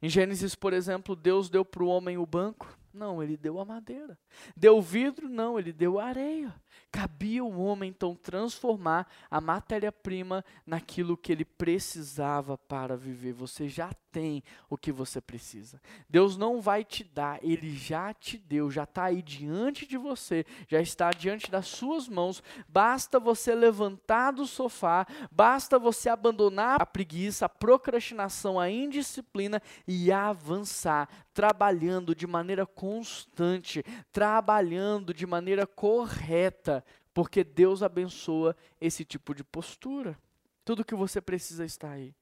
Em 0.00 0.08
Gênesis, 0.08 0.54
por 0.54 0.72
exemplo, 0.72 1.16
Deus 1.16 1.48
deu 1.48 1.64
para 1.64 1.82
o 1.82 1.86
homem 1.86 2.18
o 2.18 2.26
banco, 2.26 2.78
não, 2.92 3.22
ele 3.22 3.36
deu 3.36 3.58
a 3.58 3.64
madeira. 3.64 4.18
Deu 4.56 4.80
vidro? 4.80 5.28
Não, 5.28 5.58
ele 5.58 5.72
deu 5.72 5.98
areia. 5.98 6.54
Cabia 6.90 7.44
o 7.44 7.60
homem 7.60 7.90
então 7.90 8.14
transformar 8.14 9.06
a 9.30 9.40
matéria-prima 9.40 10.44
naquilo 10.66 11.16
que 11.16 11.32
ele 11.32 11.44
precisava 11.44 12.56
para 12.58 12.96
viver. 12.96 13.32
Você 13.32 13.68
já 13.68 13.92
tem 14.12 14.44
o 14.68 14.76
que 14.76 14.92
você 14.92 15.20
precisa. 15.20 15.80
Deus 16.08 16.36
não 16.36 16.60
vai 16.60 16.84
te 16.84 17.02
dar, 17.02 17.42
Ele 17.42 17.74
já 17.74 18.12
te 18.12 18.36
deu, 18.36 18.70
já 18.70 18.84
está 18.84 19.04
aí 19.04 19.22
diante 19.22 19.86
de 19.86 19.96
você, 19.96 20.44
já 20.68 20.80
está 20.80 21.10
diante 21.10 21.50
das 21.50 21.66
suas 21.66 22.08
mãos. 22.08 22.42
Basta 22.68 23.18
você 23.18 23.54
levantar 23.54 24.32
do 24.32 24.46
sofá, 24.46 25.06
basta 25.30 25.78
você 25.78 26.10
abandonar 26.10 26.80
a 26.80 26.86
preguiça, 26.86 27.46
a 27.46 27.48
procrastinação, 27.48 28.60
a 28.60 28.70
indisciplina 28.70 29.62
e 29.88 30.12
avançar, 30.12 31.08
trabalhando 31.32 32.14
de 32.14 32.26
maneira 32.26 32.66
constante, 32.82 33.84
trabalhando 34.10 35.14
de 35.14 35.24
maneira 35.24 35.68
correta, 35.68 36.84
porque 37.14 37.44
Deus 37.44 37.80
abençoa 37.80 38.56
esse 38.80 39.04
tipo 39.04 39.32
de 39.32 39.44
postura. 39.44 40.18
Tudo 40.64 40.84
que 40.84 40.96
você 40.96 41.20
precisa 41.20 41.64
está 41.64 41.92
aí. 41.92 42.12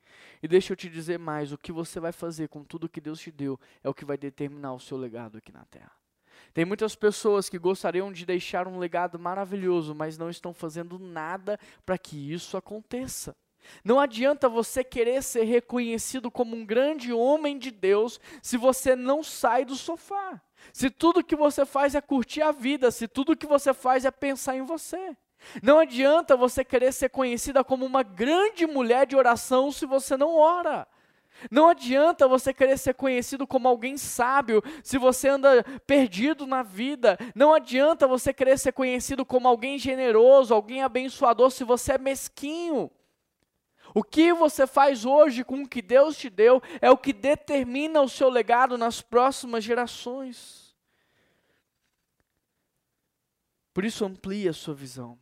E 0.43 0.47
deixa 0.47 0.75
eu 0.75 0.77
te 0.77 0.91
dizer 0.91 1.19
mais: 1.19 1.51
o 1.51 1.57
que 1.57 1.73
você 1.73 1.99
vai 1.99 2.13
fazer 2.13 2.51
com 2.51 2.63
tudo 2.63 2.91
que 2.91 3.01
Deus 3.01 3.19
te 3.19 3.31
deu 3.31 3.59
é 3.83 3.89
o 3.89 3.95
que 3.95 4.05
vai 4.05 4.19
determinar 4.19 4.75
o 4.75 4.79
seu 4.79 4.99
legado 4.99 5.39
aqui 5.39 5.51
na 5.51 5.65
terra. 5.65 5.93
Tem 6.53 6.67
muitas 6.67 6.95
pessoas 6.95 7.49
que 7.49 7.59
gostariam 7.59 8.13
de 8.13 8.27
deixar 8.27 8.69
um 8.69 8.79
legado 8.79 9.19
maravilhoso, 9.19 9.95
mas 9.95 10.19
não 10.19 10.29
estão 10.29 10.53
fazendo 10.53 10.99
nada 10.99 11.59
para 11.87 11.97
que 11.97 12.35
isso 12.35 12.59
aconteça. 12.59 13.35
Não 13.85 13.99
adianta 13.99 14.49
você 14.49 14.83
querer 14.83 15.23
ser 15.23 15.45
reconhecido 15.45 16.31
como 16.31 16.57
um 16.57 16.65
grande 16.65 17.13
homem 17.13 17.59
de 17.59 17.71
Deus 17.71 18.21
se 18.43 18.57
você 18.57 18.95
não 18.97 19.23
sai 19.23 19.65
do 19.65 19.75
sofá. 19.75 20.41
Se 20.73 20.91
tudo 20.91 21.25
que 21.25 21.37
você 21.37 21.65
faz 21.65 21.95
é 21.95 22.01
curtir 22.01 22.43
a 22.43 22.53
vida, 22.53 22.91
se 22.91 23.09
tudo 23.09 23.37
que 23.37 23.47
você 23.47 23.73
faz 23.73 24.05
é 24.05 24.11
pensar 24.11 24.57
em 24.57 24.63
você. 24.63 25.17
Não 25.63 25.79
adianta 25.79 26.37
você 26.37 26.65
querer 26.65 26.93
ser 26.93 27.09
conhecida 27.09 27.65
como 27.65 27.87
uma 27.87 28.03
grande 28.03 28.67
mulher 28.67 29.07
de 29.07 29.17
oração 29.17 29.73
se 29.73 29.87
você 29.87 30.17
não 30.17 30.37
ora. 30.37 30.87
Não 31.51 31.69
adianta 31.69 32.29
você 32.29 32.53
querer 32.53 32.77
ser 32.77 32.95
conhecido 32.95 33.47
como 33.47 33.67
alguém 33.69 33.97
sábio 33.97 34.63
se 34.83 34.99
você 34.99 35.29
anda 35.29 35.65
perdido 35.87 36.47
na 36.47 36.63
vida. 36.63 37.17
Não 37.35 37.55
adianta 37.55 38.07
você 38.07 38.33
querer 38.33 38.59
ser 38.59 38.73
conhecido 38.73 39.25
como 39.25 39.49
alguém 39.49 39.79
generoso, 39.79 40.53
alguém 40.53 40.83
abençoador 40.83 41.51
se 41.51 41.65
você 41.65 41.93
é 41.93 41.99
mesquinho. 41.99 42.91
O 43.95 44.03
que 44.03 44.33
você 44.33 44.67
faz 44.67 45.05
hoje 45.05 45.45
com 45.45 45.63
o 45.63 45.69
que 45.69 45.83
Deus 45.83 46.17
te 46.17 46.31
deu 46.31 46.63
é 46.81 46.91
o 46.91 46.97
que 46.97 47.13
determina 47.13 48.01
o 48.01 48.09
seu 48.09 48.29
legado 48.29 48.79
nas 48.79 49.03
próximas 49.03 49.65
gerações. 49.65 50.77
Por 53.73 53.85
isso, 53.85 54.05
amplie 54.05 54.49
a 54.49 54.53
sua 54.53 54.75
visão. 54.75 55.19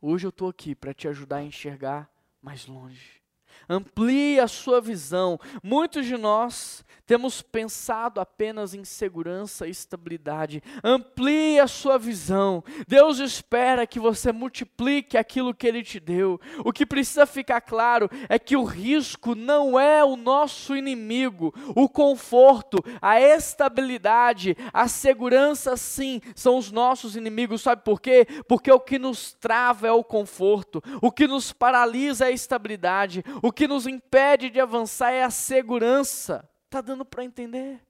Hoje 0.00 0.26
eu 0.26 0.30
estou 0.30 0.48
aqui 0.48 0.74
para 0.74 0.94
te 0.94 1.08
ajudar 1.08 1.38
a 1.38 1.44
enxergar 1.44 2.10
mais 2.40 2.66
longe. 2.66 3.22
Amplie 3.68 4.40
a 4.40 4.48
sua 4.48 4.80
visão. 4.80 5.38
Muitos 5.62 6.06
de 6.06 6.16
nós 6.16 6.84
temos 7.06 7.40
pensado 7.40 8.20
apenas 8.20 8.74
em 8.74 8.84
segurança 8.84 9.66
e 9.66 9.70
estabilidade. 9.70 10.60
Amplie 10.82 11.60
a 11.60 11.68
sua 11.68 11.98
visão. 11.98 12.64
Deus 12.88 13.20
espera 13.20 13.86
que 13.86 14.00
você 14.00 14.32
multiplique 14.32 15.16
aquilo 15.16 15.54
que 15.54 15.66
Ele 15.68 15.84
te 15.84 16.00
deu. 16.00 16.40
O 16.64 16.72
que 16.72 16.84
precisa 16.84 17.24
ficar 17.24 17.60
claro 17.60 18.10
é 18.28 18.38
que 18.38 18.56
o 18.56 18.64
risco 18.64 19.36
não 19.36 19.78
é 19.78 20.04
o 20.04 20.16
nosso 20.16 20.74
inimigo. 20.74 21.54
O 21.76 21.88
conforto, 21.88 22.78
a 23.00 23.20
estabilidade, 23.20 24.56
a 24.72 24.88
segurança, 24.88 25.76
sim, 25.76 26.20
são 26.34 26.58
os 26.58 26.72
nossos 26.72 27.14
inimigos. 27.14 27.62
Sabe 27.62 27.84
por 27.84 28.00
quê? 28.00 28.26
Porque 28.48 28.70
o 28.70 28.80
que 28.80 28.98
nos 28.98 29.32
trava 29.32 29.86
é 29.86 29.92
o 29.92 30.02
conforto. 30.02 30.82
O 31.00 31.12
que 31.12 31.28
nos 31.28 31.52
paralisa 31.52 32.24
é 32.24 32.28
a 32.28 32.32
estabilidade. 32.32 33.24
O 33.40 33.52
que 33.56 33.66
nos 33.66 33.86
impede 33.86 34.50
de 34.50 34.60
avançar 34.60 35.10
é 35.12 35.24
a 35.24 35.30
segurança. 35.30 36.46
Está 36.66 36.82
dando 36.82 37.06
para 37.06 37.24
entender? 37.24 37.80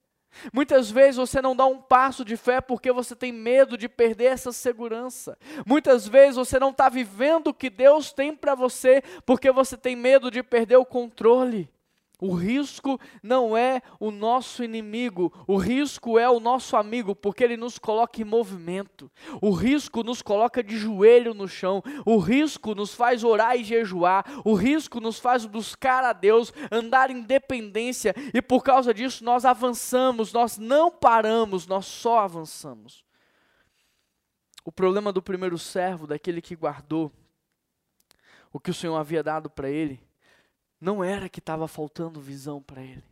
Muitas 0.53 0.91
vezes 0.91 1.17
você 1.17 1.43
não 1.43 1.57
dá 1.57 1.67
um 1.67 1.79
passo 1.79 2.25
de 2.25 2.37
fé 2.37 2.61
porque 2.61 2.93
você 2.93 3.17
tem 3.17 3.33
medo 3.33 3.77
de 3.77 3.89
perder 3.89 4.27
essa 4.27 4.53
segurança. 4.53 5.37
Muitas 5.67 6.07
vezes 6.07 6.37
você 6.37 6.61
não 6.61 6.71
está 6.71 6.89
vivendo 6.89 7.49
o 7.49 7.55
que 7.55 7.69
Deus 7.69 8.13
tem 8.13 8.37
para 8.37 8.55
você 8.55 9.03
porque 9.25 9.51
você 9.51 9.77
tem 9.77 9.97
medo 9.97 10.31
de 10.31 10.41
perder 10.41 10.77
o 10.77 10.85
controle. 10.85 11.69
O 12.19 12.33
risco 12.33 12.99
não 13.23 13.55
é 13.55 13.83
o 14.01 14.11
nosso 14.11 14.65
inimigo, 14.65 15.31
o 15.47 15.59
risco 15.59 16.19
é 16.19 16.29
o 16.29 16.41
nosso 16.41 16.75
amigo, 16.75 17.15
porque 17.15 17.45
ele 17.45 17.59
nos 17.59 17.79
coloca 17.79 18.23
em 18.23 18.25
movimento. 18.25 19.11
O 19.43 19.51
risco 19.51 20.03
nos 20.03 20.23
coloca 20.23 20.63
de 20.63 20.79
joelho 20.79 21.35
no 21.35 21.47
chão, 21.47 21.83
o 22.07 22.17
risco 22.17 22.75
nos 22.75 22.95
faz 22.95 23.23
orar 23.23 23.57
e 23.57 23.65
jejuar, 23.65 24.25
o 24.47 24.55
risco 24.55 24.99
nos 24.99 25.19
faz 25.19 25.45
buscar 25.45 26.05
a 26.05 26.15
Deus, 26.15 26.55
andar 26.73 27.11
em 27.11 27.21
dependência, 27.21 28.15
e 28.33 28.41
por 28.41 28.63
causa 28.63 28.95
disso 28.95 29.23
nós 29.23 29.45
avançamos, 29.45 30.33
nós 30.33 30.57
não 30.57 30.91
paramos, 30.91 31.67
nós 31.67 31.85
só 31.85 32.21
avançamos. 32.21 33.05
O 34.65 34.73
problema 34.73 35.13
do 35.13 35.21
primeiro 35.21 35.59
servo, 35.59 36.07
daquele 36.07 36.41
que 36.41 36.57
guardou 36.57 37.13
o 38.51 38.59
que 38.59 38.71
o 38.71 38.75
Senhor 38.75 38.97
havia 38.97 39.23
dado 39.23 39.51
para 39.51 39.69
ele, 39.69 40.06
não 40.81 41.03
era 41.03 41.29
que 41.29 41.39
estava 41.39 41.67
faltando 41.67 42.21
visão 42.21 42.63
para 42.63 42.83
ele. 42.83 43.05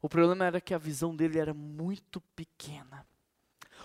O 0.00 0.08
problema 0.08 0.44
era 0.44 0.60
que 0.60 0.74
a 0.74 0.78
visão 0.78 1.14
dele 1.14 1.38
era 1.38 1.52
muito 1.52 2.20
pequena. 2.36 3.06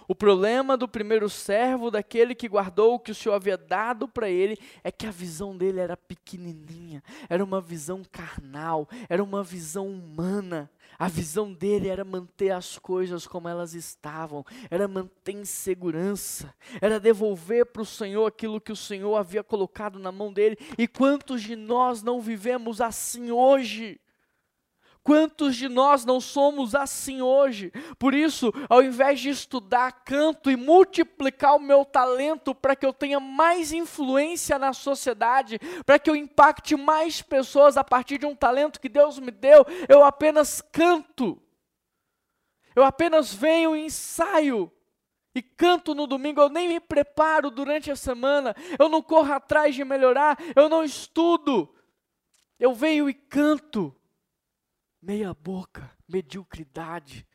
O 0.08 0.16
problema 0.16 0.76
do 0.78 0.88
primeiro 0.88 1.30
servo, 1.30 1.90
daquele 1.90 2.36
que 2.36 2.48
guardou 2.48 2.96
o 2.96 3.00
que 3.00 3.12
o 3.12 3.16
Senhor 3.16 3.36
havia 3.36 3.58
dado 3.58 4.08
para 4.08 4.30
ele, 4.30 4.58
é 4.84 4.92
que 4.92 5.06
a 5.06 5.12
visão 5.12 5.58
dele 5.58 5.80
era 5.80 5.96
pequenininha, 5.96 7.04
era 7.30 7.44
uma 7.44 7.62
visão 7.62 8.04
carnal, 8.12 8.88
era 9.10 9.24
uma 9.24 9.44
visão 9.44 9.88
humana. 9.88 10.70
A 10.98 11.08
visão 11.08 11.52
dele 11.52 11.88
era 11.88 12.06
manter 12.06 12.52
as 12.52 12.78
coisas 12.78 13.26
como 13.26 13.50
elas 13.50 13.74
estavam, 13.74 14.46
era 14.70 14.88
manter 14.88 15.34
em 15.34 15.46
segurança, 15.46 16.54
era 16.80 17.00
devolver 17.00 17.66
para 17.66 17.82
o 17.82 17.86
Senhor 17.86 18.26
aquilo 18.26 18.62
que 18.62 18.72
o 18.72 18.76
Senhor 18.76 19.16
havia 19.16 19.44
colocado 19.44 19.98
na 19.98 20.12
mão 20.12 20.32
dele. 20.32 20.58
E 20.78 20.88
quantos 20.88 21.42
de 21.42 21.56
nós 21.56 22.04
não 22.04 22.22
vivemos 22.22 22.80
assim 22.80 23.32
hoje? 23.32 24.00
Quantos 25.04 25.58
de 25.58 25.68
nós 25.68 26.06
não 26.06 26.22
somos 26.22 26.74
assim 26.74 27.22
hoje? 27.22 27.74
Por 28.00 28.14
isso, 28.14 28.54
ao 28.70 28.82
invés 28.82 29.20
de 29.20 29.30
estudar 29.30 29.92
canto 29.92 30.50
e 30.50 30.56
multiplicar 30.56 31.58
o 31.58 31.60
meu 31.60 31.84
talento 31.84 32.56
para 32.56 32.74
que 32.74 32.86
eu 32.86 32.94
tenha 32.94 33.20
mais 33.20 33.74
influência 33.74 34.58
na 34.58 34.72
sociedade, 34.72 35.60
para 35.86 36.00
que 36.00 36.10
eu 36.10 36.16
impacte 36.16 36.78
mais 36.78 37.22
pessoas 37.22 37.76
a 37.76 37.84
partir 37.84 38.18
de 38.18 38.26
um 38.26 38.34
talento 38.34 38.80
que 38.80 38.88
Deus 38.88 39.20
me 39.20 39.30
deu, 39.30 39.66
eu 39.90 40.06
apenas 40.06 40.62
canto. 40.62 41.38
Eu 42.74 42.86
apenas 42.86 43.34
venho 43.34 43.76
e 43.76 43.86
ensaio 43.86 44.72
e 45.36 45.42
canto 45.42 45.94
no 45.94 46.08
domingo, 46.08 46.40
eu 46.40 46.50
nem 46.50 46.70
me 46.70 46.80
preparo 46.80 47.50
durante 47.50 47.92
a 47.92 47.96
semana, 47.96 48.56
eu 48.80 48.88
não 48.88 49.02
corro 49.02 49.34
atrás 49.34 49.76
de 49.76 49.84
melhorar, 49.84 50.38
eu 50.56 50.70
não 50.70 50.84
estudo. 50.84 51.76
Eu 52.58 52.74
venho 52.74 53.10
e 53.10 53.14
canto 53.14 53.94
meia 55.04 55.34
boca, 55.34 55.92
mediocridade. 56.08 57.28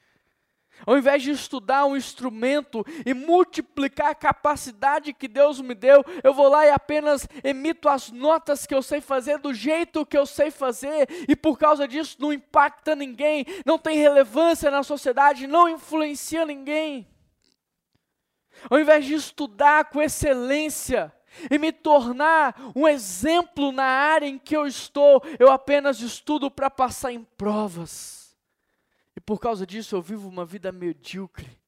Ao 0.87 0.97
invés 0.97 1.23
de 1.23 1.33
estudar 1.33 1.85
um 1.85 1.97
instrumento 1.97 2.85
e 3.05 3.13
multiplicar 3.13 4.11
a 4.11 4.15
capacidade 4.15 5.13
que 5.13 5.29
Deus 5.29 5.61
me 5.61 5.75
deu, 5.75 6.05
eu 6.23 6.33
vou 6.33 6.49
lá 6.49 6.65
e 6.65 6.71
apenas 6.71 7.29
emito 7.45 7.89
as 7.89 8.11
notas 8.11 8.65
que 8.65 8.75
eu 8.75 8.81
sei 8.81 9.01
fazer 9.01 9.39
do 9.39 9.53
jeito 9.53 10.07
que 10.07 10.17
eu 10.17 10.25
sei 10.25 10.51
fazer, 10.51 11.09
e 11.29 11.37
por 11.37 11.59
causa 11.59 11.87
disso 11.87 12.17
não 12.21 12.33
impacta 12.33 12.95
ninguém, 12.95 13.45
não 13.67 13.79
tem 13.79 13.99
relevância 13.99 14.71
na 14.71 14.83
sociedade, 14.83 15.47
não 15.47 15.69
influencia 15.69 16.47
ninguém. 16.47 17.07
Ao 18.71 18.79
invés 18.79 19.05
de 19.05 19.15
estudar 19.15 19.87
com 19.87 20.01
excelência, 20.01 21.13
e 21.51 21.59
me 21.59 21.73
tornar 21.73 22.55
um 22.75 22.87
exemplo 22.87 23.73
na 23.73 23.85
área 23.85 24.27
em 24.27 24.39
que 24.39 24.57
eu 24.57 24.67
estou, 24.67 25.23
eu 25.39 25.51
apenas 25.51 26.01
estudo 26.01 26.51
para 26.51 26.71
passar 26.71 27.13
em 27.13 27.25
provas. 27.25 28.37
E 29.17 29.21
por 29.21 29.41
causa 29.41 29.67
disso 29.67 29.97
eu 29.97 30.03
vivo 30.03 30.29
uma 30.29 30.45
vida 30.45 30.71
medíocre. 30.71 31.59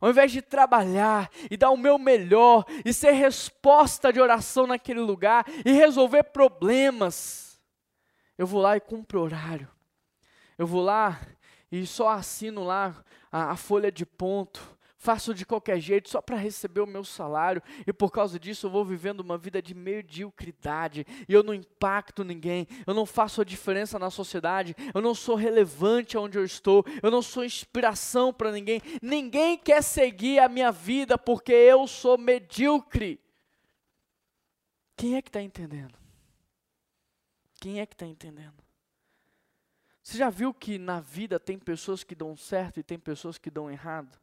Ao 0.00 0.08
invés 0.08 0.32
de 0.32 0.40
trabalhar 0.40 1.30
e 1.50 1.56
dar 1.56 1.70
o 1.70 1.76
meu 1.76 1.98
melhor 1.98 2.64
e 2.84 2.92
ser 2.92 3.10
resposta 3.10 4.10
de 4.10 4.18
oração 4.18 4.66
naquele 4.66 5.00
lugar 5.00 5.44
e 5.64 5.72
resolver 5.72 6.24
problemas, 6.24 7.60
eu 8.38 8.46
vou 8.46 8.62
lá 8.62 8.76
e 8.76 8.80
cumpro 8.80 9.20
horário. 9.20 9.68
Eu 10.56 10.66
vou 10.66 10.82
lá 10.82 11.20
e 11.70 11.86
só 11.86 12.08
assino 12.08 12.64
lá 12.64 13.04
a, 13.30 13.52
a 13.52 13.56
folha 13.56 13.92
de 13.92 14.06
ponto 14.06 14.78
faço 15.00 15.32
de 15.32 15.46
qualquer 15.46 15.80
jeito 15.80 16.10
só 16.10 16.20
para 16.20 16.36
receber 16.36 16.82
o 16.82 16.86
meu 16.86 17.02
salário, 17.02 17.62
e 17.86 17.92
por 17.92 18.12
causa 18.12 18.38
disso 18.38 18.66
eu 18.66 18.70
vou 18.70 18.84
vivendo 18.84 19.20
uma 19.20 19.38
vida 19.38 19.62
de 19.62 19.74
mediocridade, 19.74 21.06
e 21.26 21.32
eu 21.32 21.42
não 21.42 21.54
impacto 21.54 22.22
ninguém, 22.22 22.68
eu 22.86 22.92
não 22.92 23.06
faço 23.06 23.40
a 23.40 23.44
diferença 23.44 23.98
na 23.98 24.10
sociedade, 24.10 24.76
eu 24.94 25.00
não 25.00 25.14
sou 25.14 25.36
relevante 25.36 26.18
onde 26.18 26.36
eu 26.36 26.44
estou, 26.44 26.84
eu 27.02 27.10
não 27.10 27.22
sou 27.22 27.42
inspiração 27.42 28.30
para 28.30 28.52
ninguém, 28.52 28.82
ninguém 29.00 29.56
quer 29.56 29.82
seguir 29.82 30.38
a 30.38 30.50
minha 30.50 30.70
vida 30.70 31.16
porque 31.16 31.52
eu 31.52 31.86
sou 31.86 32.18
medíocre. 32.18 33.18
Quem 34.94 35.16
é 35.16 35.22
que 35.22 35.30
está 35.30 35.40
entendendo? 35.40 35.98
Quem 37.58 37.80
é 37.80 37.86
que 37.86 37.94
está 37.94 38.04
entendendo? 38.04 38.62
Você 40.02 40.18
já 40.18 40.28
viu 40.28 40.52
que 40.52 40.78
na 40.78 41.00
vida 41.00 41.40
tem 41.40 41.58
pessoas 41.58 42.04
que 42.04 42.14
dão 42.14 42.36
certo 42.36 42.78
e 42.78 42.82
tem 42.82 42.98
pessoas 42.98 43.38
que 43.38 43.50
dão 43.50 43.70
errado? 43.70 44.20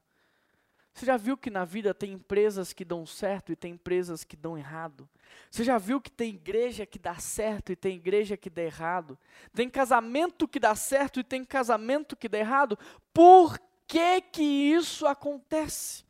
Você 0.98 1.06
já 1.06 1.16
viu 1.16 1.38
que 1.38 1.52
na 1.52 1.64
vida 1.64 1.94
tem 1.94 2.14
empresas 2.14 2.74
que 2.74 2.84
dão 2.84 3.06
certo 3.06 3.52
e 3.52 3.56
tem 3.56 3.74
empresas 3.74 4.24
que 4.24 4.36
dão 4.36 4.58
errado? 4.58 5.08
Você 5.52 5.64
já 5.64 5.78
viu 5.78 6.02
que 6.02 6.10
tem 6.10 6.34
igreja 6.34 6.88
que 6.88 6.98
dá 6.98 7.14
certo 7.20 7.72
e 7.72 7.76
tem 7.76 7.98
igreja 7.98 8.36
que 8.36 8.50
dá 8.50 8.64
errado? 8.64 9.16
Tem 9.54 9.70
casamento 9.70 10.48
que 10.48 10.60
dá 10.60 10.74
certo 10.74 11.20
e 11.20 11.24
tem 11.24 11.46
casamento 11.46 12.16
que 12.16 12.28
dá 12.28 12.40
errado? 12.40 12.80
Por 13.14 13.60
que 13.86 14.22
que 14.22 14.42
isso 14.42 15.06
acontece? 15.06 16.04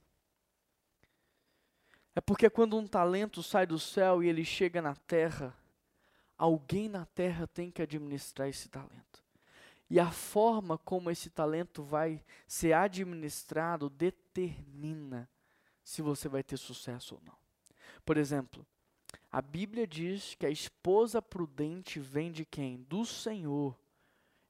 É 2.15 2.21
porque 2.21 2.49
quando 2.49 2.77
um 2.77 2.87
talento 2.87 3.43
sai 3.43 3.65
do 3.67 3.77
céu 3.77 4.23
e 4.23 4.29
ele 4.29 4.45
chega 4.45 4.81
na 4.81 4.95
terra, 4.95 5.53
alguém 6.37 6.87
na 6.87 7.05
terra 7.07 7.45
tem 7.45 7.69
que 7.69 7.81
administrar 7.81 8.47
esse 8.47 8.69
talento. 8.69 9.21
E 9.89 9.99
a 9.99 10.11
forma 10.11 10.77
como 10.77 11.09
esse 11.09 11.29
talento 11.29 11.81
vai 11.81 12.23
ser 12.47 12.73
administrado 12.73 13.89
determina 13.89 15.29
se 15.83 16.01
você 16.01 16.27
vai 16.27 16.43
ter 16.43 16.57
sucesso 16.57 17.15
ou 17.15 17.21
não. 17.25 17.37
Por 18.05 18.17
exemplo, 18.17 18.65
a 19.31 19.41
Bíblia 19.41 19.87
diz 19.87 20.35
que 20.35 20.45
a 20.45 20.49
esposa 20.49 21.21
prudente 21.21 21.99
vem 21.99 22.31
de 22.31 22.45
quem? 22.45 22.83
Do 22.83 23.05
Senhor. 23.05 23.77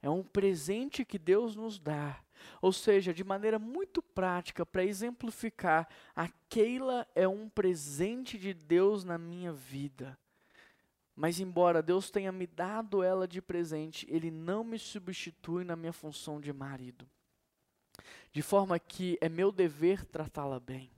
É 0.02 0.10
um 0.10 0.24
presente 0.24 1.06
que 1.06 1.20
Deus 1.20 1.56
nos 1.56 1.80
dá. 1.80 2.24
Ou 2.62 2.72
seja, 2.72 3.14
de 3.14 3.24
maneira 3.24 3.60
muito 3.60 4.02
prática, 4.02 4.66
para 4.66 4.84
exemplificar, 4.84 5.88
a 6.16 6.28
Keila 6.50 7.08
é 7.16 7.28
um 7.28 7.50
presente 7.50 8.38
de 8.38 8.54
Deus 8.54 9.04
na 9.04 9.18
minha 9.18 9.52
vida. 9.52 10.18
Mas, 11.18 11.40
embora 11.40 11.82
Deus 11.82 12.12
tenha 12.12 12.32
me 12.32 12.46
dado 12.46 13.02
ela 13.02 13.28
de 13.28 13.42
presente, 13.42 14.06
Ele 14.08 14.30
não 14.30 14.64
me 14.64 14.78
substitui 14.78 15.64
na 15.64 15.76
minha 15.76 15.92
função 15.92 16.40
de 16.40 16.54
marido. 16.54 17.10
De 18.32 18.44
forma 18.44 18.78
que 18.78 19.18
é 19.20 19.28
meu 19.28 19.52
dever 19.52 20.06
tratá-la 20.06 20.60
bem. 20.60 20.92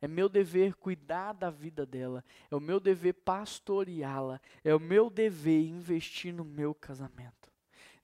É 0.00 0.06
meu 0.06 0.28
dever 0.28 0.76
cuidar 0.76 1.32
da 1.32 1.50
vida 1.50 1.84
dela. 1.84 2.24
É 2.48 2.54
o 2.54 2.60
meu 2.60 2.78
dever 2.78 3.12
pastoreá-la. 3.12 4.40
É 4.62 4.72
o 4.72 4.78
meu 4.78 5.10
dever 5.10 5.66
investir 5.66 6.32
no 6.32 6.44
meu 6.44 6.72
casamento. 6.72 7.50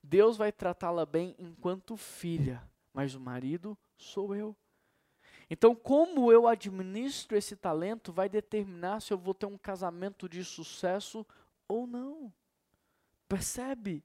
Deus 0.03 0.35
vai 0.35 0.51
tratá-la 0.51 1.05
bem 1.05 1.33
enquanto 1.39 1.95
filha, 1.95 2.61
mas 2.93 3.15
o 3.15 3.21
marido 3.21 3.77
sou 3.95 4.35
eu. 4.35 4.53
Então, 5.49 5.73
como 5.73 6.31
eu 6.31 6.47
administro 6.47 7.37
esse 7.37 7.55
talento 7.55 8.11
vai 8.11 8.27
determinar 8.27 9.01
se 9.01 9.13
eu 9.13 9.17
vou 9.17 9.33
ter 9.33 9.45
um 9.45 9.57
casamento 9.57 10.27
de 10.27 10.43
sucesso 10.43 11.25
ou 11.67 11.87
não. 11.87 12.33
Percebe? 13.27 14.03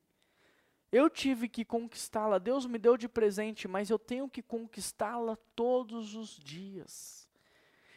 Eu 0.91 1.09
tive 1.09 1.49
que 1.49 1.65
conquistá-la, 1.65 2.39
Deus 2.39 2.67
me 2.67 2.79
deu 2.79 2.97
de 2.97 3.09
presente, 3.09 3.67
mas 3.67 3.89
eu 3.89 3.99
tenho 3.99 4.29
que 4.29 4.43
conquistá-la 4.43 5.37
todos 5.57 6.15
os 6.15 6.37
dias. 6.37 7.22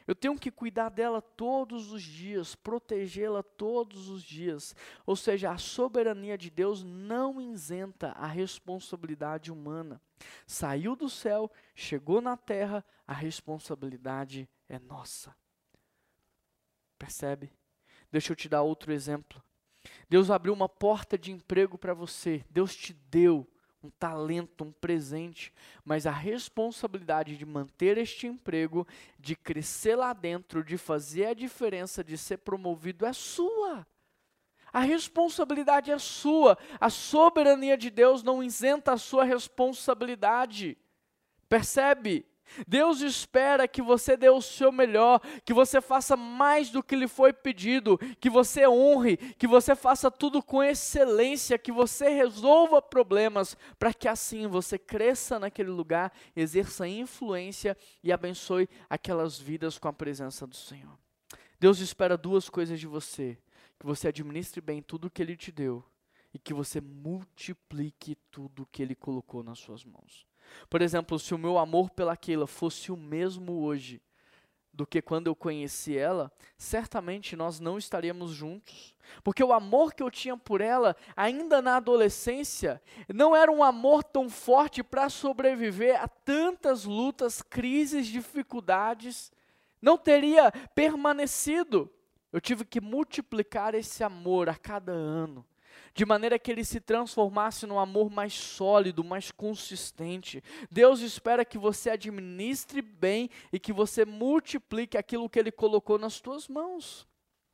Eu 0.08 0.14
tenho 0.14 0.38
que 0.38 0.51
cuidar 0.51 0.89
dela 0.89 1.22
todos 1.22 1.91
os 1.91 2.03
dias, 2.03 2.53
protegê-la 2.53 3.41
todos 3.41 4.08
os 4.08 4.22
dias. 4.22 4.76
Ou 5.06 5.16
seja, 5.16 5.51
a 5.51 5.58
soberania 5.58 6.38
de 6.38 6.49
Deus 6.49 6.84
não 6.84 7.41
isenta 7.41 8.12
a 8.12 8.28
responsabilidade 8.28 9.51
humana. 9.51 9.99
Saiu 10.45 10.95
do 10.95 11.10
céu, 11.10 11.51
chegou 11.74 12.22
na 12.22 12.38
terra, 12.38 12.86
a 13.08 13.14
responsabilidade 13.14 14.47
é 14.70 14.78
nossa. 14.78 15.36
Percebe? 16.99 17.51
Deixa 18.12 18.32
eu 18.32 18.36
te 18.36 18.47
dar 18.47 18.62
outro 18.62 18.93
exemplo. 18.93 19.41
Deus 20.08 20.30
abriu 20.30 20.53
uma 20.53 20.70
porta 20.70 21.18
de 21.18 21.32
emprego 21.32 21.78
para 21.78 21.93
você. 21.93 22.45
Deus 22.49 22.76
te 22.76 22.93
deu 22.93 23.47
um 23.86 23.90
talento, 23.92 24.64
um 24.64 24.72
presente, 24.72 25.54
mas 25.84 26.06
a 26.06 26.12
responsabilidade 26.12 27.38
de 27.38 27.46
manter 27.46 27.98
este 27.98 28.28
emprego, 28.28 28.88
de 29.20 29.36
crescer 29.36 29.96
lá 29.96 30.14
dentro, 30.14 30.64
de 30.64 30.78
fazer 30.78 31.28
a 31.28 31.34
diferença, 31.34 32.04
de 32.04 32.18
ser 32.18 32.38
promovido 32.38 33.06
é 33.06 33.14
sua. 33.14 33.86
A 34.74 34.82
responsabilidade 34.82 35.92
é 35.92 35.98
sua. 35.98 36.58
A 36.82 36.90
soberania 36.90 37.78
de 37.78 37.90
Deus 37.90 38.22
não 38.24 38.44
isenta 38.44 38.92
a 38.92 38.98
sua 38.98 39.24
responsabilidade. 39.24 40.78
Percebe? 41.48 42.26
Deus 42.68 43.02
espera 43.02 43.68
que 43.68 43.82
você 43.82 44.16
dê 44.16 44.30
o 44.30 44.41
seu 44.41 44.72
melhor, 44.72 45.20
que 45.43 45.54
você 45.54 45.82
faça 45.82 46.16
mais 46.16 46.70
do 46.70 46.84
que 46.84 46.96
lhe 46.96 47.08
foi 47.08 47.34
pedido, 47.34 47.98
que 48.20 48.30
você 48.30 48.68
honre, 48.68 49.18
que 49.18 49.48
você 49.48 49.76
faça 49.76 50.10
tudo 50.10 50.41
com 50.41 50.64
excelência, 50.64 51.58
que 51.58 51.72
você 51.72 52.10
resolva 52.10 52.82
problemas, 52.82 53.58
para 53.78 53.93
que 53.93 54.08
assim 54.08 54.48
você 54.48 54.78
cresça 54.78 55.39
naquele 55.39 55.70
lugar, 55.70 56.14
exerça 56.36 56.88
influência 56.88 57.78
e 58.04 58.12
abençoe 58.12 58.70
aquelas 58.89 59.39
vidas 59.39 59.78
com 59.78 59.88
a 59.88 59.93
presença 59.93 60.46
do 60.46 60.56
Senhor. 60.56 60.98
Deus 61.60 61.80
espera 61.80 62.18
duas 62.18 62.50
coisas 62.50 62.80
de 62.80 62.88
você: 62.88 63.38
que 63.80 63.86
você 63.86 64.08
administre 64.08 64.62
bem 64.62 64.82
tudo 64.82 65.06
o 65.06 65.10
que 65.10 65.22
Ele 65.22 65.36
te 65.36 65.52
deu 65.52 65.84
e 66.34 66.39
que 66.39 66.54
você 66.54 66.82
multiplique 66.82 68.16
tudo 68.30 68.64
o 68.64 68.66
que 68.66 68.82
Ele 68.82 68.93
colocou 68.93 69.41
nas 69.41 69.60
suas 69.60 69.86
mãos. 69.86 70.26
Por 70.70 70.82
exemplo, 70.82 71.18
se 71.20 71.34
o 71.34 71.38
meu 71.38 71.58
amor 71.58 71.89
pela 71.89 72.18
Keila 72.18 72.48
fosse 72.48 72.91
o 72.91 72.98
mesmo 72.98 73.64
hoje 73.64 74.02
do 74.74 74.86
que 74.86 75.02
quando 75.02 75.28
eu 75.28 75.36
conheci 75.36 75.98
ela, 75.98 76.32
certamente 76.58 77.36
nós 77.36 77.60
não 77.60 77.78
estaríamos 77.78 78.32
juntos. 78.32 78.93
Porque 79.24 79.43
o 79.43 79.54
amor 79.54 79.93
que 79.93 80.04
eu 80.04 80.12
tinha 80.12 80.36
por 80.36 80.60
ela, 80.60 80.96
ainda 81.16 81.62
na 81.62 81.78
adolescência, 81.78 82.82
não 83.14 83.36
era 83.36 83.52
um 83.52 83.64
amor 83.64 84.04
tão 84.04 84.30
forte 84.30 84.84
para 84.84 85.10
sobreviver 85.10 86.02
a 86.02 86.08
tantas 86.08 86.84
lutas, 86.84 87.41
crises, 87.41 88.08
dificuldades. 88.08 89.32
Não 89.82 89.98
teria 89.98 90.52
permanecido. 90.74 91.89
Eu 92.34 92.41
tive 92.41 92.66
que 92.66 92.82
multiplicar 92.82 93.74
esse 93.76 94.04
amor 94.04 94.50
a 94.50 94.56
cada 94.56 94.91
ano 94.91 95.46
de 95.96 96.06
maneira 96.06 96.38
que 96.38 96.52
ele 96.52 96.66
se 96.66 96.82
transformasse 96.82 97.66
num 97.66 97.80
amor 97.80 98.12
mais 98.12 98.34
sólido, 98.34 99.02
mais 99.02 99.32
consistente. 99.32 100.43
Deus 100.70 101.00
espera 101.00 101.46
que 101.46 101.58
você 101.58 101.89
administre 101.89 102.82
bem 102.82 103.30
e 103.52 103.58
que 103.58 103.72
você 103.72 104.04
multiplique 104.04 104.98
aquilo 104.98 105.30
que 105.30 105.39
ele 105.39 105.54
colocou 105.54 105.98
nas 105.98 106.20
tuas 106.20 106.50
mãos. 106.50 107.08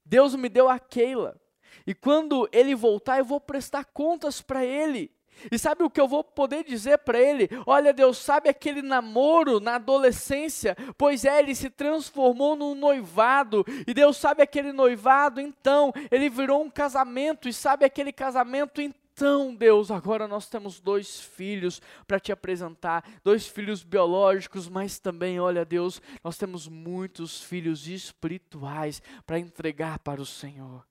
Deus 0.04 0.34
me 0.34 0.50
deu 0.50 0.68
a 0.68 0.80
Keila. 0.80 1.40
E 1.86 1.94
quando 1.94 2.50
ele 2.52 2.74
voltar, 2.74 3.20
eu 3.20 3.26
vou 3.26 3.40
prestar 3.40 3.86
contas 3.86 4.42
para 4.42 4.66
ele. 4.66 5.12
E 5.52 5.58
sabe 5.58 5.84
o 5.84 5.90
que 5.90 6.00
eu 6.00 6.08
vou 6.08 6.24
poder 6.24 6.64
dizer 6.64 7.00
para 7.00 7.20
ele? 7.20 7.50
Olha, 7.66 7.94
Deus, 7.94 8.18
sabe 8.18 8.50
aquele 8.50 8.82
namoro 8.82 9.60
na 9.60 9.76
adolescência? 9.76 10.76
Pois 10.98 11.26
é, 11.26 11.40
ele 11.40 11.56
se 11.56 11.70
transformou 11.70 12.56
num 12.56 12.76
noivado. 12.76 13.66
E 13.88 13.94
Deus 13.94 14.18
sabe 14.18 14.44
aquele 14.44 14.72
noivado, 14.72 15.42
então, 15.42 15.92
ele 16.12 16.30
virou 16.30 16.62
um 16.62 16.70
casamento. 16.70 17.50
E 17.50 17.54
sabe 17.54 17.86
aquele 17.86 18.12
casamento, 18.12 18.82
então, 18.82 19.54
Deus, 19.54 19.92
agora 19.92 20.28
nós 20.28 20.48
temos 20.48 20.80
dois 20.80 21.22
filhos 21.22 21.82
para 22.08 22.20
te 22.20 22.32
apresentar, 22.32 23.04
dois 23.24 23.46
filhos 23.46 23.84
biológicos, 23.84 24.68
mas 24.68 25.00
também, 25.00 25.40
olha, 25.40 25.64
Deus, 25.66 26.02
nós 26.24 26.38
temos 26.38 26.68
muitos 26.68 27.44
filhos 27.44 27.88
espirituais 27.88 29.02
para 29.26 29.38
entregar 29.38 30.00
para 30.00 30.22
o 30.22 30.26
Senhor. 30.26 30.86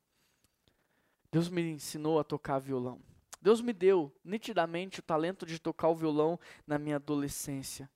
Deus 1.32 1.48
me 1.48 1.62
ensinou 1.62 2.18
a 2.18 2.24
tocar 2.24 2.58
violão. 2.58 3.09
Deus 3.40 3.60
me 3.60 3.72
deu 3.72 4.12
nitidamente 4.24 5.00
o 5.00 5.02
talento 5.02 5.46
de 5.46 5.58
tocar 5.58 5.88
o 5.88 5.94
violão 5.94 6.38
na 6.66 6.78
minha 6.78 6.96
adolescência. 6.96 7.90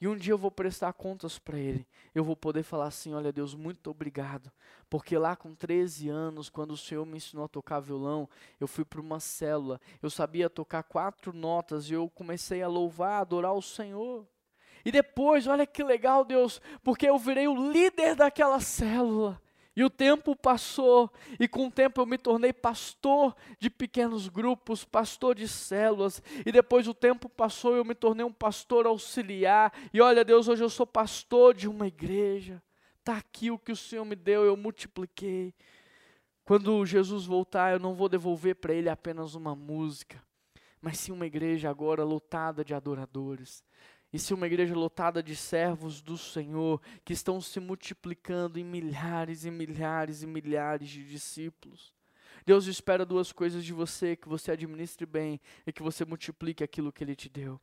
E 0.00 0.06
um 0.06 0.16
dia 0.16 0.32
eu 0.32 0.38
vou 0.38 0.50
prestar 0.50 0.92
contas 0.92 1.38
para 1.38 1.58
Ele. 1.58 1.86
Eu 2.14 2.22
vou 2.22 2.36
poder 2.36 2.62
falar 2.62 2.86
assim: 2.86 3.12
olha, 3.14 3.32
Deus, 3.32 3.54
muito 3.54 3.90
obrigado. 3.90 4.50
Porque 4.88 5.18
lá 5.18 5.34
com 5.34 5.54
13 5.54 6.08
anos, 6.08 6.48
quando 6.48 6.70
o 6.70 6.76
Senhor 6.76 7.04
me 7.04 7.16
ensinou 7.16 7.44
a 7.44 7.48
tocar 7.48 7.80
violão, 7.80 8.28
eu 8.60 8.68
fui 8.68 8.84
para 8.84 9.00
uma 9.00 9.18
célula. 9.18 9.80
Eu 10.00 10.08
sabia 10.08 10.48
tocar 10.48 10.84
quatro 10.84 11.32
notas 11.32 11.90
e 11.90 11.94
eu 11.94 12.08
comecei 12.08 12.62
a 12.62 12.68
louvar, 12.68 13.18
a 13.18 13.20
adorar 13.20 13.54
o 13.54 13.62
Senhor. 13.62 14.26
E 14.84 14.92
depois, 14.92 15.48
olha 15.48 15.66
que 15.66 15.82
legal, 15.82 16.24
Deus, 16.24 16.62
porque 16.84 17.08
eu 17.08 17.18
virei 17.18 17.48
o 17.48 17.72
líder 17.72 18.14
daquela 18.14 18.60
célula. 18.60 19.42
E 19.78 19.84
o 19.84 19.88
tempo 19.88 20.34
passou, 20.34 21.08
e 21.38 21.46
com 21.46 21.68
o 21.68 21.70
tempo 21.70 22.00
eu 22.00 22.04
me 22.04 22.18
tornei 22.18 22.52
pastor 22.52 23.32
de 23.60 23.70
pequenos 23.70 24.26
grupos, 24.26 24.84
pastor 24.84 25.36
de 25.36 25.46
células, 25.46 26.20
e 26.44 26.50
depois 26.50 26.88
o 26.88 26.92
tempo 26.92 27.28
passou 27.28 27.76
e 27.76 27.78
eu 27.78 27.84
me 27.84 27.94
tornei 27.94 28.26
um 28.26 28.32
pastor 28.32 28.88
auxiliar. 28.88 29.72
E 29.94 30.00
olha, 30.00 30.24
Deus, 30.24 30.48
hoje 30.48 30.64
eu 30.64 30.68
sou 30.68 30.84
pastor 30.84 31.54
de 31.54 31.68
uma 31.68 31.86
igreja. 31.86 32.60
Está 32.98 33.18
aqui 33.18 33.52
o 33.52 33.58
que 33.58 33.70
o 33.70 33.76
Senhor 33.76 34.04
me 34.04 34.16
deu, 34.16 34.44
eu 34.44 34.56
multipliquei. 34.56 35.54
Quando 36.44 36.84
Jesus 36.84 37.24
voltar, 37.24 37.72
eu 37.72 37.78
não 37.78 37.94
vou 37.94 38.08
devolver 38.08 38.56
para 38.56 38.74
Ele 38.74 38.88
apenas 38.88 39.36
uma 39.36 39.54
música, 39.54 40.20
mas 40.80 40.98
sim 40.98 41.12
uma 41.12 41.24
igreja 41.24 41.70
agora 41.70 42.02
lotada 42.02 42.64
de 42.64 42.74
adoradores 42.74 43.62
e 44.12 44.18
se 44.18 44.32
uma 44.32 44.46
igreja 44.46 44.74
lotada 44.74 45.22
de 45.22 45.36
servos 45.36 46.00
do 46.00 46.16
Senhor, 46.16 46.80
que 47.04 47.12
estão 47.12 47.40
se 47.40 47.60
multiplicando 47.60 48.58
em 48.58 48.64
milhares 48.64 49.44
e 49.44 49.50
milhares 49.50 50.22
e 50.22 50.26
milhares 50.26 50.88
de 50.88 51.04
discípulos. 51.04 51.92
Deus 52.46 52.66
espera 52.66 53.04
duas 53.04 53.32
coisas 53.32 53.64
de 53.64 53.72
você: 53.72 54.16
que 54.16 54.28
você 54.28 54.52
administre 54.52 55.04
bem 55.04 55.40
e 55.66 55.72
que 55.72 55.82
você 55.82 56.04
multiplique 56.04 56.64
aquilo 56.64 56.92
que 56.92 57.04
Ele 57.04 57.14
te 57.14 57.28
deu. 57.28 57.60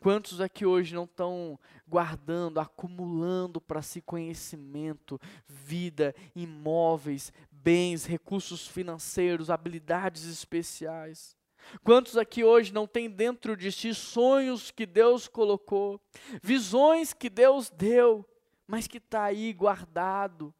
Quantos 0.00 0.40
aqui 0.40 0.66
hoje 0.66 0.94
não 0.94 1.04
estão 1.04 1.58
guardando, 1.86 2.60
acumulando 2.60 3.60
para 3.60 3.82
si 3.82 4.00
conhecimento, 4.00 5.20
vida, 5.46 6.14
imóveis, 6.34 7.32
bens, 7.50 8.04
recursos 8.04 8.66
financeiros, 8.66 9.50
habilidades 9.50 10.24
especiais? 10.24 11.35
Quantos 11.82 12.16
aqui 12.16 12.44
hoje 12.44 12.72
não 12.72 12.86
têm 12.86 13.08
dentro 13.08 13.56
de 13.56 13.70
si 13.70 13.94
sonhos 13.94 14.70
que 14.70 14.86
Deus 14.86 15.28
colocou, 15.28 16.00
visões 16.42 17.12
que 17.12 17.28
Deus 17.30 17.70
deu, 17.70 18.24
mas 18.66 18.86
que 18.86 18.98
está 18.98 19.24
aí 19.24 19.52
guardado, 19.52 20.54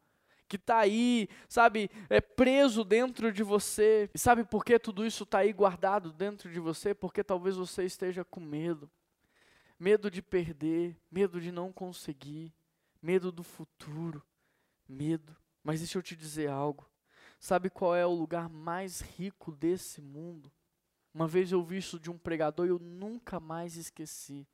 que 0.47 0.55
está 0.55 0.77
aí, 0.79 1.27
sabe, 1.49 1.89
é 2.09 2.21
preso 2.21 2.83
dentro 2.83 3.31
de 3.31 3.43
você. 3.43 4.09
E 4.13 4.19
sabe 4.19 4.43
por 4.43 4.63
que 4.63 4.79
tudo 4.79 5.05
isso 5.05 5.23
está 5.23 5.39
aí 5.39 5.51
guardado 5.51 6.13
dentro 6.13 6.51
de 6.51 6.59
você? 6.59 6.93
Porque 6.93 7.23
talvez 7.23 7.57
você 7.57 7.83
esteja 7.83 8.23
com 8.23 8.39
medo 8.39 8.89
medo 9.79 10.09
de 10.09 10.21
perder, 10.21 10.99
medo 11.11 11.39
de 11.39 11.51
não 11.51 11.71
conseguir, 11.71 12.53
medo 13.01 13.31
do 13.31 13.43
futuro, 13.43 14.23
medo. 14.87 15.35
Mas 15.63 15.79
deixa 15.79 15.97
eu 15.97 16.03
te 16.03 16.15
dizer 16.15 16.49
algo. 16.49 16.89
Sabe 17.39 17.69
qual 17.69 17.95
é 17.95 18.05
o 18.05 18.13
lugar 18.13 18.49
mais 18.49 19.01
rico 19.01 19.51
desse 19.51 20.01
mundo? 20.01 20.51
Uma 21.17 21.27
vez 21.27 21.51
eu 21.51 21.63
vi 21.63 21.77
isso 21.77 21.99
de 21.99 22.11
um 22.11 22.17
pregador 22.17 22.67
e 22.67 22.69
eu 22.69 22.77
nunca 22.77 23.39
mais 23.39 23.75
esqueci. 23.75 24.47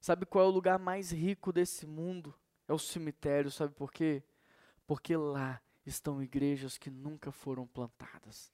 Sabe 0.00 0.26
qual 0.26 0.44
é 0.44 0.48
o 0.48 0.50
lugar 0.50 0.76
mais 0.76 1.12
rico 1.12 1.52
desse 1.52 1.86
mundo? 1.86 2.34
É 2.66 2.72
o 2.72 2.80
cemitério, 2.80 3.48
sabe 3.48 3.72
por 3.72 3.92
quê? 3.92 4.20
Porque 4.88 5.16
lá 5.16 5.62
estão 5.86 6.20
igrejas 6.20 6.76
que 6.76 6.90
nunca 6.90 7.30
foram 7.30 7.64
plantadas. 7.64 8.52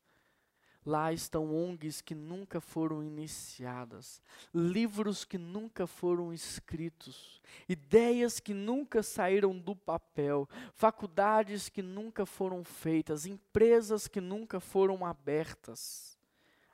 Lá 0.84 1.14
estão 1.14 1.50
ONGs 1.50 2.02
que 2.02 2.14
nunca 2.14 2.60
foram 2.60 3.02
iniciadas, 3.02 4.20
livros 4.54 5.24
que 5.24 5.38
nunca 5.38 5.86
foram 5.86 6.34
escritos, 6.34 7.40
ideias 7.66 8.38
que 8.38 8.52
nunca 8.52 9.02
saíram 9.02 9.58
do 9.58 9.74
papel, 9.74 10.46
faculdades 10.74 11.70
que 11.70 11.80
nunca 11.80 12.26
foram 12.26 12.62
feitas, 12.62 13.24
empresas 13.24 14.06
que 14.06 14.20
nunca 14.20 14.60
foram 14.60 15.06
abertas, 15.06 16.15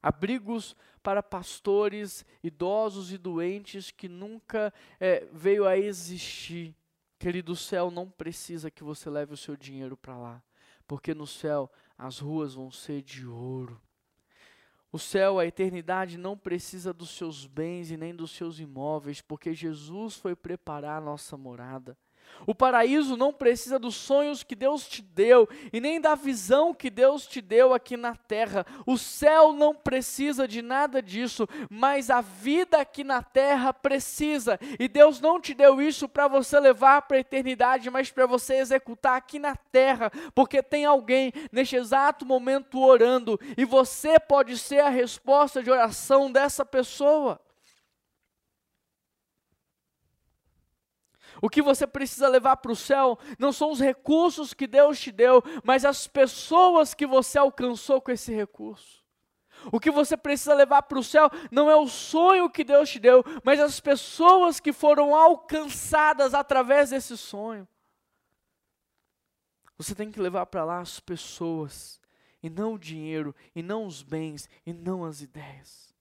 abrigos 0.02 0.76
para 1.02 1.22
pastores, 1.22 2.24
idosos 2.42 3.12
e 3.12 3.18
doentes 3.18 3.90
que 3.90 4.08
nunca 4.08 4.72
é, 4.98 5.26
veio 5.32 5.66
a 5.66 5.78
existir. 5.78 6.74
Querido, 7.18 7.54
céu 7.54 7.90
não 7.90 8.10
precisa 8.10 8.70
que 8.70 8.82
você 8.82 9.08
leve 9.08 9.34
o 9.34 9.36
seu 9.36 9.56
dinheiro 9.56 9.96
para 9.96 10.18
lá, 10.18 10.42
porque 10.86 11.14
no 11.14 11.26
céu 11.26 11.70
as 11.96 12.18
ruas 12.18 12.54
vão 12.54 12.70
ser 12.70 13.00
de 13.02 13.26
ouro 13.26 13.80
o 14.92 14.98
céu, 14.98 15.38
a 15.38 15.46
eternidade, 15.46 16.18
não 16.18 16.36
precisa 16.36 16.92
dos 16.92 17.08
seus 17.16 17.46
bens 17.46 17.90
e 17.90 17.96
nem 17.96 18.14
dos 18.14 18.30
seus 18.30 18.60
imóveis, 18.60 19.22
porque 19.22 19.54
Jesus 19.54 20.16
foi 20.16 20.36
preparar 20.36 20.98
a 20.98 21.04
nossa 21.04 21.34
morada. 21.34 21.96
O 22.46 22.54
paraíso 22.54 23.16
não 23.16 23.32
precisa 23.32 23.78
dos 23.78 23.94
sonhos 23.94 24.42
que 24.42 24.54
Deus 24.54 24.86
te 24.88 25.00
deu 25.00 25.48
e 25.72 25.80
nem 25.80 26.00
da 26.00 26.14
visão 26.14 26.74
que 26.74 26.90
Deus 26.90 27.26
te 27.26 27.40
deu 27.40 27.72
aqui 27.72 27.96
na 27.96 28.14
terra. 28.14 28.66
O 28.86 28.98
céu 28.98 29.52
não 29.52 29.74
precisa 29.74 30.48
de 30.48 30.60
nada 30.60 31.00
disso, 31.00 31.48
mas 31.70 32.10
a 32.10 32.20
vida 32.20 32.78
aqui 32.78 33.04
na 33.04 33.22
terra 33.22 33.72
precisa. 33.72 34.58
E 34.78 34.88
Deus 34.88 35.20
não 35.20 35.40
te 35.40 35.54
deu 35.54 35.80
isso 35.80 36.08
para 36.08 36.28
você 36.28 36.58
levar 36.58 37.02
para 37.02 37.16
a 37.16 37.20
eternidade, 37.20 37.90
mas 37.90 38.10
para 38.10 38.26
você 38.26 38.56
executar 38.56 39.16
aqui 39.16 39.38
na 39.38 39.54
terra, 39.54 40.10
porque 40.34 40.62
tem 40.62 40.84
alguém 40.84 41.32
neste 41.50 41.76
exato 41.76 42.26
momento 42.26 42.80
orando 42.80 43.38
e 43.56 43.64
você 43.64 44.18
pode 44.18 44.58
ser 44.58 44.80
a 44.80 44.88
resposta 44.88 45.62
de 45.62 45.70
oração 45.70 46.30
dessa 46.30 46.64
pessoa. 46.64 47.40
O 51.42 51.50
que 51.50 51.60
você 51.60 51.88
precisa 51.88 52.28
levar 52.28 52.56
para 52.58 52.70
o 52.70 52.76
céu 52.76 53.18
não 53.36 53.52
são 53.52 53.72
os 53.72 53.80
recursos 53.80 54.54
que 54.54 54.64
Deus 54.64 55.00
te 55.00 55.10
deu, 55.10 55.42
mas 55.64 55.84
as 55.84 56.06
pessoas 56.06 56.94
que 56.94 57.04
você 57.04 57.36
alcançou 57.36 58.00
com 58.00 58.12
esse 58.12 58.32
recurso. 58.32 59.02
O 59.72 59.80
que 59.80 59.90
você 59.90 60.16
precisa 60.16 60.54
levar 60.54 60.82
para 60.82 61.00
o 61.00 61.02
céu 61.02 61.28
não 61.50 61.68
é 61.68 61.74
o 61.74 61.88
sonho 61.88 62.48
que 62.48 62.62
Deus 62.62 62.88
te 62.90 63.00
deu, 63.00 63.24
mas 63.42 63.58
as 63.58 63.80
pessoas 63.80 64.60
que 64.60 64.72
foram 64.72 65.16
alcançadas 65.16 66.32
através 66.32 66.90
desse 66.90 67.16
sonho. 67.16 67.66
Você 69.76 69.96
tem 69.96 70.12
que 70.12 70.20
levar 70.20 70.46
para 70.46 70.64
lá 70.64 70.78
as 70.78 71.00
pessoas, 71.00 72.00
e 72.40 72.48
não 72.48 72.74
o 72.74 72.78
dinheiro, 72.78 73.34
e 73.52 73.64
não 73.64 73.84
os 73.84 74.00
bens, 74.00 74.48
e 74.64 74.72
não 74.72 75.04
as 75.04 75.20
ideias. 75.20 75.92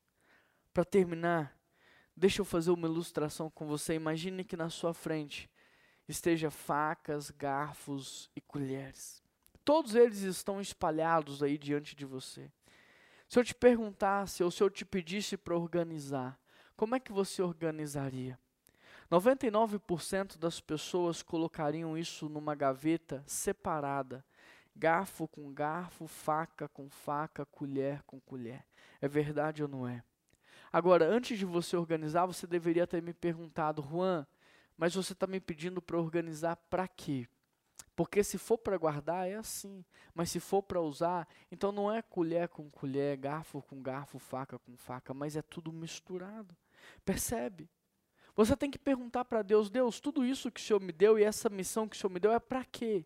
Para 0.71 0.85
terminar, 0.85 1.55
Deixa 2.15 2.41
eu 2.41 2.45
fazer 2.45 2.71
uma 2.71 2.87
ilustração 2.87 3.49
com 3.49 3.65
você. 3.65 3.95
Imagine 3.95 4.43
que 4.43 4.57
na 4.57 4.69
sua 4.69 4.93
frente 4.93 5.49
esteja 6.07 6.51
facas, 6.51 7.31
garfos 7.31 8.29
e 8.35 8.41
colheres. 8.41 9.23
Todos 9.63 9.95
eles 9.95 10.21
estão 10.21 10.59
espalhados 10.59 11.41
aí 11.41 11.57
diante 11.57 11.95
de 11.95 12.05
você. 12.05 12.51
Se 13.29 13.39
eu 13.39 13.43
te 13.43 13.55
perguntasse 13.55 14.43
ou 14.43 14.51
se 14.51 14.61
eu 14.61 14.69
te 14.69 14.83
pedisse 14.83 15.37
para 15.37 15.55
organizar, 15.55 16.37
como 16.75 16.95
é 16.95 16.99
que 16.99 17.13
você 17.13 17.41
organizaria? 17.41 18.37
99% 19.09 20.37
das 20.37 20.59
pessoas 20.59 21.21
colocariam 21.21 21.97
isso 21.97 22.27
numa 22.27 22.55
gaveta 22.55 23.23
separada. 23.27 24.25
Garfo 24.75 25.27
com 25.27 25.53
garfo, 25.53 26.07
faca 26.07 26.67
com 26.69 26.89
faca, 26.89 27.45
colher 27.45 28.01
com 28.03 28.19
colher. 28.21 28.65
É 29.01 29.07
verdade 29.07 29.61
ou 29.61 29.69
não 29.69 29.87
é? 29.87 30.03
Agora, 30.71 31.05
antes 31.05 31.37
de 31.37 31.45
você 31.45 31.75
organizar, 31.75 32.25
você 32.25 32.47
deveria 32.47 32.87
ter 32.87 33.01
me 33.01 33.13
perguntado, 33.13 33.81
Juan, 33.81 34.25
mas 34.77 34.95
você 34.95 35.13
está 35.13 35.27
me 35.27 35.39
pedindo 35.39 35.81
para 35.81 35.97
organizar 35.97 36.55
para 36.69 36.87
quê? 36.87 37.27
Porque 37.95 38.23
se 38.23 38.37
for 38.37 38.57
para 38.57 38.77
guardar, 38.77 39.27
é 39.27 39.35
assim. 39.35 39.83
Mas 40.13 40.31
se 40.31 40.39
for 40.39 40.63
para 40.63 40.81
usar, 40.81 41.27
então 41.51 41.71
não 41.71 41.91
é 41.91 42.01
colher 42.01 42.47
com 42.47 42.69
colher, 42.69 43.17
garfo 43.17 43.61
com 43.61 43.81
garfo, 43.81 44.17
faca 44.17 44.57
com 44.57 44.75
faca, 44.77 45.13
mas 45.13 45.35
é 45.35 45.41
tudo 45.41 45.71
misturado. 45.71 46.55
Percebe? 47.05 47.69
Você 48.35 48.55
tem 48.55 48.71
que 48.71 48.79
perguntar 48.79 49.25
para 49.25 49.41
Deus: 49.41 49.69
Deus, 49.69 49.99
tudo 49.99 50.25
isso 50.25 50.49
que 50.51 50.59
o 50.59 50.63
Senhor 50.63 50.79
me 50.79 50.93
deu 50.93 51.19
e 51.19 51.23
essa 51.23 51.49
missão 51.49 51.87
que 51.87 51.95
o 51.95 51.99
Senhor 51.99 52.11
me 52.11 52.19
deu 52.19 52.31
é 52.31 52.39
para 52.39 52.63
quê? 52.63 53.05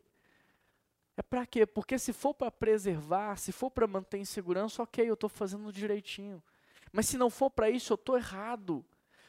É 1.17 1.21
para 1.23 1.45
quê? 1.45 1.65
Porque 1.65 1.97
se 1.97 2.13
for 2.13 2.33
para 2.33 2.51
preservar, 2.51 3.37
se 3.37 3.51
for 3.51 3.71
para 3.71 3.87
manter 3.87 4.17
em 4.17 4.25
segurança, 4.25 4.83
ok, 4.83 5.09
eu 5.09 5.13
estou 5.13 5.29
fazendo 5.29 5.71
direitinho. 5.71 6.43
Mas 6.95 7.07
se 7.07 7.17
não 7.17 7.29
for 7.29 7.51
para 7.51 7.69
isso, 7.69 7.91
eu 7.91 7.95
estou 7.95 8.15
errado. 8.15 8.83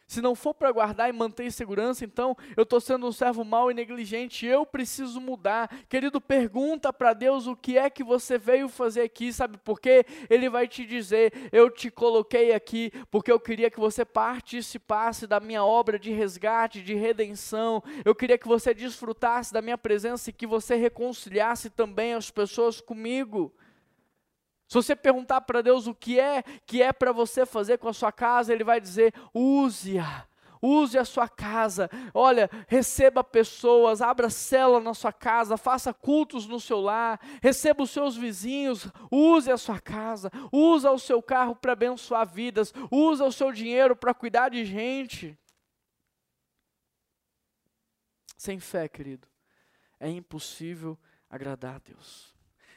Se 0.06 0.20
não 0.20 0.36
for 0.36 0.54
para 0.54 0.70
guardar 0.70 1.08
e 1.08 1.12
manter 1.12 1.46
em 1.46 1.50
segurança, 1.50 2.04
então 2.04 2.36
eu 2.56 2.62
estou 2.62 2.80
sendo 2.80 3.08
um 3.08 3.10
servo 3.10 3.44
mau 3.44 3.72
e 3.72 3.74
negligente. 3.74 4.46
Eu 4.46 4.64
preciso 4.64 5.20
mudar. 5.20 5.68
Querido, 5.88 6.20
pergunta 6.20 6.92
para 6.92 7.12
Deus 7.12 7.48
o 7.48 7.56
que 7.56 7.76
é 7.76 7.90
que 7.90 8.04
você 8.04 8.38
veio 8.38 8.68
fazer 8.68 9.00
aqui, 9.00 9.32
sabe 9.32 9.58
por 9.58 9.80
quê? 9.80 10.06
Ele 10.30 10.48
vai 10.48 10.68
te 10.68 10.86
dizer: 10.86 11.32
Eu 11.50 11.68
te 11.68 11.90
coloquei 11.90 12.54
aqui 12.54 12.92
porque 13.10 13.32
eu 13.32 13.40
queria 13.40 13.68
que 13.68 13.80
você 13.80 14.04
participasse 14.04 15.26
da 15.26 15.40
minha 15.40 15.64
obra 15.64 15.98
de 15.98 16.12
resgate, 16.12 16.80
de 16.80 16.94
redenção. 16.94 17.82
Eu 18.04 18.14
queria 18.14 18.38
que 18.38 18.46
você 18.46 18.72
desfrutasse 18.72 19.52
da 19.52 19.60
minha 19.60 19.76
presença 19.76 20.30
e 20.30 20.32
que 20.32 20.46
você 20.46 20.76
reconciliasse 20.76 21.68
também 21.68 22.14
as 22.14 22.30
pessoas 22.30 22.80
comigo. 22.80 23.52
Se 24.68 24.74
você 24.74 24.96
perguntar 24.96 25.42
para 25.42 25.62
Deus 25.62 25.86
o 25.86 25.94
que 25.94 26.18
é 26.18 26.42
que 26.66 26.82
é 26.82 26.92
para 26.92 27.12
você 27.12 27.46
fazer 27.46 27.78
com 27.78 27.88
a 27.88 27.92
sua 27.92 28.10
casa, 28.10 28.52
Ele 28.52 28.64
vai 28.64 28.80
dizer: 28.80 29.14
use-a. 29.32 30.26
Use 30.60 30.98
a 30.98 31.04
sua 31.04 31.28
casa, 31.28 31.88
olha, 32.14 32.50
receba 32.66 33.22
pessoas, 33.22 34.00
abra 34.00 34.30
célula 34.30 34.80
na 34.80 34.94
sua 34.94 35.12
casa, 35.12 35.56
faça 35.56 35.92
cultos 35.92 36.46
no 36.46 36.58
seu 36.58 36.80
lar, 36.80 37.20
receba 37.42 37.82
os 37.82 37.90
seus 37.90 38.16
vizinhos, 38.16 38.90
use 39.10 39.50
a 39.50 39.58
sua 39.58 39.78
casa, 39.78 40.30
use 40.50 40.86
o 40.88 40.98
seu 40.98 41.22
carro 41.22 41.54
para 41.54 41.72
abençoar 41.72 42.26
vidas, 42.26 42.72
use 42.90 43.22
o 43.22 43.30
seu 43.30 43.52
dinheiro 43.52 43.94
para 43.94 44.14
cuidar 44.14 44.48
de 44.48 44.64
gente. 44.64 45.38
Sem 48.36 48.58
fé, 48.58 48.88
querido, 48.88 49.28
é 50.00 50.08
impossível 50.08 50.98
agradar 51.28 51.76
a 51.76 51.78
Deus. 51.78 52.34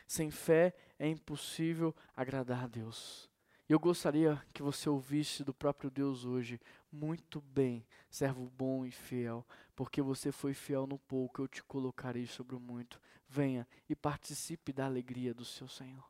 Sem 0.07 0.31
fé 0.31 0.73
é 0.99 1.07
impossível 1.07 1.95
agradar 2.15 2.65
a 2.65 2.67
Deus. 2.67 3.29
E 3.67 3.71
eu 3.71 3.79
gostaria 3.79 4.41
que 4.53 4.61
você 4.61 4.89
ouvisse 4.89 5.43
do 5.43 5.53
próprio 5.53 5.89
Deus 5.89 6.25
hoje, 6.25 6.59
muito 6.91 7.39
bem, 7.39 7.85
servo 8.09 8.51
bom 8.57 8.85
e 8.85 8.91
fiel, 8.91 9.45
porque 9.75 10.01
você 10.01 10.31
foi 10.31 10.53
fiel 10.53 10.85
no 10.85 10.99
pouco, 10.99 11.41
eu 11.41 11.47
te 11.47 11.63
colocarei 11.63 12.27
sobre 12.27 12.55
o 12.55 12.59
muito. 12.59 12.99
Venha 13.27 13.67
e 13.87 13.95
participe 13.95 14.73
da 14.73 14.85
alegria 14.85 15.33
do 15.33 15.45
seu 15.45 15.67
Senhor. 15.67 16.03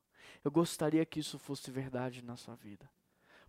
Eu 0.43 0.49
gostaria 0.49 1.05
que 1.05 1.19
isso 1.19 1.37
fosse 1.37 1.69
verdade 1.69 2.23
na 2.23 2.37
sua 2.37 2.55
vida. 2.55 2.89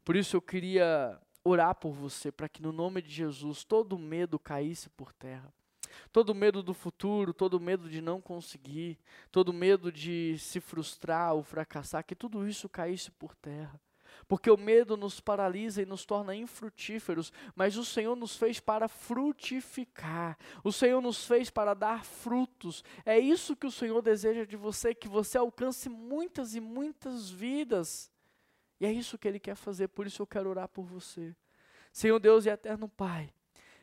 Por 0.05 0.17
isso 0.17 0.37
eu 0.37 0.43
queria 0.43 1.21
orar 1.45 1.75
por 1.75 1.93
você, 1.93 2.33
para 2.33 2.49
que 2.49 2.61
no 2.61 2.73
nome 2.73 3.01
de 3.01 3.11
Jesus 3.11 3.65
todo 3.65 3.99
medo 3.99 4.39
caísse 4.39 4.91
por 4.91 5.13
terra. 5.13 5.55
Todo 6.13 6.35
medo 6.35 6.63
do 6.63 6.75
futuro, 6.75 7.33
todo 7.33 7.61
medo 7.61 7.89
de 7.89 8.01
não 8.01 8.21
conseguir, 8.21 8.99
todo 9.31 9.53
medo 9.53 9.91
de 9.91 10.37
se 10.39 10.61
frustrar 10.61 11.35
ou 11.35 11.43
fracassar, 11.43 12.05
que 12.05 12.15
tudo 12.15 12.47
isso 12.49 12.69
caísse 12.69 13.11
por 13.11 13.35
terra. 13.35 13.81
Porque 14.29 14.51
o 14.51 14.57
medo 14.57 14.97
nos 14.97 15.21
paralisa 15.21 15.83
e 15.83 15.87
nos 15.87 16.05
torna 16.05 16.35
infrutíferos, 16.35 17.33
mas 17.55 17.77
o 17.77 17.85
Senhor 17.85 18.15
nos 18.15 18.37
fez 18.37 18.61
para 18.61 18.89
frutificar. 18.89 20.39
O 20.63 20.71
Senhor 20.71 21.01
nos 21.01 21.25
fez 21.25 21.51
para 21.51 21.75
dar 21.75 22.05
frutos. 22.05 22.85
É 23.05 23.19
isso 23.19 23.57
que 23.57 23.67
o 23.67 23.73
Senhor 23.73 24.01
deseja 24.03 24.45
de 24.45 24.57
você, 24.57 24.95
que 24.95 25.09
você 25.09 25.39
alcance 25.39 25.89
muitas 25.89 26.55
e 26.55 26.61
muitas 26.61 27.31
vidas. 27.31 28.11
E 28.81 28.87
é 28.87 28.93
isso 28.93 29.19
que 29.19 29.29
Ele 29.29 29.41
quer 29.41 29.57
fazer, 29.57 29.89
por 29.89 30.07
isso 30.07 30.23
eu 30.23 30.27
quero 30.27 30.49
orar 30.49 30.69
por 30.69 30.85
você. 30.85 31.35
Senhor 31.93 32.19
Deus 32.19 32.47
e 32.47 32.51
eterno 32.51 32.89
Pai, 32.89 33.33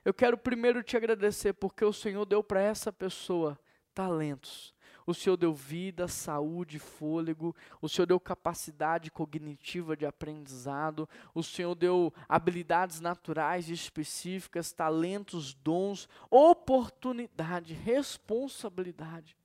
eu 0.08 0.14
quero 0.14 0.38
primeiro 0.38 0.82
te 0.82 0.96
agradecer 0.96 1.52
porque 1.52 1.84
o 1.84 1.92
Senhor 1.92 2.24
deu 2.24 2.42
para 2.42 2.62
essa 2.62 2.94
pessoa 2.94 3.60
talentos. 3.94 4.74
O 5.06 5.14
Senhor 5.14 5.36
deu 5.36 5.54
vida, 5.54 6.08
saúde, 6.08 6.80
fôlego. 6.80 7.54
O 7.82 7.90
Senhor 7.90 8.06
deu 8.06 8.18
capacidade 8.18 9.12
cognitiva 9.12 9.98
de 9.98 10.06
aprendizado. 10.06 11.10
O 11.36 11.44
Senhor 11.44 11.76
deu 11.76 12.14
habilidades 12.30 13.02
naturais 13.02 13.68
específicas, 13.68 14.72
talentos, 14.72 15.54
dons, 15.54 16.08
oportunidade, 16.30 17.74
responsabilidade. 17.74 19.36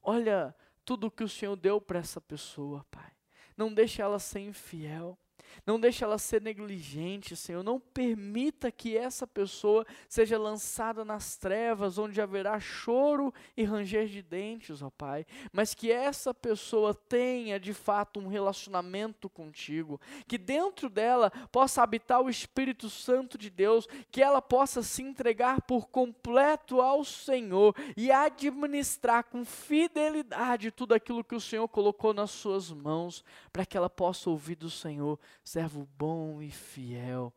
Olha 0.00 0.54
tudo 0.84 1.10
que 1.10 1.24
o 1.24 1.28
Senhor 1.28 1.56
deu 1.56 1.80
para 1.80 1.98
essa 1.98 2.20
pessoa, 2.20 2.86
Pai. 2.88 3.10
Não 3.56 3.74
deixe 3.74 4.00
ela 4.00 4.20
ser 4.20 4.38
infiel. 4.38 5.18
Não 5.66 5.78
deixe 5.78 6.04
ela 6.04 6.18
ser 6.18 6.42
negligente, 6.42 7.36
Senhor. 7.36 7.62
Não 7.62 7.78
permita 7.80 8.70
que 8.70 8.96
essa 8.96 9.26
pessoa 9.26 9.86
seja 10.08 10.38
lançada 10.38 11.04
nas 11.04 11.36
trevas, 11.36 11.98
onde 11.98 12.20
haverá 12.20 12.58
choro 12.60 13.32
e 13.56 13.64
ranger 13.64 14.06
de 14.06 14.22
dentes, 14.22 14.82
ó 14.82 14.90
Pai. 14.90 15.26
Mas 15.52 15.74
que 15.74 15.90
essa 15.90 16.32
pessoa 16.32 16.94
tenha 16.94 17.58
de 17.58 17.72
fato 17.72 18.20
um 18.20 18.28
relacionamento 18.28 19.28
contigo. 19.28 20.00
Que 20.26 20.38
dentro 20.38 20.88
dela 20.88 21.30
possa 21.50 21.82
habitar 21.82 22.20
o 22.20 22.30
Espírito 22.30 22.90
Santo 22.90 23.36
de 23.38 23.50
Deus. 23.50 23.86
Que 24.10 24.22
ela 24.22 24.42
possa 24.42 24.82
se 24.82 25.02
entregar 25.02 25.62
por 25.62 25.88
completo 25.88 26.80
ao 26.80 27.04
Senhor 27.04 27.74
e 27.96 28.10
administrar 28.10 29.24
com 29.24 29.44
fidelidade 29.44 30.70
tudo 30.70 30.94
aquilo 30.94 31.24
que 31.24 31.34
o 31.34 31.40
Senhor 31.40 31.68
colocou 31.68 32.12
nas 32.12 32.30
suas 32.30 32.70
mãos, 32.70 33.24
para 33.52 33.64
que 33.64 33.76
ela 33.76 33.90
possa 33.90 34.30
ouvir 34.30 34.56
do 34.56 34.70
Senhor 34.70 35.18
servo 35.44 35.86
bom 35.96 36.40
e 36.40 36.50
fiel 36.50 37.32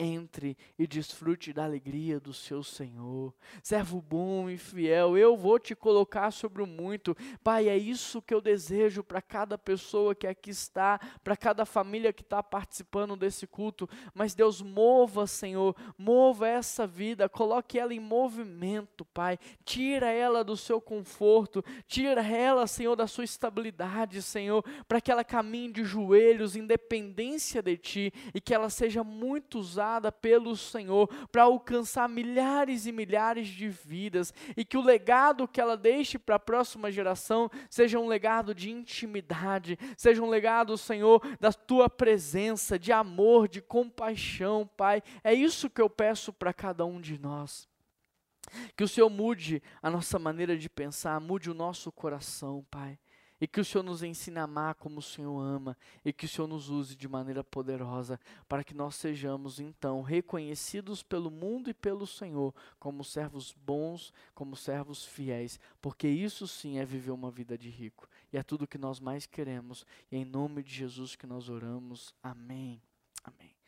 entre 0.00 0.56
e 0.78 0.86
desfrute 0.86 1.52
da 1.52 1.64
alegria 1.64 2.18
do 2.18 2.32
seu 2.32 2.62
Senhor. 2.62 3.34
Servo 3.62 4.00
bom 4.00 4.48
e 4.48 4.56
fiel, 4.56 5.16
eu 5.16 5.36
vou 5.36 5.58
te 5.58 5.76
colocar 5.76 6.30
sobre 6.30 6.62
o 6.62 6.66
muito. 6.66 7.14
Pai, 7.44 7.68
é 7.68 7.76
isso 7.76 8.22
que 8.22 8.32
eu 8.32 8.40
desejo 8.40 9.04
para 9.04 9.20
cada 9.20 9.58
pessoa 9.58 10.14
que 10.14 10.26
aqui 10.26 10.48
está, 10.48 10.98
para 11.22 11.36
cada 11.36 11.66
família 11.66 12.14
que 12.14 12.22
está 12.22 12.42
participando 12.42 13.14
desse 13.14 13.46
culto. 13.46 13.86
Mas 14.14 14.34
Deus, 14.34 14.62
mova, 14.62 15.26
Senhor, 15.26 15.76
mova 15.98 16.48
essa 16.48 16.86
vida, 16.86 17.28
coloque 17.28 17.78
ela 17.78 17.92
em 17.92 18.00
movimento, 18.00 19.04
Pai. 19.04 19.38
Tira 19.66 20.10
ela 20.10 20.42
do 20.42 20.56
seu 20.56 20.80
conforto, 20.80 21.62
tira 21.86 22.26
ela, 22.26 22.66
Senhor, 22.66 22.96
da 22.96 23.06
sua 23.06 23.24
estabilidade, 23.24 24.22
Senhor, 24.22 24.64
para 24.88 25.00
que 25.00 25.12
ela 25.12 25.22
caminhe 25.22 25.72
de 25.72 25.84
joelhos, 25.84 26.56
em 26.56 26.66
dependência 26.66 27.62
de 27.62 27.76
Ti, 27.76 28.12
e 28.32 28.40
que 28.40 28.54
ela 28.54 28.70
seja 28.70 29.04
muito 29.04 29.58
usada 29.58 29.89
usada 29.90 30.12
pelo 30.12 30.56
Senhor 30.56 31.08
para 31.32 31.42
alcançar 31.42 32.08
milhares 32.08 32.86
e 32.86 32.92
milhares 32.92 33.48
de 33.48 33.68
vidas 33.68 34.32
e 34.56 34.64
que 34.64 34.76
o 34.76 34.82
legado 34.82 35.48
que 35.48 35.60
ela 35.60 35.76
deixe 35.76 36.18
para 36.18 36.36
a 36.36 36.40
próxima 36.40 36.92
geração 36.92 37.50
seja 37.68 37.98
um 37.98 38.06
legado 38.06 38.54
de 38.54 38.70
intimidade, 38.70 39.78
seja 39.96 40.22
um 40.22 40.28
legado, 40.28 40.78
Senhor, 40.78 41.20
da 41.40 41.52
tua 41.52 41.90
presença, 41.90 42.78
de 42.78 42.92
amor, 42.92 43.48
de 43.48 43.60
compaixão, 43.60 44.68
Pai. 44.76 45.02
É 45.24 45.34
isso 45.34 45.68
que 45.68 45.80
eu 45.80 45.90
peço 45.90 46.32
para 46.32 46.52
cada 46.52 46.84
um 46.84 47.00
de 47.00 47.18
nós. 47.18 47.68
Que 48.76 48.84
o 48.84 48.88
Senhor 48.88 49.10
mude 49.10 49.62
a 49.82 49.90
nossa 49.90 50.18
maneira 50.18 50.56
de 50.56 50.68
pensar, 50.68 51.20
mude 51.20 51.50
o 51.50 51.54
nosso 51.54 51.90
coração, 51.90 52.64
Pai. 52.70 52.98
E 53.40 53.48
que 53.48 53.60
o 53.60 53.64
Senhor 53.64 53.82
nos 53.82 54.02
ensine 54.02 54.38
a 54.38 54.42
amar 54.42 54.74
como 54.74 54.98
o 54.98 55.02
Senhor 55.02 55.40
ama. 55.40 55.76
E 56.04 56.12
que 56.12 56.26
o 56.26 56.28
Senhor 56.28 56.46
nos 56.46 56.68
use 56.68 56.94
de 56.94 57.08
maneira 57.08 57.42
poderosa 57.42 58.20
para 58.48 58.62
que 58.62 58.74
nós 58.74 58.96
sejamos, 58.96 59.58
então, 59.58 60.02
reconhecidos 60.02 61.02
pelo 61.02 61.30
mundo 61.30 61.70
e 61.70 61.74
pelo 61.74 62.06
Senhor 62.06 62.54
como 62.78 63.02
servos 63.02 63.54
bons, 63.64 64.12
como 64.34 64.54
servos 64.54 65.04
fiéis. 65.04 65.58
Porque 65.80 66.06
isso 66.08 66.46
sim 66.46 66.78
é 66.78 66.84
viver 66.84 67.12
uma 67.12 67.30
vida 67.30 67.56
de 67.56 67.70
rico. 67.70 68.08
E 68.32 68.36
é 68.36 68.42
tudo 68.42 68.66
que 68.66 68.78
nós 68.78 69.00
mais 69.00 69.26
queremos. 69.26 69.86
E 70.10 70.16
é 70.16 70.18
em 70.18 70.24
nome 70.24 70.62
de 70.62 70.72
Jesus 70.72 71.16
que 71.16 71.26
nós 71.26 71.48
oramos. 71.48 72.14
Amém. 72.22 72.82
Amém. 73.24 73.59